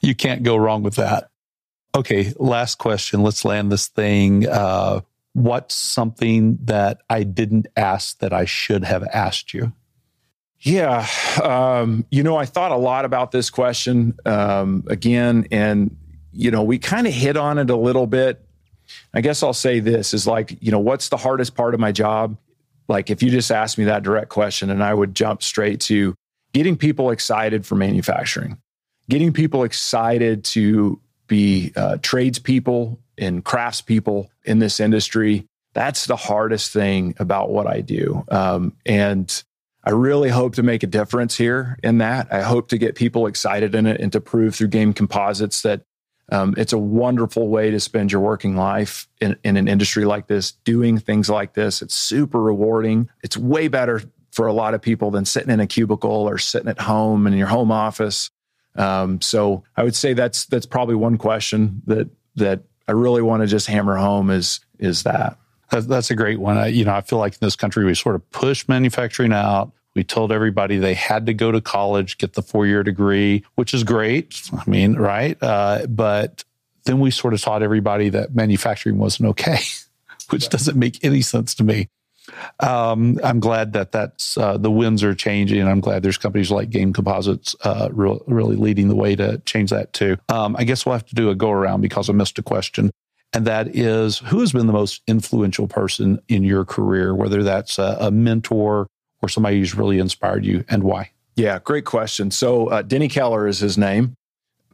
you 0.01 0.15
can't 0.15 0.43
go 0.43 0.55
wrong 0.55 0.84
with 0.84 0.95
that. 0.95 1.30
Okay, 1.95 2.34
last 2.38 2.78
question. 2.78 3.23
Let's 3.23 3.43
land 3.43 3.71
this 3.71 3.88
thing. 3.88 4.47
Uh, 4.47 5.01
what's 5.34 5.73
something 5.73 6.57
that 6.63 7.01
I 7.09 7.23
didn't 7.23 7.67
ask 7.75 8.19
that 8.19 8.34
I 8.34 8.45
should 8.45 8.84
have 8.84 9.03
asked 9.11 9.53
you? 9.53 9.73
Yeah. 10.59 11.07
Um, 11.43 12.05
you 12.09 12.23
know, 12.23 12.36
I 12.36 12.45
thought 12.45 12.71
a 12.71 12.78
lot 12.78 13.05
about 13.05 13.32
this 13.32 13.49
question 13.49 14.17
um, 14.25 14.84
again, 14.88 15.47
and, 15.51 15.95
you 16.32 16.51
know, 16.51 16.63
we 16.63 16.80
kind 16.80 17.07
of 17.07 17.13
hit 17.13 17.38
on 17.38 17.57
it 17.57 17.69
a 17.69 17.75
little 17.75 18.07
bit. 18.07 18.47
I 19.14 19.22
guess 19.22 19.44
I'll 19.44 19.54
say 19.54 19.80
this 19.80 20.14
is 20.14 20.28
like, 20.28 20.58
you 20.62 20.72
know, 20.72 20.80
what's 20.80 21.10
the 21.10 21.18
hardest 21.18 21.56
part 21.56 21.74
of 21.74 21.80
my 21.80 21.92
job? 21.92 22.38
Like, 22.88 23.10
if 23.10 23.22
you 23.22 23.30
just 23.30 23.52
asked 23.52 23.78
me 23.78 23.86
that 23.86 24.04
direct 24.04 24.30
question, 24.30 24.70
and 24.70 24.84
I 24.84 24.94
would 24.94 25.16
jump 25.16 25.44
straight 25.44 25.82
to 25.82 26.16
getting 26.54 26.78
people 26.78 27.12
excited 27.12 27.66
for 27.66 27.76
manufacturing, 27.76 28.58
getting 29.10 29.34
people 29.34 29.64
excited 29.64 30.44
to 30.46 31.02
be 31.28 31.74
uh, 31.76 31.98
tradespeople 32.02 33.00
and 33.18 33.44
craftspeople 33.44 34.30
in 34.46 34.60
this 34.60 34.80
industry. 34.80 35.46
That's 35.74 36.06
the 36.06 36.16
hardest 36.16 36.72
thing 36.72 37.16
about 37.20 37.50
what 37.50 37.68
I 37.68 37.82
do. 37.82 38.24
Um, 38.30 38.74
and 38.86 39.44
I 39.84 39.92
really 39.92 40.30
hope 40.30 40.56
to 40.56 40.64
make 40.64 40.84
a 40.84 40.88
difference 40.88 41.38
here 41.38 41.78
in 41.84 42.00
that. 42.00 42.28
I 42.34 42.42
hope 42.42 42.70
to 42.70 42.78
get 42.78 42.96
people 42.96 43.28
excited 43.28 43.76
in 43.76 43.86
it 43.86 44.02
and 44.02 44.12
to 44.14 44.22
prove 44.22 44.56
through 44.56 44.70
game 44.70 44.94
composites 44.94 45.62
that 45.62 45.84
um, 46.30 46.53
it's 46.57 46.73
a 46.73 46.78
wonderful 46.78 47.47
way 47.47 47.71
to 47.71 47.80
spend 47.80 48.11
your 48.11 48.21
working 48.21 48.55
life 48.55 49.07
in, 49.21 49.38
in, 49.43 49.55
an 49.55 49.67
industry 49.67 50.03
like 50.03 50.28
this, 50.28 50.51
doing 50.51 50.97
things 50.97 51.30
like 51.30 51.53
this. 51.53 51.82
It's 51.82 51.95
super 51.95 52.41
rewarding. 52.41 53.09
It's 53.23 53.38
way 53.38 53.69
better 53.69 54.01
for 54.32 54.47
a 54.47 54.53
lot 54.53 54.73
of 54.73 54.82
people 54.82 55.09
than 55.09 55.25
sitting 55.25 55.49
in 55.49 55.59
a 55.59 55.67
cubicle 55.67 56.11
or 56.11 56.38
sitting 56.38 56.67
at 56.67 56.80
home 56.80 57.28
in 57.28 57.34
your 57.34 57.47
home 57.47 57.71
office. 57.71 58.30
Um, 58.75 59.21
so 59.21 59.63
I 59.75 59.84
would 59.84 59.95
say 59.95 60.13
that's 60.13 60.45
that's 60.45 60.65
probably 60.65 60.95
one 60.95 61.17
question 61.17 61.82
that 61.88 62.09
that 62.36 62.61
I 62.88 62.91
really 62.91 63.21
want 63.21 63.41
to 63.41 63.47
just 63.47 63.67
hammer 63.67 63.95
home 63.95 64.30
is 64.30 64.59
is 64.80 65.03
that. 65.03 65.38
That's 65.69 66.11
a 66.11 66.15
great 66.15 66.39
one. 66.39 66.57
I, 66.57 66.67
you 66.67 66.86
know, 66.86 66.93
I 66.93 67.01
feel 67.01 67.19
like 67.19 67.34
in 67.34 67.39
this 67.41 67.57
country 67.57 67.84
we 67.84 67.93
sort 67.93 68.15
of 68.15 68.30
push 68.32 68.67
manufacturing 68.69 69.34
out. 69.34 69.71
We 69.98 70.04
told 70.04 70.32
everybody 70.32 70.78
they 70.78 70.93
had 70.93 71.26
to 71.26 71.34
go 71.34 71.52
to 71.52 71.60
college, 71.60 72.20
get 72.20 72.34
the 72.34 72.43
four 72.43 72.68
year 72.68 72.84
degree, 72.84 73.43
which 73.56 73.74
is 73.74 73.84
great. 73.84 74.39
I 74.54 74.70
mean, 74.70 74.93
right? 74.93 75.36
Uh, 75.41 75.88
but 75.88 76.43
then 76.86 77.00
we 77.00 77.10
sort 77.10 77.34
of 77.34 77.41
taught 77.41 77.64
everybody 77.64 78.10
that 78.10 78.36
manufacturing 78.36 79.00
wasn't 79.00 79.30
okay, 79.30 79.58
which 80.30 80.50
doesn't 80.50 80.78
make 80.78 81.04
any 81.04 81.22
sense 81.22 81.56
to 81.56 81.64
me. 81.64 81.89
Um, 82.60 83.20
I'm 83.24 83.39
glad 83.39 83.74
that 83.74 83.91
that's 83.91 84.38
uh, 84.38 84.58
the 84.58 84.70
winds 84.70 85.04
are 85.04 85.16
changing. 85.16 85.68
I'm 85.68 85.80
glad 85.80 86.04
there's 86.04 86.20
companies 86.20 86.52
like 86.52 86.70
Game 86.70 86.93
Composites 86.93 87.56
uh, 87.64 87.89
re- 87.91 88.20
really 88.28 88.56
leading 88.56 88.89
the 88.89 88.95
way 88.95 89.16
to 89.16 89.39
change 89.48 89.72
that 89.72 89.93
too. 89.93 90.18
Um, 90.30 90.56
I 90.60 90.64
guess 90.64 90.86
we'll 90.86 90.93
have 90.93 91.08
to 91.08 91.16
do 91.16 91.32
a 91.32 91.36
go 91.36 91.50
around 91.50 91.82
because 91.82 92.08
I 92.08 92.14
missed 92.14 92.38
a 92.38 92.43
question 92.43 92.91
and 93.34 93.45
that 93.45 93.76
is 93.76 94.20
who 94.20 94.39
has 94.39 94.52
been 94.52 94.68
the 94.68 94.74
most 94.74 95.02
influential 95.08 95.68
person 95.68 96.20
in 96.28 96.43
your 96.43 96.66
career, 96.66 97.14
whether 97.14 97.43
that's 97.43 97.78
a, 97.78 97.98
a 98.00 98.12
mentor 98.12 98.88
or 99.22 99.30
somebody 99.30 99.59
who's 99.59 99.76
really 99.76 99.99
inspired 99.99 100.45
you, 100.45 100.63
and 100.70 100.84
why? 100.84 101.11
Yeah, 101.36 101.59
great 101.59 101.86
question. 101.86 102.32
So 102.32 102.68
uh, 102.68 102.82
Denny 102.82 103.07
Keller 103.07 103.47
is 103.47 103.59
his 103.59 103.78
name. 103.78 104.15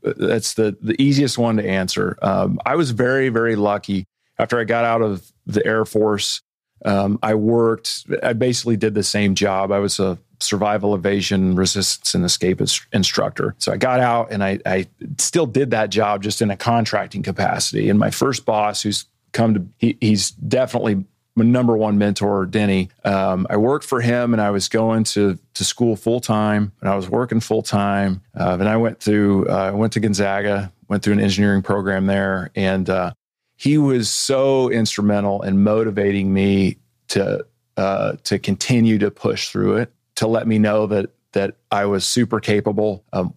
Uh, 0.05 0.13
that's 0.15 0.53
the 0.53 0.77
the 0.81 1.01
easiest 1.01 1.37
one 1.37 1.57
to 1.57 1.67
answer. 1.67 2.17
Um, 2.21 2.59
I 2.65 2.75
was 2.75 2.91
very 2.91 3.29
very 3.29 3.55
lucky. 3.55 4.05
After 4.39 4.59
I 4.59 4.63
got 4.63 4.83
out 4.83 5.01
of 5.01 5.31
the 5.45 5.63
Air 5.65 5.85
Force, 5.85 6.41
um, 6.85 7.19
I 7.21 7.35
worked. 7.35 8.05
I 8.23 8.33
basically 8.33 8.77
did 8.77 8.93
the 8.95 9.03
same 9.03 9.35
job. 9.35 9.71
I 9.71 9.79
was 9.79 9.99
a 9.99 10.17
survival, 10.43 10.93
evasion, 10.93 11.55
resistance, 11.55 12.13
and 12.13 12.25
escape 12.25 12.61
instructor. 12.91 13.55
So 13.57 13.71
I 13.71 13.77
got 13.77 13.99
out 13.99 14.31
and 14.31 14.43
I, 14.43 14.59
I 14.65 14.87
still 15.17 15.45
did 15.45 15.71
that 15.71 15.89
job 15.89 16.21
just 16.21 16.41
in 16.41 16.51
a 16.51 16.57
contracting 16.57 17.23
capacity. 17.23 17.89
And 17.89 17.97
my 17.97 18.11
first 18.11 18.45
boss, 18.45 18.81
who's 18.81 19.05
come 19.31 19.53
to, 19.53 19.67
he, 19.77 19.97
he's 20.01 20.31
definitely 20.31 21.05
my 21.36 21.43
number 21.43 21.75
one 21.75 21.97
mentor, 21.97 22.45
Denny. 22.45 22.89
Um, 23.03 23.47
I 23.49 23.57
worked 23.57 23.86
for 23.86 24.01
him 24.01 24.34
and 24.34 24.41
I 24.41 24.51
was 24.51 24.69
going 24.69 25.03
to, 25.05 25.38
to 25.55 25.63
school 25.63 25.95
full 25.95 26.19
time 26.19 26.71
and 26.79 26.89
I 26.89 26.95
was 26.95 27.09
working 27.09 27.39
full 27.39 27.63
time. 27.63 28.21
Uh, 28.39 28.57
and 28.59 28.69
I 28.69 28.77
went 28.77 28.99
through, 28.99 29.49
uh, 29.49 29.53
I 29.53 29.71
went 29.71 29.93
to 29.93 29.99
Gonzaga, 29.99 30.71
went 30.88 31.03
through 31.03 31.13
an 31.13 31.19
engineering 31.19 31.63
program 31.63 32.05
there. 32.05 32.51
And 32.55 32.89
uh, 32.89 33.13
he 33.55 33.77
was 33.77 34.09
so 34.09 34.69
instrumental 34.69 35.41
in 35.41 35.63
motivating 35.63 36.34
me 36.34 36.77
to, 37.09 37.45
uh, 37.77 38.13
to 38.25 38.38
continue 38.38 38.99
to 38.99 39.09
push 39.09 39.49
through 39.49 39.77
it 39.77 39.91
to 40.15 40.27
let 40.27 40.47
me 40.47 40.59
know 40.59 40.88
that 40.88 41.09
that 41.34 41.55
I 41.71 41.86
was 41.86 42.05
super 42.05 42.39
capable. 42.39 43.03
Um, 43.11 43.34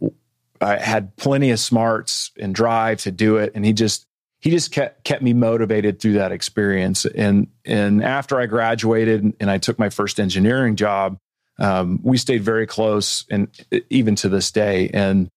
I 0.60 0.76
had 0.76 1.16
plenty 1.16 1.50
of 1.50 1.58
smarts 1.58 2.30
and 2.38 2.54
drive 2.54 3.00
to 3.00 3.10
do 3.10 3.36
it, 3.36 3.52
and 3.54 3.64
he 3.64 3.72
just 3.72 4.06
he 4.46 4.52
just 4.52 4.70
kept 4.70 5.02
kept 5.02 5.22
me 5.22 5.32
motivated 5.32 6.00
through 6.00 6.12
that 6.12 6.30
experience. 6.30 7.04
And 7.04 7.48
and 7.64 8.04
after 8.04 8.38
I 8.40 8.46
graduated 8.46 9.34
and 9.40 9.50
I 9.50 9.58
took 9.58 9.76
my 9.76 9.90
first 9.90 10.20
engineering 10.20 10.76
job, 10.76 11.18
um, 11.58 11.98
we 12.04 12.16
stayed 12.16 12.44
very 12.44 12.64
close, 12.64 13.24
and 13.28 13.48
even 13.90 14.14
to 14.14 14.28
this 14.28 14.52
day. 14.52 14.88
And 14.94 15.28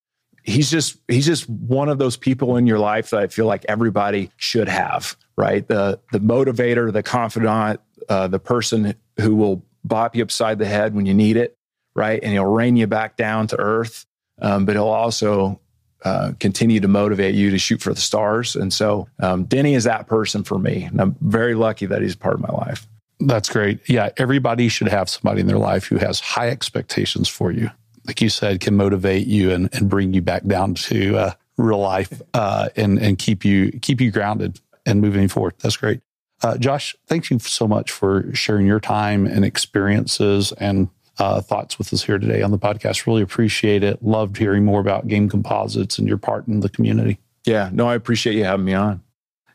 he's 0.44 0.70
just 0.70 0.98
he's 1.08 1.26
just 1.26 1.50
one 1.50 1.90
of 1.90 1.98
those 1.98 2.18
people 2.18 2.56
in 2.56 2.68
your 2.68 2.78
life 2.78 3.10
that 3.10 3.20
I 3.20 3.28
feel 3.30 3.48
like 3.48 3.66
everybody 3.68 4.30
should 4.38 4.70
have. 4.70 5.18
Right, 5.36 5.68
the 5.68 6.00
the 6.12 6.20
motivator, 6.20 6.94
the 6.94 7.02
confidant, 7.02 7.80
uh, 8.10 8.28
the 8.28 8.40
person 8.40 8.94
who 9.20 9.36
will 9.36 9.66
bop 9.84 10.16
you 10.16 10.22
upside 10.22 10.60
the 10.60 10.68
head 10.68 10.94
when 10.94 11.08
you 11.08 11.16
need 11.16 11.36
it, 11.36 11.58
right? 11.96 12.20
And 12.22 12.32
he'll 12.32 12.46
rein 12.46 12.76
you 12.76 12.86
back 12.86 13.18
down 13.18 13.48
to 13.48 13.60
earth. 13.60 14.06
Um, 14.40 14.66
but 14.66 14.76
he'll 14.76 14.86
also 14.86 15.62
uh, 16.04 16.32
continue 16.40 16.80
to 16.80 16.88
motivate 16.88 17.36
you 17.36 17.50
to 17.52 17.58
shoot 17.58 17.82
for 17.82 17.94
the 17.94 18.00
stars. 18.00 18.56
And 18.56 18.72
so 18.74 19.08
um, 19.20 19.44
Denny 19.46 19.76
is 19.76 19.84
that 19.84 20.08
person 20.08 20.44
for 20.44 20.58
me. 20.58 20.84
And 20.84 21.02
I'm 21.02 21.16
very 21.22 21.56
lucky 21.56 21.86
that 21.88 22.02
he's 22.02 22.16
part 22.16 22.36
of 22.36 22.42
my 22.42 22.52
life. 22.52 22.88
That's 23.20 23.50
great. 23.50 23.88
Yeah, 23.90 24.10
everybody 24.18 24.70
should 24.70 24.88
have 24.88 25.10
somebody 25.10 25.42
in 25.42 25.48
their 25.48 25.58
life 25.58 25.86
who 25.86 25.98
has 25.98 26.22
high 26.22 26.50
expectations 26.50 27.28
for 27.28 27.52
you. 27.52 27.70
Like 28.08 28.22
you 28.22 28.30
said, 28.30 28.62
can 28.62 28.76
motivate 28.76 29.28
you 29.28 29.52
and, 29.52 29.70
and 29.74 29.90
bring 29.90 30.14
you 30.14 30.22
back 30.22 30.46
down 30.46 30.76
to 30.76 31.18
uh, 31.18 31.34
real 31.58 31.80
life 31.80 32.22
uh, 32.34 32.70
and 32.76 32.98
and 32.98 33.20
keep 33.20 33.44
you 33.44 33.72
keep 33.82 34.00
you 34.02 34.10
grounded 34.10 34.60
and 34.86 35.02
moving 35.02 35.28
forward. 35.28 35.56
That's 35.60 35.78
great. 35.78 36.00
Uh, 36.42 36.58
Josh, 36.58 36.96
thank 37.08 37.30
you 37.30 37.38
so 37.40 37.68
much 37.68 37.92
for 37.92 38.34
sharing 38.34 38.66
your 38.66 38.80
time 38.80 39.28
and 39.28 39.44
experiences 39.44 40.54
and 40.54 40.90
uh, 41.20 41.42
thoughts 41.42 41.78
with 41.78 41.94
us 41.94 42.04
here 42.04 42.18
today 42.18 42.42
on 42.42 42.52
the 42.52 42.58
podcast. 42.58 43.06
Really 43.06 43.22
appreciate 43.22 43.84
it. 43.84 44.04
Loved 44.04 44.38
hearing 44.38 44.66
more 44.66 44.80
about 44.80 45.08
game 45.08 45.30
composites 45.30 46.00
and 46.00 46.08
your 46.08 46.18
part 46.18 46.48
in 46.48 46.62
the 46.62 46.70
community. 46.70 47.20
Yeah, 47.46 47.70
no, 47.72 47.88
I 47.88 47.96
appreciate 47.96 48.36
you 48.36 48.46
having 48.46 48.66
me 48.66 48.74
on. 48.74 49.02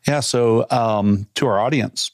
Yeah, 0.06 0.20
so 0.20 0.66
um, 0.70 1.26
to 1.36 1.46
our 1.46 1.58
audience, 1.58 2.12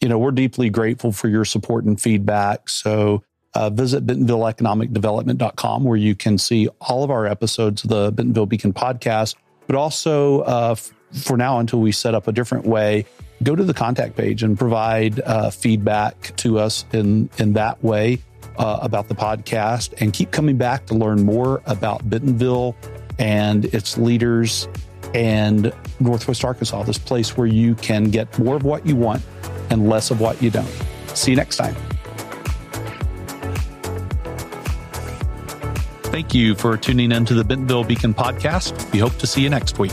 you 0.00 0.08
know, 0.08 0.18
we're 0.18 0.30
deeply 0.30 0.70
grateful 0.70 1.12
for 1.12 1.28
your 1.28 1.44
support 1.44 1.84
and 1.84 2.00
feedback. 2.00 2.68
So 2.68 3.22
uh, 3.54 3.70
visit 3.70 4.06
BentonvilleEconomicDevelopment.com 4.06 5.84
where 5.84 5.96
you 5.96 6.14
can 6.14 6.38
see 6.38 6.68
all 6.80 7.04
of 7.04 7.10
our 7.10 7.26
episodes 7.26 7.84
of 7.84 7.90
the 7.90 8.12
Bentonville 8.12 8.46
Beacon 8.46 8.72
podcast, 8.72 9.34
but 9.66 9.76
also 9.76 10.40
uh, 10.42 10.70
f- 10.72 10.92
for 11.12 11.36
now 11.36 11.58
until 11.58 11.80
we 11.80 11.92
set 11.92 12.14
up 12.14 12.28
a 12.28 12.32
different 12.32 12.66
way 12.66 13.06
go 13.42 13.54
to 13.54 13.64
the 13.64 13.74
contact 13.74 14.16
page 14.16 14.42
and 14.42 14.58
provide 14.58 15.20
uh, 15.20 15.50
feedback 15.50 16.34
to 16.36 16.58
us 16.58 16.84
in, 16.92 17.28
in 17.38 17.52
that 17.52 17.82
way 17.82 18.18
uh, 18.58 18.78
about 18.82 19.08
the 19.08 19.14
podcast 19.14 19.94
and 20.00 20.12
keep 20.12 20.30
coming 20.30 20.56
back 20.56 20.86
to 20.86 20.94
learn 20.94 21.24
more 21.24 21.62
about 21.66 22.08
Bentonville 22.08 22.76
and 23.18 23.64
its 23.66 23.96
leaders 23.98 24.68
and 25.14 25.72
Northwest 26.00 26.44
Arkansas, 26.44 26.82
this 26.82 26.98
place 26.98 27.36
where 27.36 27.46
you 27.46 27.74
can 27.76 28.04
get 28.04 28.38
more 28.38 28.56
of 28.56 28.64
what 28.64 28.86
you 28.86 28.96
want 28.96 29.22
and 29.70 29.88
less 29.88 30.10
of 30.10 30.20
what 30.20 30.40
you 30.42 30.50
don't. 30.50 30.70
See 31.14 31.30
you 31.30 31.36
next 31.36 31.56
time. 31.56 31.74
Thank 36.04 36.34
you 36.34 36.54
for 36.54 36.76
tuning 36.76 37.12
in 37.12 37.26
to 37.26 37.34
the 37.34 37.44
Bentonville 37.44 37.84
Beacon 37.84 38.14
podcast. 38.14 38.90
We 38.92 39.00
hope 39.00 39.16
to 39.18 39.26
see 39.26 39.42
you 39.42 39.50
next 39.50 39.78
week. 39.78 39.92